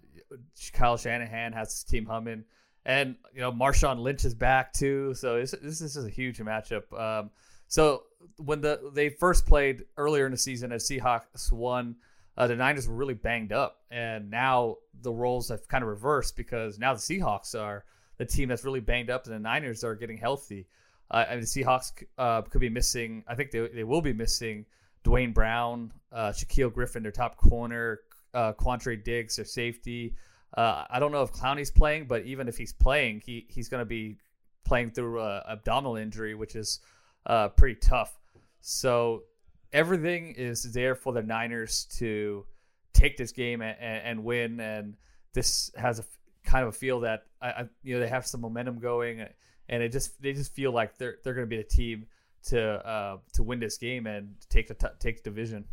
Kyle 0.73 0.97
Shanahan 0.97 1.53
has 1.53 1.71
his 1.71 1.83
team 1.83 2.05
humming, 2.05 2.45
and 2.85 3.15
you 3.33 3.41
know 3.41 3.51
Marshawn 3.51 3.99
Lynch 3.99 4.25
is 4.25 4.33
back 4.33 4.73
too. 4.73 5.13
So 5.13 5.39
this, 5.39 5.55
this, 5.61 5.81
is 5.81 6.05
a 6.05 6.09
huge 6.09 6.39
matchup. 6.39 6.91
Um, 6.99 7.31
so 7.67 8.03
when 8.37 8.61
the 8.61 8.91
they 8.93 9.09
first 9.09 9.45
played 9.45 9.85
earlier 9.97 10.25
in 10.25 10.31
the 10.31 10.37
season, 10.37 10.71
as 10.71 10.87
Seahawks 10.87 11.51
won 11.51 11.95
uh, 12.37 12.47
the 12.47 12.55
Niners 12.55 12.87
were 12.87 12.95
really 12.95 13.13
banged 13.13 13.51
up, 13.51 13.81
and 13.91 14.31
now 14.31 14.77
the 15.01 15.11
roles 15.11 15.49
have 15.49 15.67
kind 15.67 15.83
of 15.83 15.89
reversed 15.89 16.35
because 16.35 16.79
now 16.79 16.93
the 16.93 16.99
Seahawks 16.99 17.59
are 17.59 17.85
the 18.17 18.25
team 18.25 18.49
that's 18.49 18.63
really 18.63 18.79
banged 18.79 19.09
up, 19.09 19.25
and 19.25 19.35
the 19.35 19.39
Niners 19.39 19.83
are 19.83 19.95
getting 19.95 20.17
healthy. 20.17 20.67
Uh, 21.11 21.25
mean, 21.31 21.41
the 21.41 21.45
Seahawks 21.45 21.91
uh, 22.17 22.41
could 22.41 22.61
be 22.61 22.69
missing. 22.69 23.23
I 23.27 23.35
think 23.35 23.51
they 23.51 23.67
they 23.67 23.83
will 23.83 24.01
be 24.01 24.13
missing 24.13 24.65
Duane 25.03 25.31
Brown, 25.31 25.91
uh, 26.11 26.31
Shaquill 26.31 26.73
Griffin, 26.73 27.03
their 27.03 27.11
top 27.11 27.37
corner, 27.37 27.99
uh, 28.33 28.53
Quandre 28.53 29.01
Diggs, 29.03 29.35
their 29.35 29.45
safety. 29.45 30.15
Uh, 30.53 30.85
I 30.89 30.99
don't 30.99 31.11
know 31.11 31.23
if 31.23 31.31
Clowney's 31.31 31.71
playing, 31.71 32.05
but 32.05 32.25
even 32.25 32.47
if 32.47 32.57
he's 32.57 32.73
playing, 32.73 33.21
he 33.25 33.45
he's 33.49 33.69
going 33.69 33.81
to 33.81 33.85
be 33.85 34.17
playing 34.65 34.91
through 34.91 35.19
a 35.19 35.43
abdominal 35.49 35.95
injury, 35.95 36.35
which 36.35 36.55
is 36.55 36.79
uh, 37.25 37.49
pretty 37.49 37.75
tough. 37.75 38.19
So 38.61 39.23
everything 39.71 40.35
is 40.37 40.71
there 40.71 40.95
for 40.95 41.11
the 41.11 41.23
Niners 41.23 41.85
to 41.97 42.45
take 42.93 43.17
this 43.17 43.31
game 43.31 43.61
and, 43.61 43.77
and 43.79 44.23
win. 44.23 44.59
And 44.59 44.95
this 45.33 45.71
has 45.75 45.99
a 45.99 46.05
kind 46.43 46.63
of 46.63 46.69
a 46.69 46.77
feel 46.77 47.01
that 47.01 47.23
I, 47.41 47.47
I, 47.47 47.65
you 47.83 47.95
know 47.95 47.99
they 47.99 48.09
have 48.09 48.27
some 48.27 48.41
momentum 48.41 48.79
going, 48.79 49.25
and 49.69 49.83
it 49.83 49.91
just 49.91 50.21
they 50.21 50.33
just 50.33 50.53
feel 50.53 50.71
like 50.71 50.97
they're 50.97 51.17
they're 51.23 51.33
going 51.33 51.47
to 51.47 51.49
be 51.49 51.57
the 51.57 51.67
team 51.67 52.05
to 52.45 52.61
uh, 52.61 53.17
to 53.33 53.43
win 53.43 53.59
this 53.59 53.77
game 53.77 54.05
and 54.05 54.35
take 54.49 54.67
the 54.67 54.91
take 54.99 55.23
the 55.23 55.29
division. 55.29 55.65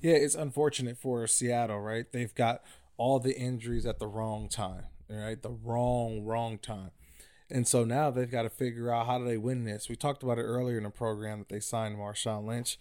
Yeah, 0.00 0.14
it's 0.14 0.34
unfortunate 0.34 0.96
for 0.96 1.26
Seattle, 1.26 1.80
right? 1.80 2.10
They've 2.10 2.34
got 2.34 2.62
all 2.98 3.18
the 3.18 3.36
injuries 3.36 3.86
at 3.86 3.98
the 3.98 4.06
wrong 4.06 4.48
time, 4.48 4.84
right? 5.08 5.40
The 5.40 5.50
wrong 5.50 6.24
wrong 6.24 6.58
time. 6.58 6.90
And 7.50 7.66
so 7.66 7.84
now 7.84 8.10
they've 8.10 8.30
got 8.30 8.42
to 8.42 8.50
figure 8.50 8.92
out 8.92 9.06
how 9.06 9.18
do 9.18 9.24
they 9.24 9.38
win 9.38 9.64
this. 9.64 9.88
We 9.88 9.96
talked 9.96 10.22
about 10.22 10.38
it 10.38 10.42
earlier 10.42 10.76
in 10.76 10.84
the 10.84 10.90
program 10.90 11.38
that 11.38 11.48
they 11.48 11.60
signed 11.60 11.96
Marshawn 11.96 12.46
Lynch. 12.46 12.78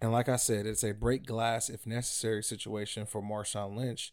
And 0.00 0.12
like 0.12 0.28
I 0.28 0.36
said, 0.36 0.64
it's 0.64 0.84
a 0.84 0.92
break 0.92 1.26
glass 1.26 1.68
if 1.68 1.86
necessary 1.86 2.42
situation 2.42 3.04
for 3.04 3.20
Marshawn 3.20 3.76
Lynch. 3.76 4.12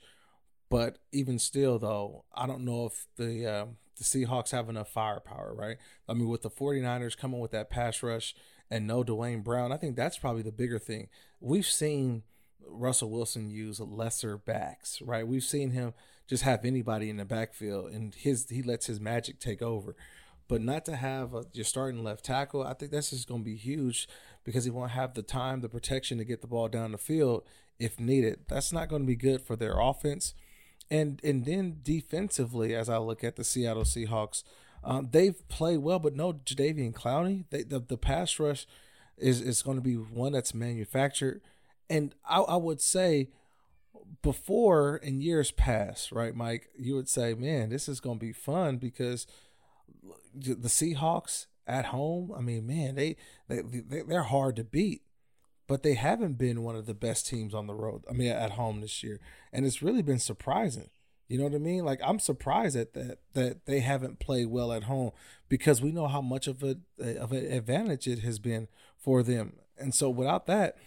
But 0.70 0.98
even 1.12 1.40
still, 1.40 1.78
though, 1.80 2.26
I 2.34 2.48
don't 2.48 2.66
know 2.66 2.88
if 2.88 3.08
the 3.16 3.46
uh, 3.46 3.66
the 3.98 4.04
Seahawks 4.04 4.52
have 4.52 4.68
enough 4.68 4.90
firepower, 4.90 5.54
right? 5.56 5.78
I 6.10 6.14
mean, 6.14 6.28
with 6.28 6.42
the 6.42 6.50
49ers 6.50 7.18
coming 7.18 7.40
with 7.40 7.52
that 7.52 7.70
pass 7.70 8.04
rush 8.04 8.36
and 8.70 8.86
no 8.86 9.04
Duane 9.04 9.42
Brown, 9.42 9.72
I 9.72 9.78
think 9.78 9.96
that's 9.96 10.18
probably 10.18 10.42
the 10.42 10.52
bigger 10.52 10.80
thing. 10.80 11.08
We've 11.40 11.66
seen 11.66 12.24
Russell 12.66 13.10
Wilson 13.10 13.50
use 13.50 13.80
lesser 13.80 14.38
backs, 14.38 15.02
right? 15.02 15.28
We've 15.28 15.44
seen 15.44 15.72
him 15.72 15.94
just 16.28 16.44
have 16.44 16.66
anybody 16.66 17.10
in 17.10 17.18
the 17.18 17.26
backfield, 17.26 17.92
and 17.92 18.14
his 18.16 18.48
he 18.50 18.62
lets 18.62 18.88
his 18.88 19.00
magic 19.00 19.40
take 19.40 19.62
over. 19.62 19.96
but 20.48 20.62
not 20.62 20.86
to 20.86 20.96
have 20.96 21.34
a, 21.34 21.46
your 21.54 21.66
starting 21.66 22.04
left 22.04 22.24
tackle, 22.26 22.64
I 22.64 22.74
think 22.74 22.92
that's 22.92 23.10
just 23.10 23.28
going 23.28 23.42
to 23.42 23.46
be 23.46 23.56
huge 23.56 24.08
because 24.44 24.64
he 24.64 24.72
won't 24.72 24.92
have 24.92 25.14
the 25.14 25.22
time, 25.22 25.62
the 25.62 25.70
protection 25.70 26.18
to 26.18 26.24
get 26.26 26.42
the 26.42 26.48
ball 26.48 26.68
down 26.70 26.94
the 26.94 26.98
field 26.98 27.44
if 27.80 28.00
needed. 28.00 28.40
That's 28.48 28.72
not 28.72 28.88
going 28.90 29.02
to 29.04 29.08
be 29.08 29.16
good 29.16 29.42
for 29.42 29.56
their 29.56 29.80
offense. 29.80 30.34
And 30.90 31.20
and 31.24 31.46
then 31.46 31.78
defensively, 31.84 32.74
as 32.74 32.90
I 32.90 32.98
look 32.98 33.24
at 33.24 33.36
the 33.36 33.44
Seattle 33.44 33.84
Seahawks, 33.84 34.44
um, 34.84 35.10
they've 35.12 35.48
played 35.50 35.80
well, 35.80 36.00
but 36.00 36.16
no 36.16 36.34
Jadeveon 36.34 36.94
Clowney. 36.94 37.44
They, 37.50 37.64
the 37.64 37.80
the 37.80 37.98
pass 37.98 38.40
rush 38.40 38.66
is 39.18 39.42
is 39.42 39.62
going 39.62 39.78
to 39.78 39.82
be 39.82 39.96
one 39.96 40.32
that's 40.32 40.54
manufactured, 40.54 41.42
and 41.90 42.16
I, 42.28 42.40
I 42.40 42.56
would 42.56 42.82
say 42.82 43.30
before 44.22 44.98
in 44.98 45.22
years 45.22 45.52
past, 45.52 46.12
right, 46.12 46.36
Mike, 46.36 46.70
you 46.78 46.96
would 46.96 47.10
say, 47.10 47.34
man, 47.34 47.70
this 47.70 47.90
is 47.90 48.00
going 48.00 48.20
to 48.20 48.26
be 48.26 48.34
fun 48.34 48.78
because 48.78 49.28
the 50.34 50.70
Seahawks 50.70 51.48
at 51.66 51.86
home. 51.86 52.32
I 52.36 52.42
mean, 52.42 52.66
man, 52.68 52.96
they 52.96 53.18
they 53.48 53.62
they're 54.08 54.24
hard 54.24 54.56
to 54.58 54.64
beat 54.64 55.02
but 55.68 55.84
they 55.84 55.96
haven't 55.96 56.38
been 56.38 56.64
one 56.64 56.76
of 56.76 56.86
the 56.86 56.94
best 56.94 57.28
teams 57.28 57.54
on 57.54 57.68
the 57.68 57.74
road. 57.74 58.04
I 58.10 58.14
mean, 58.14 58.32
at 58.32 58.52
home 58.52 58.82
this 58.82 59.04
year, 59.04 59.20
and 59.52 59.66
it's 59.66 59.84
really 59.84 60.02
been 60.02 60.20
surprising. 60.20 60.90
You 61.28 61.38
know 61.38 61.44
what 61.44 61.56
I 61.56 61.60
mean? 61.60 61.84
Like 61.84 62.00
I'm 62.04 62.20
surprised 62.20 62.78
at 62.78 62.94
that 62.94 63.20
that 63.34 63.66
they 63.66 63.82
haven't 63.82 64.20
played 64.20 64.48
well 64.48 64.72
at 64.72 64.84
home 64.84 65.12
because 65.50 65.82
we 65.82 65.92
know 65.92 66.08
how 66.08 66.22
much 66.22 66.48
of 66.48 66.64
a 66.64 66.78
of 67.20 67.34
an 67.34 67.52
advantage 67.52 68.08
it 68.08 68.20
has 68.20 68.40
been 68.40 68.70
for 68.98 69.22
them. 69.22 69.58
And 69.78 69.94
so 69.94 70.10
without 70.10 70.46
that, 70.48 70.78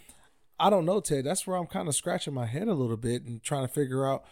I 0.61 0.69
don't 0.69 0.85
know, 0.85 0.99
Ted. 0.99 1.25
That's 1.25 1.47
where 1.47 1.57
I'm 1.57 1.65
kind 1.65 1.87
of 1.87 1.95
scratching 1.95 2.33
my 2.33 2.45
head 2.45 2.67
a 2.67 2.73
little 2.73 2.97
bit 2.97 3.23
and 3.23 3.41
trying 3.41 3.67
to 3.67 3.73
figure 3.73 4.05
out 4.05 4.23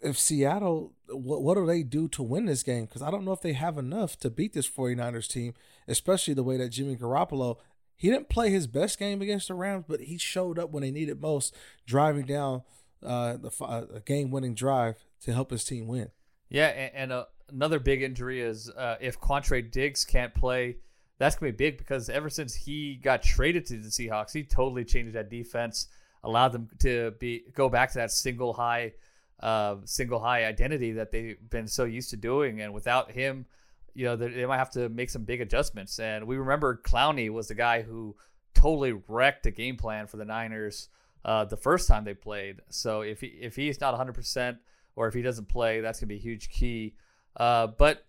if 0.00 0.18
Seattle 0.18 0.92
what 1.08 1.42
what 1.42 1.54
do 1.54 1.66
they 1.66 1.82
do 1.82 2.08
to 2.08 2.22
win 2.22 2.46
this 2.46 2.62
game 2.62 2.86
because 2.86 3.02
I 3.02 3.10
don't 3.10 3.24
know 3.24 3.32
if 3.32 3.40
they 3.40 3.52
have 3.52 3.78
enough 3.78 4.18
to 4.20 4.30
beat 4.30 4.52
this 4.52 4.68
49ers 4.68 5.28
team, 5.28 5.54
especially 5.88 6.34
the 6.34 6.42
way 6.42 6.56
that 6.56 6.70
Jimmy 6.70 6.96
Garoppolo 6.96 7.56
he 7.96 8.10
didn't 8.10 8.28
play 8.28 8.50
his 8.50 8.66
best 8.66 8.98
game 8.98 9.22
against 9.22 9.46
the 9.46 9.54
Rams, 9.54 9.84
but 9.86 10.00
he 10.00 10.18
showed 10.18 10.58
up 10.58 10.70
when 10.70 10.82
they 10.82 10.90
needed 10.90 11.20
most, 11.20 11.54
driving 11.86 12.26
down 12.26 12.62
uh, 13.00 13.36
the 13.36 13.52
uh, 13.64 14.00
game-winning 14.04 14.56
drive 14.56 14.96
to 15.20 15.32
help 15.32 15.52
his 15.52 15.64
team 15.64 15.86
win. 15.86 16.10
Yeah, 16.48 16.66
and, 16.66 16.94
and 16.94 17.12
uh, 17.12 17.24
another 17.48 17.78
big 17.78 18.02
injury 18.02 18.40
is 18.40 18.68
uh, 18.70 18.96
if 19.00 19.20
Quandre 19.20 19.70
Diggs 19.70 20.04
can't 20.04 20.34
play, 20.34 20.78
that's 21.22 21.36
gonna 21.36 21.52
be 21.52 21.56
big 21.56 21.78
because 21.78 22.08
ever 22.08 22.28
since 22.28 22.54
he 22.54 22.96
got 22.96 23.22
traded 23.22 23.66
to 23.66 23.78
the 23.78 23.88
Seahawks, 23.88 24.32
he 24.32 24.44
totally 24.44 24.84
changed 24.84 25.14
that 25.14 25.30
defense, 25.30 25.88
allowed 26.24 26.52
them 26.52 26.68
to 26.80 27.12
be 27.18 27.44
go 27.54 27.68
back 27.68 27.92
to 27.92 27.98
that 27.98 28.10
single 28.10 28.52
high, 28.52 28.92
uh, 29.40 29.76
single 29.84 30.20
high 30.20 30.44
identity 30.44 30.92
that 30.92 31.10
they've 31.10 31.38
been 31.50 31.68
so 31.68 31.84
used 31.84 32.10
to 32.10 32.16
doing, 32.16 32.60
and 32.60 32.74
without 32.74 33.10
him 33.10 33.46
you 33.94 34.04
know, 34.04 34.16
they 34.16 34.46
might 34.46 34.58
have 34.58 34.70
to 34.70 34.88
make 34.88 35.10
some 35.10 35.24
big 35.24 35.40
adjustments. 35.40 35.98
And 35.98 36.26
we 36.26 36.36
remember 36.36 36.80
Clowney 36.82 37.30
was 37.30 37.48
the 37.48 37.54
guy 37.54 37.82
who 37.82 38.16
totally 38.54 38.92
wrecked 39.08 39.44
the 39.44 39.50
game 39.50 39.76
plan 39.76 40.06
for 40.06 40.16
the 40.16 40.24
Niners 40.24 40.88
uh, 41.24 41.44
the 41.44 41.56
first 41.56 41.88
time 41.88 42.04
they 42.04 42.14
played. 42.14 42.60
So 42.70 43.02
if 43.02 43.20
he, 43.20 43.28
if 43.28 43.56
he's 43.56 43.80
not 43.80 43.98
100% 43.98 44.58
or 44.96 45.08
if 45.08 45.14
he 45.14 45.22
doesn't 45.22 45.48
play, 45.48 45.80
that's 45.80 46.00
going 46.00 46.08
to 46.08 46.14
be 46.14 46.16
a 46.16 46.22
huge 46.22 46.48
key. 46.48 46.94
Uh, 47.36 47.66
but, 47.66 48.04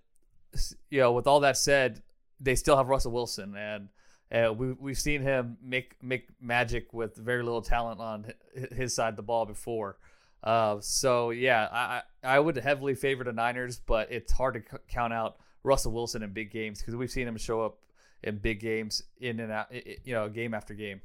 you 0.90 1.00
know, 1.00 1.12
with 1.12 1.28
all 1.28 1.42
that 1.42 1.58
said, 1.58 2.02
they 2.40 2.56
still 2.56 2.78
have 2.78 2.90
Russell 2.90 3.12
Wilson. 3.12 3.56
And 3.56 3.90
uh, 4.32 4.54
we, 4.54 4.74
we've 4.74 5.00
seen 5.00 5.22
him 5.22 5.58
make, 5.64 5.96
make 6.02 6.28
magic 6.42 6.94
with 6.94 7.16
very 7.16 7.44
little 7.44 7.62
talent 7.62 8.00
on 8.00 8.34
his 8.72 8.96
side 8.96 9.10
of 9.10 9.16
the 9.16 9.24
ball 9.24 9.46
before. 9.46 9.98
Uh, 10.44 10.78
so, 10.82 11.30
yeah, 11.30 11.70
I, 11.72 12.02
I 12.24 12.40
would 12.40 12.58
heavily 12.58 12.96
favor 12.96 13.24
the 13.24 13.32
Niners, 13.32 13.80
but 13.80 14.12
it's 14.12 14.34
hard 14.34 14.56
to 14.56 14.60
c- 14.60 14.84
count 14.90 15.14
out 15.14 15.38
Russell 15.64 15.94
Wilson 15.94 16.22
in 16.22 16.34
big 16.34 16.52
games 16.52 16.80
because 16.80 16.96
we've 16.96 17.12
seen 17.12 17.28
him 17.28 17.38
show 17.38 17.62
up 17.62 17.78
in 18.24 18.38
big 18.38 18.60
games 18.60 19.04
in 19.20 19.40
and 19.40 19.52
out, 19.52 19.68
you 19.72 20.14
know, 20.14 20.28
game 20.28 20.54
after 20.54 20.74
game. 20.74 21.02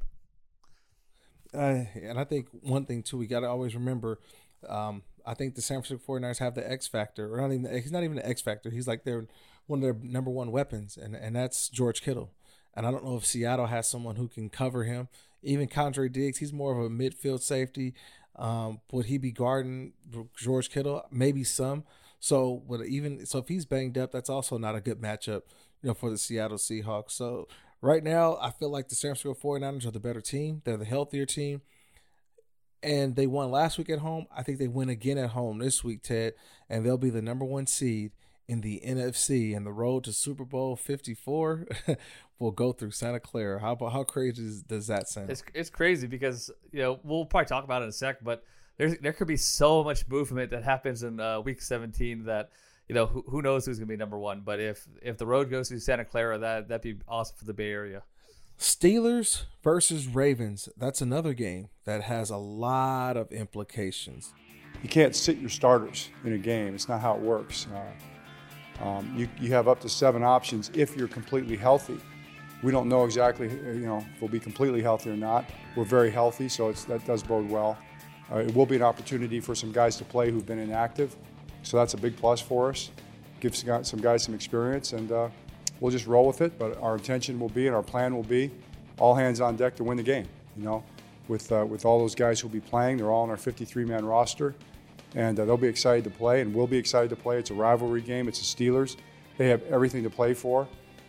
Uh, 1.53 1.85
and 2.01 2.19
I 2.19 2.25
think 2.25 2.47
one 2.61 2.85
thing 2.85 3.01
too, 3.01 3.17
we 3.17 3.27
got 3.27 3.41
to 3.41 3.47
always 3.47 3.75
remember. 3.75 4.19
Um, 4.67 5.03
I 5.29 5.35
think 5.35 5.53
the 5.53 5.61
San 5.61 5.83
Francisco 5.83 6.13
49ers 6.13 6.39
have 6.39 6.55
the 6.55 6.69
X 6.69 6.87
factor, 6.87 7.31
or 7.31 7.39
not 7.39 7.53
even. 7.53 7.81
He's 7.81 7.91
not 7.91 8.03
even 8.03 8.15
the 8.15 8.27
X 8.27 8.41
factor. 8.41 8.71
He's 8.71 8.87
like 8.87 9.03
their 9.03 9.27
one 9.67 9.77
of 9.77 9.83
their 9.83 9.95
number 10.01 10.31
one 10.31 10.51
weapons, 10.51 10.97
and 10.97 11.15
and 11.15 11.35
that's 11.35 11.69
George 11.69 12.01
Kittle. 12.01 12.31
And 12.75 12.87
I 12.87 12.91
don't 12.91 13.05
know 13.05 13.15
if 13.15 13.27
Seattle 13.27 13.67
has 13.67 13.87
someone 13.87 14.15
who 14.15 14.27
can 14.27 14.49
cover 14.49 14.85
him. 14.85 15.07
Even 15.43 15.67
Quandre 15.67 16.11
Diggs, 16.11 16.39
he's 16.39 16.51
more 16.51 16.71
of 16.71 16.83
a 16.83 16.89
midfield 16.89 17.41
safety. 17.41 17.93
Um, 18.35 18.79
would 18.91 19.05
he 19.05 19.19
be 19.19 19.31
guarding 19.31 19.93
George 20.35 20.71
Kittle? 20.71 21.03
Maybe 21.11 21.43
some. 21.43 21.83
So 22.19 22.63
with 22.65 22.83
even 22.85 23.25
so 23.27 23.37
if 23.37 23.49
he's 23.49 23.65
banged 23.65 23.99
up, 23.99 24.11
that's 24.11 24.29
also 24.31 24.57
not 24.57 24.75
a 24.75 24.81
good 24.81 24.99
matchup, 24.99 25.43
you 25.83 25.89
know, 25.89 25.93
for 25.93 26.09
the 26.09 26.17
Seattle 26.17 26.57
Seahawks. 26.57 27.11
So 27.11 27.47
right 27.81 28.03
now, 28.03 28.39
I 28.41 28.49
feel 28.49 28.69
like 28.71 28.89
the 28.89 28.95
San 28.95 29.13
Francisco 29.13 29.35
49ers 29.35 29.85
are 29.85 29.91
the 29.91 29.99
better 29.99 30.21
team. 30.21 30.63
They're 30.65 30.77
the 30.77 30.85
healthier 30.85 31.27
team. 31.27 31.61
And 32.81 33.15
they 33.15 33.27
won 33.27 33.51
last 33.51 33.77
week 33.77 33.89
at 33.89 33.99
home. 33.99 34.25
I 34.35 34.43
think 34.43 34.57
they 34.57 34.67
win 34.67 34.89
again 34.89 35.17
at 35.17 35.31
home 35.31 35.59
this 35.59 35.83
week, 35.83 36.01
Ted, 36.03 36.33
and 36.69 36.85
they'll 36.85 36.97
be 36.97 37.09
the 37.09 37.21
number 37.21 37.43
one 37.43 37.67
seed 37.67 38.11
in 38.47 38.61
the 38.61 38.81
NFC. 38.85 39.55
And 39.55 39.65
the 39.65 39.71
road 39.71 40.05
to 40.05 40.13
Super 40.13 40.45
Bowl 40.45 40.75
54 40.75 41.67
will 42.39 42.51
go 42.51 42.71
through 42.71 42.91
Santa 42.91 43.19
Clara. 43.19 43.59
How 43.59 43.75
how 43.75 44.03
crazy 44.03 44.61
does 44.67 44.87
that 44.87 45.09
sound? 45.09 45.29
It's 45.29 45.43
it's 45.53 45.69
crazy 45.69 46.07
because 46.07 46.49
you 46.71 46.81
know 46.81 46.99
we'll 47.03 47.25
probably 47.25 47.47
talk 47.47 47.63
about 47.63 47.81
it 47.81 47.85
in 47.85 47.89
a 47.89 47.93
sec, 47.93 48.23
but 48.23 48.43
there's 48.77 48.97
there 48.99 49.13
could 49.13 49.27
be 49.27 49.37
so 49.37 49.83
much 49.83 50.07
movement 50.07 50.51
that 50.51 50.63
happens 50.63 51.03
in 51.03 51.19
uh, 51.19 51.41
week 51.41 51.61
17 51.61 52.23
that 52.25 52.49
you 52.87 52.95
know 52.95 53.05
who, 53.05 53.23
who 53.27 53.41
knows 53.41 53.65
who's 53.65 53.77
going 53.77 53.87
to 53.87 53.93
be 53.93 53.97
number 53.97 54.17
one. 54.17 54.41
But 54.43 54.59
if 54.59 54.87
if 55.01 55.17
the 55.17 55.25
road 55.25 55.51
goes 55.51 55.69
through 55.69 55.79
Santa 55.79 56.05
Clara, 56.05 56.37
that 56.39 56.69
that'd 56.69 56.81
be 56.81 57.03
awesome 57.07 57.35
for 57.37 57.45
the 57.45 57.53
Bay 57.53 57.69
Area. 57.71 58.03
Steelers 58.59 59.45
versus 59.63 60.07
Ravens. 60.07 60.67
That's 60.75 61.01
another 61.01 61.33
game 61.33 61.69
that 61.85 62.03
has 62.03 62.29
a 62.29 62.37
lot 62.37 63.15
of 63.15 63.31
implications. 63.31 64.33
You 64.83 64.89
can't 64.89 65.15
sit 65.15 65.37
your 65.37 65.49
starters 65.49 66.09
in 66.25 66.33
a 66.33 66.37
game. 66.37 66.75
It's 66.75 66.89
not 66.89 66.99
how 66.99 67.15
it 67.15 67.21
works. 67.21 67.67
Uh, 67.73 68.83
um, 68.83 69.13
you, 69.15 69.29
you 69.39 69.53
have 69.53 69.69
up 69.69 69.79
to 69.81 69.89
seven 69.89 70.23
options 70.23 70.71
if 70.73 70.97
you're 70.97 71.07
completely 71.07 71.55
healthy. 71.55 71.97
We 72.61 72.73
don't 72.73 72.89
know 72.89 73.05
exactly, 73.05 73.49
you 73.49 73.85
know, 73.85 74.05
if 74.13 74.21
we'll 74.21 74.29
be 74.29 74.41
completely 74.41 74.81
healthy 74.81 75.09
or 75.09 75.15
not. 75.15 75.45
We're 75.77 75.85
very 75.85 76.11
healthy, 76.11 76.49
so 76.49 76.69
that 76.73 77.05
does 77.05 77.23
bode 77.23 77.49
well. 77.49 77.77
Uh, 78.29 78.39
it 78.39 78.53
will 78.53 78.65
be 78.65 78.75
an 78.75 78.81
opportunity 78.81 79.39
for 79.39 79.55
some 79.55 79.71
guys 79.71 79.95
to 79.97 80.03
play 80.03 80.31
who've 80.31 80.45
been 80.45 80.59
inactive, 80.59 81.15
so 81.63 81.77
that's 81.77 81.93
a 81.93 81.97
big 81.97 82.17
plus 82.17 82.41
for 82.41 82.69
us. 82.69 82.91
Give 83.39 83.55
some 83.55 84.01
guys 84.01 84.23
some 84.23 84.35
experience, 84.35 84.91
and 84.91 85.11
uh, 85.11 85.29
we'll 85.79 85.91
just 85.91 86.07
roll 86.07 86.25
with 86.27 86.41
it. 86.41 86.57
But 86.57 86.77
our 86.81 86.95
intention 86.95 87.39
will 87.39 87.49
be, 87.49 87.67
and 87.67 87.75
our 87.75 87.83
plan 87.83 88.15
will 88.15 88.23
be, 88.23 88.51
all 88.97 89.15
hands 89.15 89.41
on 89.41 89.55
deck 89.55 89.75
to 89.77 89.83
win 89.83 89.97
the 89.97 90.03
game. 90.03 90.27
You 90.57 90.63
know, 90.63 90.83
with 91.27 91.51
uh, 91.51 91.65
with 91.65 91.85
all 91.85 91.99
those 91.99 92.15
guys 92.15 92.39
who'll 92.39 92.49
be 92.49 92.59
playing, 92.59 92.97
they're 92.97 93.11
all 93.11 93.23
on 93.23 93.29
our 93.29 93.37
53-man 93.37 94.05
roster, 94.05 94.55
and 95.15 95.39
uh, 95.39 95.45
they'll 95.45 95.57
be 95.57 95.67
excited 95.67 96.03
to 96.03 96.09
play, 96.09 96.41
and 96.41 96.53
we'll 96.53 96.67
be 96.67 96.77
excited 96.77 97.09
to 97.09 97.15
play. 97.15 97.37
It's 97.37 97.51
a 97.51 97.53
rivalry 97.53 98.01
game. 98.01 98.27
It's 98.27 98.39
the 98.39 98.65
Steelers. 98.65 98.97
They 99.37 99.47
have 99.47 99.63
everything 99.63 100.03
to 100.03 100.09
play 100.09 100.33
for, 100.33 100.67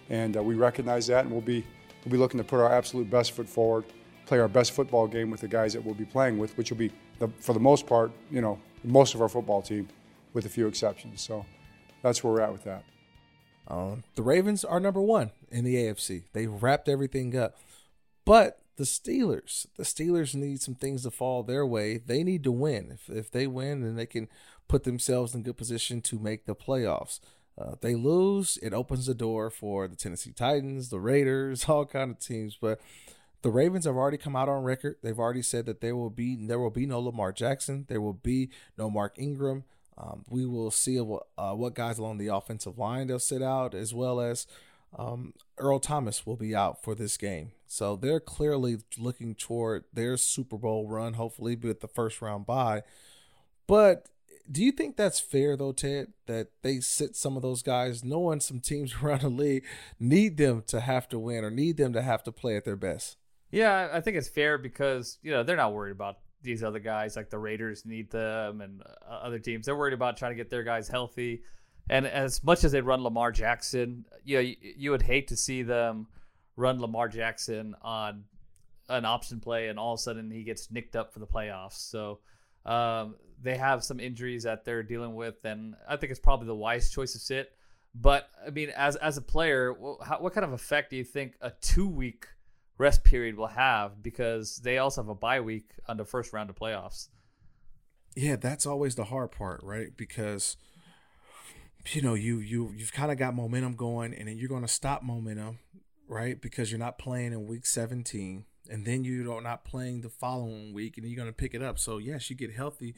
and 0.09 0.37
uh, 0.37 0.43
we 0.43 0.55
recognize 0.55 1.07
that, 1.09 1.25
and 1.25 1.33
we'll 1.33 1.41
be 1.41 1.65
we'll 2.05 2.13
be 2.13 2.19
looking 2.19 2.39
to 2.39 2.45
put 2.45 2.61
our 2.61 2.73
absolute 2.73 3.11
best 3.11 3.33
foot 3.33 3.49
forward, 3.49 3.85
play 4.27 4.39
our 4.39 4.49
best 4.49 4.73
football 4.73 5.07
game 5.07 5.31
with 5.31 5.41
the 5.41 5.49
guys 5.49 5.73
that 5.73 5.85
we'll 5.85 5.95
be 5.95 6.05
playing 6.05 6.39
with, 6.39 6.57
which 6.57 6.71
will 6.71 6.79
be 6.79 6.91
the, 7.19 7.29
for 7.41 7.53
the 7.53 7.61
most 7.61 7.87
part, 7.87 8.11
you 8.31 8.41
know, 8.41 8.59
most 8.85 9.15
of 9.15 9.23
our 9.23 9.29
football 9.29 9.61
team, 9.61 9.89
with 10.33 10.47
a 10.47 10.49
few 10.49 10.67
exceptions. 10.67 11.21
So 11.21 11.45
that's 12.03 12.23
where 12.23 12.33
we're 12.33 12.41
at 12.41 12.53
with 12.53 12.65
that. 12.65 12.85
Um, 13.71 14.03
the 14.17 14.23
Ravens 14.23 14.65
are 14.65 14.81
number 14.81 15.01
one 15.01 15.31
in 15.51 15.65
the 15.65 15.77
AFC. 15.77 16.25
They 16.33 16.47
wrapped 16.47 16.89
everything 16.89 17.37
up, 17.37 17.57
but 18.25 18.59
the 18.77 18.85
Steelers, 18.85 19.67
the 19.77 19.85
Steelers 19.85 20.35
need 20.35 20.61
some 20.61 20.75
things 20.75 21.05
to 21.05 21.11
fall 21.11 21.43
their 21.43 21.65
way. 21.65 21.99
They 21.99 22.25
need 22.25 22.43
to 22.45 22.53
win. 22.53 22.91
If 22.93 23.09
if 23.09 23.31
they 23.31 23.47
win, 23.47 23.83
then 23.83 23.95
they 23.95 24.07
can 24.07 24.29
put 24.67 24.85
themselves 24.85 25.35
in 25.35 25.43
good 25.43 25.57
position 25.57 26.01
to 26.03 26.19
make 26.19 26.47
the 26.47 26.55
playoffs. 26.55 27.21
Uh, 27.61 27.75
they 27.81 27.95
lose, 27.95 28.59
it 28.63 28.73
opens 28.73 29.07
the 29.07 29.15
door 29.15 29.51
for 29.51 29.87
the 29.87 29.97
Tennessee 29.97 30.33
Titans, 30.33 30.89
the 30.89 31.01
Raiders, 31.01 31.65
all 31.69 31.85
kind 31.85 32.11
of 32.11 32.19
teams. 32.19 32.57
But 32.61 32.81
the 33.43 33.51
Ravens 33.51 33.85
have 33.85 33.97
already 33.97 34.17
come 34.17 34.37
out 34.37 34.49
on 34.49 34.63
record. 34.65 34.97
They've 35.03 35.19
already 35.19 35.43
said 35.43 35.67
that 35.67 35.81
there 35.81 35.97
will 35.97 36.11
be 36.11 36.35
there 36.35 36.59
will 36.59 36.71
be 36.71 36.87
no 36.87 37.01
Lamar 37.01 37.33
Jackson. 37.33 37.87
There 37.89 38.01
will 38.01 38.15
be 38.15 38.51
no 38.77 38.91
Mark 38.91 39.19
Ingram. 39.19 39.65
Um, 40.01 40.25
we 40.31 40.47
will 40.47 40.71
see 40.71 40.99
what, 41.01 41.27
uh, 41.37 41.53
what 41.53 41.75
guys 41.75 41.99
along 41.99 42.19
the 42.19 42.29
offensive 42.29 42.79
line 42.79 43.09
they'll 43.09 43.19
sit 43.19 43.43
out, 43.43 43.75
as 43.75 43.93
well 43.93 44.21
as 44.21 44.47
um, 44.97 45.35
Earl 45.59 45.79
Thomas 45.79 46.27
will 46.27 46.37
be 46.37 46.55
out 46.55 46.83
for 46.83 46.95
this 46.95 47.17
game. 47.17 47.53
So 47.67 47.97
they're 47.97 48.21
clearly 48.21 48.79
looking 48.99 49.35
toward 49.35 49.85
their 49.93 50.17
Super 50.17 50.57
Bowl 50.57 50.89
run, 50.89 51.15
hopefully 51.15 51.55
with 51.55 51.81
the 51.81 51.89
first 51.89 52.23
round 52.23 52.47
bye. 52.47 52.83
But 53.67 54.09
do 54.51 54.65
you 54.65 54.73
think 54.73 54.97
that's 54.97 55.21
fair 55.21 55.57
though, 55.57 55.73
Ted, 55.73 56.13
that 56.27 56.49
they 56.63 56.81
sit 56.81 57.15
some 57.15 57.37
of 57.37 57.43
those 57.43 57.63
guys, 57.63 58.03
knowing 58.03 58.41
some 58.41 58.61
teams 58.61 58.95
around 59.03 59.21
the 59.21 59.29
league 59.29 59.65
need 59.99 60.39
them 60.39 60.63
to 60.69 60.81
have 60.81 61.09
to 61.11 61.19
win 61.19 61.45
or 61.45 61.51
need 61.51 61.77
them 61.77 61.93
to 61.93 62.03
have 62.03 62.23
to 62.25 62.33
play 62.33 62.57
at 62.57 62.65
their 62.65 62.77
best? 62.77 63.17
Yeah, 63.51 63.89
I 63.93 64.01
think 64.01 64.17
it's 64.17 64.29
fair 64.29 64.59
because 64.59 65.19
you 65.23 65.31
know 65.31 65.43
they're 65.43 65.57
not 65.57 65.75
worried 65.75 65.93
about 65.93 66.19
these 66.43 66.63
other 66.63 66.79
guys 66.79 67.17
like 67.17 67.31
the 67.31 67.39
Raiders 67.39 67.85
need 67.85 68.11
them 68.11 68.61
and 68.61 68.83
uh, 68.83 69.13
other 69.13 69.39
teams. 69.39 69.67
They're 69.67 69.77
worried 69.77 69.95
about 69.95 70.17
trying 70.17 70.33
to 70.33 70.37
get 70.37 70.51
their 70.51 70.63
guys 70.63 70.89
healthy 70.89 71.43
And 71.91 72.07
as 72.07 72.43
much 72.45 72.63
as 72.63 72.71
they 72.71 72.81
run 72.81 73.03
Lamar 73.03 73.33
Jackson, 73.33 74.05
you 74.25 74.37
know, 74.37 74.41
you, 74.41 74.57
you 74.61 74.91
would 74.93 75.03
hate 75.03 75.29
to 75.29 75.37
see 75.37 75.63
them 75.63 76.07
run 76.57 76.81
Lamar 76.81 77.09
Jackson 77.09 77.75
on 77.83 78.25
an 78.89 79.05
option 79.05 79.41
play 79.41 79.69
and 79.69 79.79
all 79.79 79.95
of 79.95 79.99
a 79.99 80.03
sudden 80.03 80.31
he 80.31 80.45
gets 80.45 80.71
nicked 80.71 80.95
up 80.95 81.13
for 81.13 81.19
the 81.19 81.27
playoffs. 81.27 81.91
So 81.91 82.21
um, 82.65 83.17
they 83.43 83.57
have 83.57 83.83
some 83.83 83.99
injuries 83.99 84.45
that 84.45 84.65
they're 84.65 84.85
dealing 84.85 85.15
with, 85.17 85.45
and 85.45 85.75
I 85.89 85.97
think 85.97 86.13
it's 86.13 86.21
probably 86.21 86.47
the 86.47 86.55
wise 86.55 86.91
choice 86.91 87.13
to 87.13 87.19
sit. 87.19 87.53
But 87.95 88.29
I 88.47 88.51
mean, 88.51 88.71
as 88.77 88.95
as 88.97 89.17
a 89.17 89.23
player, 89.23 89.73
what, 89.73 90.23
what 90.23 90.33
kind 90.33 90.45
of 90.45 90.53
effect 90.53 90.91
do 90.91 90.97
you 90.97 91.03
think 91.03 91.35
a 91.41 91.51
two 91.61 91.89
week 91.89 92.27
rest 92.81 93.05
period 93.05 93.37
will 93.37 93.47
have? 93.47 94.03
Because 94.03 94.57
they 94.57 94.79
also 94.79 95.03
have 95.03 95.09
a 95.09 95.15
bye 95.15 95.41
week 95.41 95.71
on 95.87 95.97
the 95.97 96.05
first 96.05 96.33
round 96.33 96.51
of 96.51 96.57
playoffs. 96.57 97.09
Yeah, 98.17 98.37
that's 98.37 98.67
always 98.67 98.97
the 98.97 99.05
hard 99.05 99.31
part, 99.31 99.61
right? 99.63 99.97
Because 99.97 100.57
you 101.93 102.03
know 102.03 102.15
you 102.15 102.39
you 102.39 102.73
you've 102.77 102.93
kind 102.93 103.13
of 103.13 103.19
got 103.19 103.35
momentum 103.35 103.75
going, 103.75 104.15
and 104.15 104.27
then 104.27 104.37
you're 104.39 104.49
going 104.49 104.63
to 104.63 104.69
stop 104.69 105.03
momentum, 105.03 105.59
right? 106.09 106.41
Because 106.41 106.73
you're 106.73 106.81
not 106.81 106.99
playing 106.99 107.33
in 107.33 107.47
week 107.47 107.67
17 107.67 108.45
and 108.71 108.85
then 108.87 109.05
you're 109.05 109.43
not 109.43 109.65
playing 109.65 110.01
the 110.01 110.09
following 110.09 110.73
week 110.73 110.97
and 110.97 111.07
you're 111.07 111.17
going 111.17 111.29
to 111.29 111.37
pick 111.37 111.55
it 111.55 111.63
up. 111.63 111.79
So, 111.79 111.99
yes, 111.99 112.31
you 112.31 112.37
get 112.37 112.53
healthy, 112.55 112.95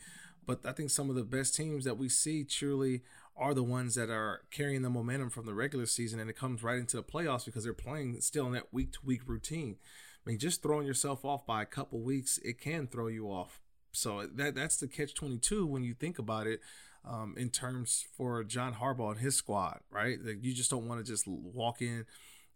but 0.47 0.61
I 0.67 0.73
think 0.73 0.91
some 0.91 1.09
of 1.09 1.17
the 1.17 1.25
best 1.25 1.55
teams 1.55 1.85
that 1.85 1.97
we 1.97 2.09
see 2.09 2.45
truly 2.45 3.03
are 3.37 3.55
the 3.55 3.63
ones 3.63 3.95
that 3.95 4.11
are 4.11 4.43
carrying 4.51 4.83
the 4.83 4.91
momentum 4.91 5.31
from 5.31 5.47
the 5.47 5.55
regular 5.55 5.87
season 5.87 6.21
and 6.21 6.29
it 6.29 6.37
comes 6.37 6.63
right 6.63 6.79
into 6.79 6.97
the 6.97 7.03
playoffs 7.03 7.45
because 7.45 7.65
they're 7.65 7.73
playing 7.73 8.21
still 8.21 8.47
in 8.47 8.53
that 8.53 8.73
week 8.73 8.93
to 8.93 8.99
week 9.05 9.23
routine. 9.27 9.77
I 10.25 10.31
mean, 10.31 10.39
just 10.39 10.63
throwing 10.63 10.87
yourself 10.87 11.25
off 11.25 11.47
by 11.47 11.63
a 11.63 11.67
couple 11.67 12.01
weeks, 12.01 12.39
it 12.45 12.61
can 12.61 12.87
throw 12.87 13.09
you 13.09 13.27
off. 13.27 13.61
So 13.93 14.27
that 14.35 14.55
that's 14.55 14.77
the 14.77 14.89
catch 14.89 15.15
22 15.15 15.67
when 15.67 15.83
you 15.83 15.95
think 15.95 16.19
about 16.19 16.47
it 16.47 16.61
um, 17.05 17.35
in 17.37 17.51
terms 17.51 18.07
for 18.17 18.45
John 18.45 18.75
Harbaugh 18.75 19.13
and 19.13 19.21
his 19.21 19.37
squad, 19.37 19.81
right? 19.91 20.19
Like 20.23 20.39
you 20.43 20.55
just 20.55 20.71
don't 20.71 20.87
want 20.87 21.05
to 21.05 21.11
just 21.11 21.27
walk 21.27 21.83
in 21.83 22.07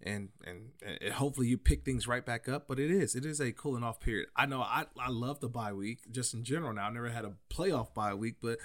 and, 0.02 0.28
and 0.46 0.70
and 0.82 1.14
hopefully 1.14 1.48
you 1.48 1.58
pick 1.58 1.84
things 1.84 2.06
right 2.06 2.24
back 2.24 2.48
up. 2.48 2.66
But 2.68 2.78
it 2.78 2.90
is 2.90 3.14
it 3.14 3.24
is 3.24 3.40
a 3.40 3.52
cooling 3.52 3.82
off 3.82 4.00
period. 4.00 4.28
I 4.36 4.46
know 4.46 4.62
I 4.62 4.84
I 4.98 5.10
love 5.10 5.40
the 5.40 5.48
bye 5.48 5.72
week 5.72 6.10
just 6.10 6.34
in 6.34 6.44
general. 6.44 6.72
Now 6.72 6.86
I 6.86 6.90
never 6.90 7.10
had 7.10 7.24
a 7.24 7.32
playoff 7.50 7.92
bye 7.94 8.14
week, 8.14 8.36
but 8.40 8.58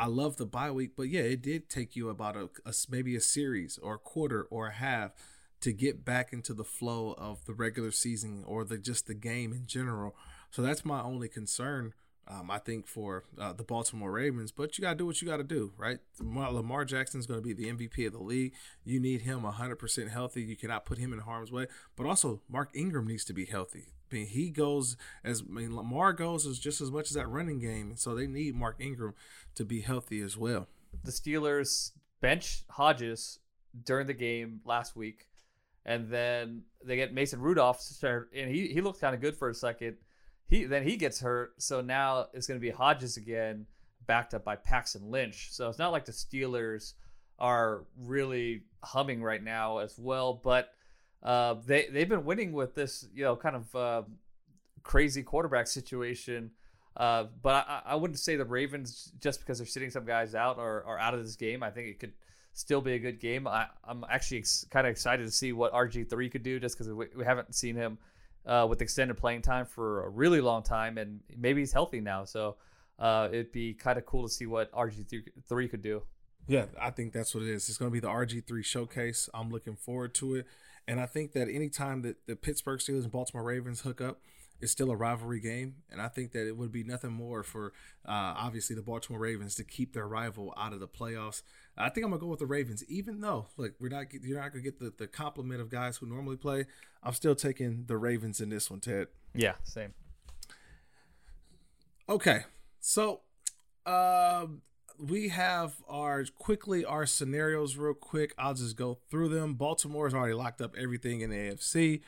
I 0.00 0.06
love 0.06 0.36
the 0.36 0.46
bye 0.46 0.70
week. 0.70 0.92
But 0.96 1.08
yeah, 1.08 1.20
it 1.20 1.42
did 1.42 1.68
take 1.68 1.94
you 1.94 2.08
about 2.08 2.36
a, 2.36 2.48
a 2.64 2.72
maybe 2.88 3.14
a 3.14 3.20
series 3.20 3.78
or 3.82 3.94
a 3.94 3.98
quarter 3.98 4.46
or 4.50 4.68
a 4.68 4.72
half 4.72 5.12
to 5.60 5.72
get 5.72 6.04
back 6.06 6.32
into 6.32 6.54
the 6.54 6.64
flow 6.64 7.14
of 7.18 7.44
the 7.44 7.52
regular 7.52 7.90
season 7.90 8.42
or 8.46 8.64
the 8.64 8.78
just 8.78 9.06
the 9.06 9.14
game 9.14 9.52
in 9.52 9.66
general. 9.66 10.16
So 10.50 10.62
that's 10.62 10.84
my 10.84 11.02
only 11.02 11.28
concern 11.28 11.92
um, 12.30 12.50
I 12.50 12.58
think 12.58 12.86
for 12.86 13.24
uh, 13.38 13.52
the 13.52 13.64
Baltimore 13.64 14.12
Ravens, 14.12 14.52
but 14.52 14.78
you 14.78 14.82
got 14.82 14.92
to 14.92 14.98
do 14.98 15.06
what 15.06 15.20
you 15.20 15.26
got 15.26 15.38
to 15.38 15.44
do, 15.44 15.72
right? 15.76 15.98
Lamar 16.20 16.84
Jackson 16.84 17.18
is 17.18 17.26
going 17.26 17.42
to 17.42 17.46
be 17.46 17.52
the 17.52 17.68
MVP 17.68 18.06
of 18.06 18.12
the 18.12 18.22
league. 18.22 18.52
You 18.84 19.00
need 19.00 19.22
him 19.22 19.42
100% 19.42 20.10
healthy. 20.10 20.42
You 20.42 20.56
cannot 20.56 20.84
put 20.84 20.98
him 20.98 21.12
in 21.12 21.18
harm's 21.20 21.50
way. 21.50 21.66
But 21.96 22.06
also, 22.06 22.40
Mark 22.48 22.70
Ingram 22.72 23.08
needs 23.08 23.24
to 23.24 23.32
be 23.32 23.46
healthy. 23.46 23.94
Mean, 24.12 24.26
he 24.26 24.50
goes 24.50 24.96
as 25.24 25.42
I 25.48 25.52
mean, 25.52 25.76
Lamar 25.76 26.12
goes 26.12 26.46
as 26.46 26.58
just 26.58 26.80
as 26.80 26.90
much 26.90 27.10
as 27.10 27.14
that 27.14 27.28
running 27.28 27.58
game, 27.58 27.94
so 27.96 28.14
they 28.14 28.26
need 28.26 28.54
Mark 28.54 28.76
Ingram 28.80 29.14
to 29.54 29.64
be 29.64 29.80
healthy 29.80 30.20
as 30.20 30.36
well. 30.36 30.68
The 31.04 31.12
Steelers 31.12 31.92
bench 32.20 32.64
Hodges 32.70 33.38
during 33.84 34.06
the 34.06 34.14
game 34.14 34.60
last 34.64 34.96
week, 34.96 35.28
and 35.84 36.08
then 36.08 36.62
they 36.84 36.96
get 36.96 37.14
Mason 37.14 37.40
Rudolph, 37.40 37.78
to 37.78 37.94
start, 37.94 38.30
and 38.34 38.50
he 38.50 38.68
he 38.68 38.80
looked 38.80 39.00
kind 39.00 39.14
of 39.14 39.20
good 39.20 39.36
for 39.36 39.48
a 39.48 39.54
second 39.54 39.96
he 40.50 40.64
then 40.64 40.82
he 40.82 40.96
gets 40.96 41.20
hurt, 41.20 41.54
so 41.62 41.80
now 41.80 42.26
it's 42.34 42.46
going 42.48 42.58
to 42.58 42.62
be 42.62 42.70
Hodges 42.70 43.16
again, 43.16 43.66
backed 44.06 44.34
up 44.34 44.44
by 44.44 44.56
Paxton 44.56 45.10
Lynch. 45.10 45.48
So 45.52 45.68
it's 45.68 45.78
not 45.78 45.92
like 45.92 46.04
the 46.04 46.12
Steelers 46.12 46.94
are 47.38 47.84
really 47.96 48.64
humming 48.82 49.22
right 49.22 49.42
now 49.42 49.78
as 49.78 49.96
well, 49.96 50.34
but 50.34 50.70
uh, 51.22 51.56
they 51.66 51.86
they've 51.92 52.08
been 52.08 52.24
winning 52.24 52.52
with 52.52 52.74
this 52.74 53.06
you 53.14 53.24
know 53.24 53.36
kind 53.36 53.56
of 53.56 53.74
uh, 53.74 54.02
crazy 54.82 55.22
quarterback 55.22 55.66
situation. 55.66 56.50
Uh, 56.96 57.26
but 57.42 57.66
I, 57.68 57.82
I, 57.86 57.94
wouldn't 57.94 58.18
say 58.18 58.34
the 58.34 58.44
Ravens 58.44 59.12
just 59.20 59.38
because 59.38 59.58
they're 59.58 59.66
sitting 59.66 59.90
some 59.90 60.04
guys 60.04 60.34
out 60.34 60.58
or 60.58 60.84
are 60.84 60.98
out 60.98 61.14
of 61.14 61.22
this 61.22 61.36
game. 61.36 61.62
I 61.62 61.70
think 61.70 61.86
it 61.86 62.00
could 62.00 62.12
still 62.52 62.80
be 62.80 62.94
a 62.94 62.98
good 62.98 63.20
game. 63.20 63.46
I, 63.46 63.66
am 63.88 64.04
actually 64.10 64.38
ex- 64.38 64.66
kind 64.70 64.86
of 64.86 64.90
excited 64.90 65.24
to 65.24 65.30
see 65.30 65.52
what 65.52 65.72
RG 65.72 66.10
three 66.10 66.28
could 66.28 66.42
do 66.42 66.58
just 66.58 66.76
because 66.76 66.92
we, 66.92 67.06
we 67.16 67.24
haven't 67.24 67.54
seen 67.54 67.76
him 67.76 67.96
uh, 68.44 68.66
with 68.68 68.82
extended 68.82 69.16
playing 69.16 69.42
time 69.42 69.66
for 69.66 70.04
a 70.06 70.08
really 70.08 70.40
long 70.40 70.62
time, 70.62 70.98
and 70.98 71.20
maybe 71.38 71.60
he's 71.60 71.72
healthy 71.72 72.00
now. 72.00 72.24
So 72.24 72.56
uh, 72.98 73.28
it'd 73.30 73.52
be 73.52 73.72
kind 73.74 73.98
of 73.98 74.04
cool 74.04 74.24
to 74.26 74.28
see 74.28 74.46
what 74.46 74.72
RG3 74.72 75.70
could 75.70 75.82
do. 75.82 76.02
Yeah, 76.46 76.66
I 76.80 76.90
think 76.90 77.12
that's 77.12 77.34
what 77.34 77.44
it 77.44 77.50
is. 77.50 77.68
It's 77.68 77.78
going 77.78 77.90
to 77.90 77.92
be 77.92 78.00
the 78.00 78.08
RG3 78.08 78.64
showcase. 78.64 79.28
I'm 79.32 79.50
looking 79.50 79.76
forward 79.76 80.14
to 80.14 80.36
it. 80.36 80.46
And 80.88 81.00
I 81.00 81.06
think 81.06 81.32
that 81.32 81.48
anytime 81.48 82.02
that 82.02 82.26
the 82.26 82.34
Pittsburgh 82.34 82.80
Steelers 82.80 83.02
and 83.02 83.12
Baltimore 83.12 83.44
Ravens 83.44 83.82
hook 83.82 84.00
up, 84.00 84.20
it's 84.60 84.72
still 84.72 84.90
a 84.90 84.96
rivalry 84.96 85.40
game, 85.40 85.76
and 85.90 86.02
I 86.02 86.08
think 86.08 86.32
that 86.32 86.46
it 86.46 86.56
would 86.56 86.70
be 86.70 86.84
nothing 86.84 87.12
more 87.12 87.42
for 87.42 87.72
uh, 88.06 88.34
obviously 88.36 88.76
the 88.76 88.82
Baltimore 88.82 89.18
Ravens 89.18 89.54
to 89.54 89.64
keep 89.64 89.94
their 89.94 90.06
rival 90.06 90.52
out 90.56 90.72
of 90.72 90.80
the 90.80 90.88
playoffs. 90.88 91.42
I 91.78 91.88
think 91.88 92.04
I'm 92.04 92.10
gonna 92.10 92.20
go 92.20 92.26
with 92.26 92.40
the 92.40 92.46
Ravens, 92.46 92.84
even 92.86 93.20
though 93.20 93.46
like 93.56 93.74
we're 93.80 93.88
not 93.88 94.06
you're 94.12 94.38
not 94.38 94.52
gonna 94.52 94.62
get 94.62 94.78
the 94.78 94.92
the 94.96 95.06
compliment 95.06 95.62
of 95.62 95.70
guys 95.70 95.96
who 95.96 96.06
normally 96.06 96.36
play. 96.36 96.66
I'm 97.02 97.14
still 97.14 97.34
taking 97.34 97.84
the 97.86 97.96
Ravens 97.96 98.40
in 98.40 98.50
this 98.50 98.70
one, 98.70 98.80
Ted. 98.80 99.06
Yeah, 99.34 99.54
same. 99.64 99.94
Okay, 102.08 102.40
so 102.80 103.20
uh, 103.86 104.46
we 105.00 105.28
have 105.28 105.74
our 105.88 106.24
quickly 106.38 106.84
our 106.84 107.06
scenarios 107.06 107.76
real 107.76 107.94
quick. 107.94 108.34
I'll 108.38 108.54
just 108.54 108.76
go 108.76 108.98
through 109.10 109.28
them. 109.28 109.54
Baltimore's 109.54 110.14
already 110.14 110.34
locked 110.34 110.60
up 110.60 110.76
everything 110.76 111.20
in 111.20 111.30
the 111.30 111.36
AFC. 111.36 112.02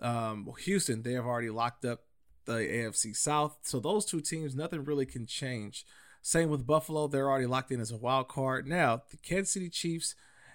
Um, 0.00 0.52
Houston, 0.64 1.02
they 1.02 1.12
have 1.12 1.24
already 1.24 1.50
locked 1.50 1.84
up 1.84 2.04
the 2.44 2.52
AFC 2.52 3.16
South. 3.16 3.58
So 3.62 3.80
those 3.80 4.04
two 4.04 4.20
teams, 4.20 4.54
nothing 4.54 4.84
really 4.84 5.06
can 5.06 5.26
change. 5.26 5.84
Same 6.22 6.50
with 6.50 6.66
Buffalo, 6.66 7.06
they're 7.06 7.28
already 7.28 7.46
locked 7.46 7.70
in 7.70 7.80
as 7.80 7.92
a 7.92 7.96
wild 7.96 8.28
card. 8.28 8.66
Now, 8.66 9.02
the 9.10 9.16
Kansas 9.16 9.52
City 9.52 9.70
Chiefs 9.70 10.14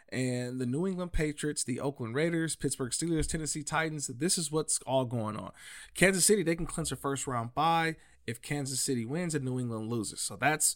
and 0.10 0.60
the 0.60 0.66
New 0.66 0.86
England 0.86 1.14
Patriots, 1.14 1.64
the 1.64 1.80
Oakland 1.80 2.14
Raiders, 2.14 2.56
Pittsburgh 2.56 2.92
Steelers, 2.92 3.28
Tennessee 3.28 3.64
Titans, 3.64 4.08
this 4.08 4.38
is 4.38 4.52
what's 4.52 4.80
all 4.86 5.06
going 5.06 5.38
on. 5.38 5.52
Kansas 5.96 6.26
City, 6.26 6.44
they 6.44 6.56
can 6.56 6.66
clinch 6.66 6.92
a 6.92 6.98
first 6.98 7.26
round 7.26 7.54
bye 7.54 7.96
if 8.28 8.42
Kansas 8.42 8.82
City 8.82 9.06
wins 9.06 9.34
and 9.34 9.46
New 9.46 9.60
England 9.60 9.90
loses. 9.90 10.20
So 10.20 10.36
that's 10.36 10.76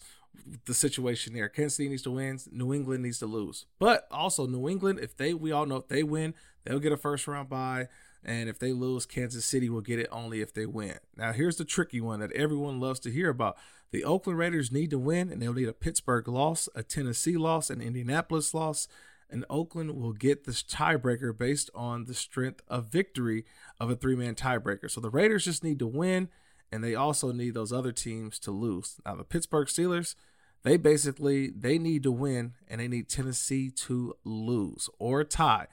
the 0.65 0.73
situation 0.73 1.33
there. 1.33 1.49
Kansas 1.49 1.77
City 1.77 1.89
needs 1.89 2.03
to 2.03 2.11
win, 2.11 2.39
New 2.51 2.73
England 2.73 3.03
needs 3.03 3.19
to 3.19 3.25
lose. 3.25 3.65
But 3.79 4.07
also 4.11 4.47
New 4.47 4.69
England, 4.69 4.99
if 5.01 5.15
they 5.15 5.33
we 5.33 5.51
all 5.51 5.65
know 5.65 5.77
if 5.77 5.87
they 5.87 6.03
win, 6.03 6.33
they'll 6.63 6.79
get 6.79 6.91
a 6.91 6.97
first 6.97 7.27
round 7.27 7.49
bye. 7.49 7.87
And 8.23 8.49
if 8.49 8.57
they 8.57 8.71
lose, 8.71 9.05
Kansas 9.05 9.45
City 9.45 9.69
will 9.69 9.81
get 9.81 9.99
it 9.99 10.07
only 10.11 10.41
if 10.41 10.51
they 10.51 10.65
win. 10.65 10.97
Now, 11.15 11.31
here's 11.31 11.57
the 11.57 11.65
tricky 11.65 12.01
one 12.01 12.19
that 12.21 12.31
everyone 12.31 12.79
loves 12.79 12.99
to 13.01 13.11
hear 13.11 13.29
about. 13.29 13.55
The 13.91 14.03
Oakland 14.03 14.39
Raiders 14.39 14.71
need 14.71 14.89
to 14.89 14.97
win, 14.97 15.31
and 15.31 15.39
they'll 15.39 15.53
need 15.53 15.69
a 15.69 15.73
Pittsburgh 15.73 16.27
loss, 16.27 16.67
a 16.73 16.81
Tennessee 16.81 17.37
loss, 17.37 17.69
an 17.69 17.81
Indianapolis 17.81 18.53
loss, 18.55 18.87
and 19.29 19.45
Oakland 19.49 19.95
will 19.95 20.13
get 20.13 20.45
this 20.45 20.63
tiebreaker 20.63 21.37
based 21.37 21.69
on 21.73 22.05
the 22.05 22.13
strength 22.13 22.61
of 22.67 22.87
victory 22.87 23.45
of 23.79 23.89
a 23.89 23.95
three 23.95 24.15
man 24.15 24.35
tiebreaker. 24.35 24.89
So 24.89 25.01
the 25.01 25.09
Raiders 25.09 25.45
just 25.45 25.63
need 25.63 25.79
to 25.79 25.87
win, 25.87 26.29
and 26.71 26.83
they 26.83 26.95
also 26.95 27.31
need 27.31 27.53
those 27.53 27.73
other 27.73 27.91
teams 27.91 28.39
to 28.39 28.51
lose. 28.51 28.99
Now, 29.05 29.15
the 29.15 29.23
Pittsburgh 29.23 29.67
Steelers, 29.67 30.15
they 30.63 30.77
basically 30.77 31.49
they 31.49 31.77
need 31.77 32.03
to 32.03 32.11
win, 32.11 32.53
and 32.67 32.81
they 32.81 32.87
need 32.87 33.09
Tennessee 33.09 33.69
to 33.71 34.15
lose 34.23 34.89
or 34.99 35.23
tie. 35.23 35.67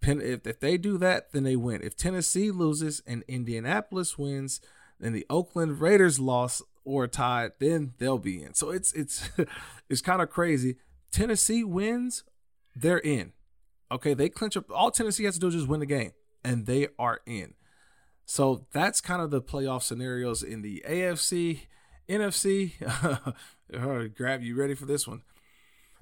If, 0.00 0.46
if 0.46 0.60
they 0.60 0.76
do 0.76 0.96
that, 0.98 1.32
then 1.32 1.42
they 1.42 1.56
win. 1.56 1.82
If 1.82 1.96
Tennessee 1.96 2.50
loses 2.50 3.02
and 3.06 3.24
Indianapolis 3.26 4.16
wins, 4.16 4.60
then 5.00 5.12
the 5.12 5.26
Oakland 5.28 5.80
Raiders 5.80 6.20
loss 6.20 6.62
or 6.84 7.06
tie, 7.06 7.50
then 7.58 7.92
they'll 7.98 8.18
be 8.18 8.42
in. 8.42 8.54
So 8.54 8.70
it's 8.70 8.92
it's 8.92 9.28
it's 9.90 10.00
kind 10.00 10.22
of 10.22 10.30
crazy. 10.30 10.76
Tennessee 11.10 11.64
wins, 11.64 12.24
they're 12.74 12.98
in. 12.98 13.32
Okay, 13.90 14.14
they 14.14 14.28
clinch 14.28 14.56
up. 14.56 14.70
All 14.70 14.90
Tennessee 14.90 15.24
has 15.24 15.34
to 15.34 15.40
do 15.40 15.48
is 15.48 15.54
just 15.54 15.68
win 15.68 15.80
the 15.80 15.86
game, 15.86 16.12
and 16.44 16.66
they 16.66 16.88
are 16.98 17.20
in. 17.26 17.54
So 18.30 18.66
that's 18.72 19.00
kind 19.00 19.22
of 19.22 19.30
the 19.30 19.40
playoff 19.40 19.82
scenarios 19.82 20.42
in 20.42 20.60
the 20.60 20.84
AFC, 20.86 21.60
NFC. 22.10 22.72
grab 24.14 24.42
you 24.42 24.54
ready 24.54 24.74
for 24.74 24.84
this 24.84 25.08
one? 25.08 25.22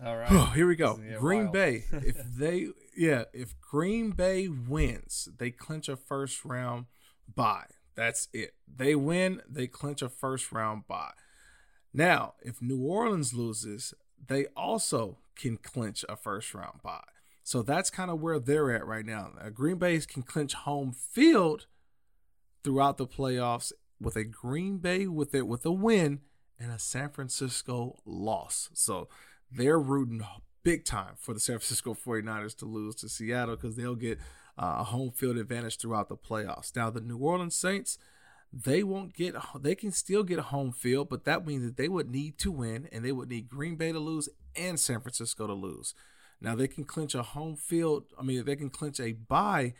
All 0.04 0.16
right. 0.16 0.52
here 0.52 0.66
we 0.66 0.74
go. 0.74 1.00
Green 1.20 1.52
Bay. 1.52 1.84
if 1.92 2.16
they 2.36 2.66
yeah, 2.96 3.24
if 3.32 3.54
Green 3.60 4.10
Bay 4.10 4.48
wins, 4.48 5.28
they 5.38 5.52
clinch 5.52 5.88
a 5.88 5.94
first 5.94 6.44
round 6.44 6.86
bye. 7.32 7.66
That's 7.94 8.26
it. 8.32 8.54
They 8.66 8.96
win, 8.96 9.40
they 9.48 9.68
clinch 9.68 10.02
a 10.02 10.08
first 10.08 10.50
round 10.50 10.88
bye. 10.88 11.12
Now, 11.94 12.34
if 12.42 12.60
New 12.60 12.82
Orleans 12.82 13.34
loses, 13.34 13.94
they 14.26 14.46
also 14.56 15.18
can 15.36 15.58
clinch 15.58 16.04
a 16.08 16.16
first 16.16 16.52
round 16.54 16.82
bye. 16.82 17.04
So 17.44 17.62
that's 17.62 17.88
kind 17.88 18.10
of 18.10 18.20
where 18.20 18.40
they're 18.40 18.72
at 18.72 18.84
right 18.84 19.06
now. 19.06 19.30
now. 19.40 19.48
Green 19.50 19.78
Bay 19.78 19.96
can 20.00 20.24
clinch 20.24 20.54
home 20.54 20.92
field 20.92 21.66
throughout 22.66 22.96
the 22.96 23.06
playoffs 23.06 23.72
with 24.00 24.16
a 24.16 24.24
Green 24.24 24.78
Bay 24.78 25.06
with 25.06 25.36
it 25.36 25.46
with 25.46 25.64
a 25.64 25.70
win 25.70 26.18
and 26.58 26.72
a 26.72 26.80
San 26.80 27.10
Francisco 27.10 27.96
loss. 28.04 28.70
So 28.74 29.08
they're 29.52 29.78
rooting 29.78 30.26
big 30.64 30.84
time 30.84 31.14
for 31.16 31.32
the 31.32 31.38
San 31.38 31.60
Francisco 31.60 31.94
49ers 31.94 32.56
to 32.56 32.64
lose 32.64 32.96
to 32.96 33.08
Seattle 33.08 33.54
because 33.54 33.76
they'll 33.76 33.94
get 33.94 34.18
uh, 34.58 34.78
a 34.78 34.82
home 34.84 35.12
field 35.12 35.36
advantage 35.36 35.78
throughout 35.78 36.08
the 36.08 36.16
playoffs. 36.16 36.74
Now, 36.74 36.90
the 36.90 37.00
New 37.00 37.18
Orleans 37.18 37.54
Saints, 37.54 37.98
they 38.52 38.82
won't 38.82 39.14
get, 39.14 39.36
they 39.60 39.76
can 39.76 39.92
still 39.92 40.24
get 40.24 40.40
a 40.40 40.42
home 40.42 40.72
field, 40.72 41.08
but 41.08 41.24
that 41.24 41.46
means 41.46 41.64
that 41.64 41.76
they 41.76 41.88
would 41.88 42.10
need 42.10 42.36
to 42.38 42.50
win 42.50 42.88
and 42.90 43.04
they 43.04 43.12
would 43.12 43.28
need 43.28 43.48
Green 43.48 43.76
Bay 43.76 43.92
to 43.92 44.00
lose 44.00 44.28
and 44.56 44.80
San 44.80 45.00
Francisco 45.00 45.46
to 45.46 45.54
lose. 45.54 45.94
Now, 46.40 46.56
they 46.56 46.66
can 46.66 46.82
clinch 46.82 47.14
a 47.14 47.22
home 47.22 47.54
field, 47.54 48.06
I 48.18 48.24
mean, 48.24 48.44
they 48.44 48.56
can 48.56 48.70
clinch 48.70 48.98
a 48.98 49.12
bye 49.12 49.74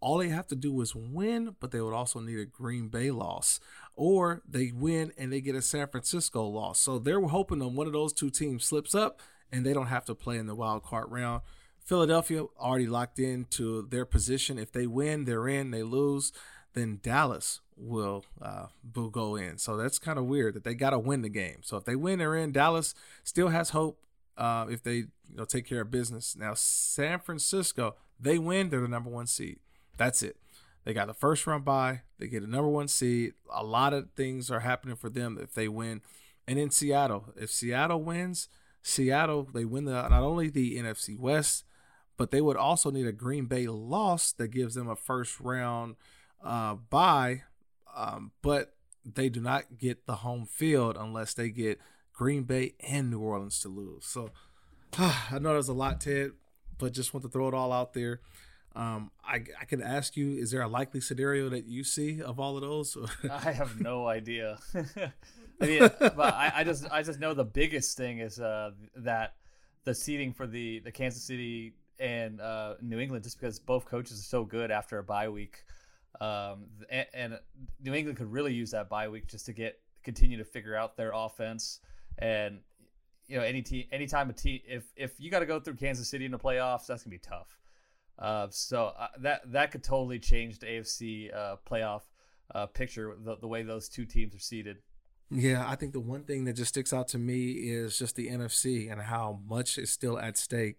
all 0.00 0.18
they 0.18 0.28
have 0.28 0.46
to 0.48 0.56
do 0.56 0.80
is 0.80 0.94
win, 0.94 1.56
but 1.60 1.70
they 1.70 1.80
would 1.80 1.94
also 1.94 2.20
need 2.20 2.38
a 2.38 2.44
Green 2.44 2.88
Bay 2.88 3.10
loss. 3.10 3.60
Or 3.94 4.42
they 4.48 4.72
win 4.72 5.12
and 5.18 5.32
they 5.32 5.40
get 5.40 5.54
a 5.54 5.62
San 5.62 5.88
Francisco 5.88 6.46
loss. 6.46 6.80
So 6.80 6.98
they're 6.98 7.20
hoping 7.20 7.62
on 7.62 7.74
one 7.74 7.86
of 7.86 7.92
those 7.92 8.12
two 8.12 8.30
teams 8.30 8.64
slips 8.64 8.94
up 8.94 9.20
and 9.50 9.66
they 9.66 9.72
don't 9.72 9.86
have 9.86 10.04
to 10.06 10.14
play 10.14 10.38
in 10.38 10.46
the 10.46 10.54
wild 10.54 10.82
card 10.82 11.10
round. 11.10 11.42
Philadelphia 11.84 12.44
already 12.58 12.86
locked 12.86 13.18
into 13.18 13.86
their 13.88 14.04
position. 14.04 14.58
If 14.58 14.72
they 14.72 14.86
win, 14.86 15.24
they're 15.24 15.48
in. 15.48 15.72
They 15.72 15.82
lose, 15.82 16.32
then 16.74 17.00
Dallas 17.02 17.60
will 17.76 18.24
uh, 18.40 18.66
will 18.94 19.10
go 19.10 19.36
in. 19.36 19.58
So 19.58 19.76
that's 19.76 19.98
kind 19.98 20.18
of 20.18 20.26
weird 20.26 20.54
that 20.54 20.64
they 20.64 20.74
got 20.74 20.90
to 20.90 20.98
win 20.98 21.22
the 21.22 21.28
game. 21.28 21.58
So 21.62 21.76
if 21.76 21.84
they 21.84 21.96
win, 21.96 22.18
they're 22.18 22.36
in. 22.36 22.52
Dallas 22.52 22.94
still 23.24 23.48
has 23.48 23.70
hope 23.70 23.98
uh, 24.38 24.66
if 24.70 24.82
they 24.82 24.94
you 24.94 25.36
know 25.36 25.44
take 25.44 25.66
care 25.66 25.80
of 25.80 25.90
business. 25.90 26.36
Now 26.36 26.54
San 26.54 27.18
Francisco, 27.18 27.96
they 28.18 28.38
win, 28.38 28.70
they're 28.70 28.80
the 28.80 28.88
number 28.88 29.10
one 29.10 29.26
seed. 29.26 29.58
That's 29.96 30.22
it. 30.22 30.36
They 30.84 30.92
got 30.92 31.06
the 31.06 31.14
first 31.14 31.46
round 31.46 31.64
bye. 31.64 32.02
They 32.18 32.26
get 32.26 32.42
a 32.42 32.46
number 32.46 32.68
one 32.68 32.88
seed. 32.88 33.34
A 33.52 33.64
lot 33.64 33.92
of 33.92 34.10
things 34.16 34.50
are 34.50 34.60
happening 34.60 34.96
for 34.96 35.08
them 35.08 35.38
if 35.40 35.54
they 35.54 35.68
win. 35.68 36.02
And 36.46 36.58
in 36.58 36.70
Seattle, 36.70 37.32
if 37.36 37.50
Seattle 37.50 38.02
wins, 38.02 38.48
Seattle 38.82 39.48
they 39.52 39.64
win 39.64 39.84
the 39.84 39.92
not 39.92 40.12
only 40.12 40.50
the 40.50 40.76
NFC 40.76 41.16
West, 41.16 41.64
but 42.16 42.30
they 42.30 42.40
would 42.40 42.56
also 42.56 42.90
need 42.90 43.06
a 43.06 43.12
Green 43.12 43.46
Bay 43.46 43.66
loss 43.66 44.32
that 44.32 44.48
gives 44.48 44.74
them 44.74 44.88
a 44.88 44.96
first 44.96 45.40
round 45.40 45.96
uh, 46.42 46.74
bye. 46.74 47.42
Um, 47.94 48.32
but 48.42 48.74
they 49.04 49.28
do 49.28 49.40
not 49.40 49.78
get 49.78 50.06
the 50.06 50.16
home 50.16 50.46
field 50.46 50.96
unless 50.98 51.34
they 51.34 51.50
get 51.50 51.78
Green 52.12 52.42
Bay 52.44 52.74
and 52.80 53.10
New 53.10 53.20
Orleans 53.20 53.60
to 53.60 53.68
lose. 53.68 54.04
So 54.04 54.30
I 54.98 55.38
know 55.40 55.52
there's 55.52 55.68
a 55.68 55.74
lot, 55.74 56.00
Ted, 56.00 56.32
but 56.78 56.92
just 56.92 57.14
want 57.14 57.22
to 57.24 57.30
throw 57.30 57.48
it 57.48 57.54
all 57.54 57.72
out 57.72 57.94
there. 57.94 58.20
Um, 58.74 59.10
I 59.24 59.44
I 59.60 59.64
can 59.66 59.82
ask 59.82 60.16
you: 60.16 60.32
Is 60.32 60.50
there 60.50 60.62
a 60.62 60.68
likely 60.68 61.00
scenario 61.00 61.48
that 61.50 61.66
you 61.66 61.84
see 61.84 62.22
of 62.22 62.40
all 62.40 62.56
of 62.56 62.62
those? 62.62 62.96
I 63.30 63.52
have 63.52 63.80
no 63.80 64.06
idea. 64.06 64.58
I 65.60 65.66
mean, 65.66 65.80
but 66.00 66.34
I, 66.34 66.52
I, 66.56 66.64
just 66.64 66.90
I 66.90 67.02
just 67.02 67.20
know 67.20 67.34
the 67.34 67.44
biggest 67.44 67.96
thing 67.96 68.18
is 68.18 68.40
uh, 68.40 68.70
that 68.96 69.34
the 69.84 69.94
seating 69.94 70.32
for 70.32 70.46
the 70.46 70.80
the 70.80 70.90
Kansas 70.90 71.22
City 71.22 71.74
and 71.98 72.40
uh, 72.40 72.74
New 72.80 72.98
England, 72.98 73.24
just 73.24 73.38
because 73.38 73.58
both 73.58 73.84
coaches 73.84 74.18
are 74.18 74.24
so 74.24 74.44
good 74.44 74.70
after 74.70 74.98
a 74.98 75.04
bye 75.04 75.28
week, 75.28 75.64
um, 76.20 76.66
and, 76.90 77.06
and, 77.14 77.38
New 77.84 77.94
England 77.94 78.18
could 78.18 78.32
really 78.32 78.52
use 78.54 78.70
that 78.70 78.88
bye 78.88 79.08
week 79.08 79.28
just 79.28 79.46
to 79.46 79.52
get 79.52 79.78
continue 80.02 80.38
to 80.38 80.44
figure 80.44 80.74
out 80.76 80.96
their 80.96 81.12
offense 81.14 81.80
and. 82.18 82.60
You 83.28 83.38
know, 83.38 83.44
any 83.44 83.62
team, 83.62 83.86
anytime 83.92 84.28
a 84.28 84.32
team, 84.34 84.60
if 84.66 84.82
if 84.94 85.18
you 85.18 85.30
got 85.30 85.38
to 85.38 85.46
go 85.46 85.58
through 85.58 85.76
Kansas 85.76 86.06
City 86.06 86.26
in 86.26 86.32
the 86.32 86.38
playoffs, 86.38 86.86
that's 86.86 87.04
gonna 87.04 87.12
be 87.12 87.18
tough. 87.18 87.56
Uh, 88.18 88.46
so 88.50 88.92
uh, 88.98 89.08
that 89.20 89.40
that 89.52 89.70
could 89.70 89.82
totally 89.82 90.18
change 90.18 90.58
the 90.58 90.66
AFC 90.66 91.34
uh, 91.34 91.56
playoff 91.68 92.02
uh, 92.54 92.66
picture, 92.66 93.16
the, 93.24 93.36
the 93.36 93.48
way 93.48 93.62
those 93.62 93.88
two 93.88 94.04
teams 94.04 94.34
are 94.34 94.40
seated. 94.40 94.78
Yeah, 95.30 95.64
I 95.66 95.76
think 95.76 95.92
the 95.92 96.00
one 96.00 96.24
thing 96.24 96.44
that 96.44 96.52
just 96.54 96.68
sticks 96.68 96.92
out 96.92 97.08
to 97.08 97.18
me 97.18 97.52
is 97.52 97.98
just 97.98 98.16
the 98.16 98.28
NFC 98.28 98.92
and 98.92 99.00
how 99.00 99.40
much 99.48 99.78
is 99.78 99.90
still 99.90 100.18
at 100.18 100.36
stake, 100.36 100.76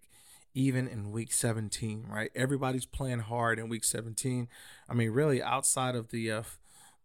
even 0.53 0.87
in 0.87 1.11
Week 1.11 1.33
17. 1.33 2.05
Right, 2.07 2.29
everybody's 2.35 2.85
playing 2.85 3.19
hard 3.19 3.57
in 3.57 3.67
Week 3.67 3.83
17. 3.83 4.47
I 4.87 4.93
mean, 4.93 5.09
really, 5.09 5.41
outside 5.41 5.95
of 5.95 6.09
the 6.09 6.31
uh, 6.31 6.43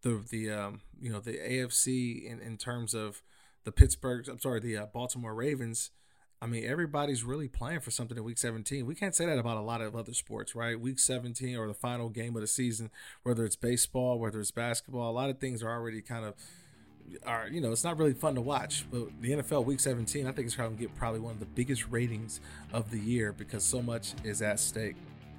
the 0.03 0.23
the 0.29 0.51
um, 0.51 0.81
you 1.01 1.11
know 1.11 1.19
the 1.19 1.33
AFC 1.33 2.23
in 2.23 2.39
in 2.39 2.57
terms 2.57 2.93
of 2.93 3.23
the 3.63 3.71
Pittsburgh, 3.71 4.27
I'm 4.29 4.39
sorry, 4.39 4.59
the 4.59 4.77
uh, 4.77 4.85
Baltimore 4.85 5.33
Ravens 5.33 5.91
I 6.41 6.47
mean, 6.47 6.63
everybody's 6.65 7.23
really 7.23 7.49
playing 7.49 7.81
for 7.81 7.91
something 7.91 8.17
in 8.17 8.23
week 8.23 8.37
17. 8.37 8.85
We 8.85 8.95
can't 8.95 9.13
say 9.13 9.25
that 9.25 9.37
about 9.37 9.57
a 9.57 9.61
lot 9.61 9.81
of 9.81 9.95
other 9.95 10.13
sports, 10.13 10.55
right? 10.55 10.79
Week 10.79 10.97
17 10.97 11.57
or 11.57 11.67
the 11.67 11.73
final 11.73 12.07
game 12.09 12.35
of 12.35 12.41
the 12.41 12.47
season, 12.47 12.91
whether 13.23 13.43
it's 13.43 13.57
baseball, 13.57 14.19
whether 14.19 14.39
it's 14.39 14.51
basketball, 14.51 15.11
a 15.11 15.11
lot 15.11 15.29
of 15.29 15.39
things 15.39 15.61
are 15.61 15.69
already 15.69 16.01
kind 16.01 16.25
of 16.25 16.35
are 17.25 17.47
you 17.49 17.59
know 17.59 17.71
it's 17.71 17.83
not 17.83 17.97
really 17.97 18.13
fun 18.13 18.35
to 18.35 18.41
watch 18.41 18.85
but 18.91 19.07
the 19.21 19.31
nfl 19.31 19.65
week 19.65 19.79
17 19.79 20.27
i 20.27 20.31
think 20.31 20.45
it's 20.45 20.55
going 20.55 20.75
to 20.75 20.79
get 20.79 20.93
probably 20.95 21.19
one 21.19 21.33
of 21.33 21.39
the 21.39 21.45
biggest 21.47 21.87
ratings 21.89 22.39
of 22.71 22.91
the 22.91 22.99
year 22.99 23.33
because 23.33 23.63
so 23.63 23.81
much 23.81 24.13
is 24.23 24.43
at 24.43 24.59
stake 24.59 24.95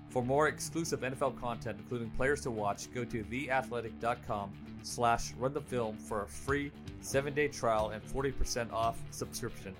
for 0.09 0.25
more 0.25 0.49
exclusive 0.49 1.01
nfl 1.01 1.39
content 1.41 1.79
including 1.79 2.11
players 2.11 2.41
to 2.41 2.51
watch 2.51 2.93
go 2.93 3.05
to 3.05 3.23
theathletic.com 3.23 4.51
slash 4.83 5.33
run 5.39 5.55
the 5.55 5.61
film 5.61 5.97
for 5.97 6.25
a 6.25 6.27
free 6.27 6.73
seven 7.03 7.33
day 7.35 7.47
trial 7.47 7.91
and 7.91 8.03
40% 8.05 8.73
off 8.73 8.99
subscription 9.11 9.75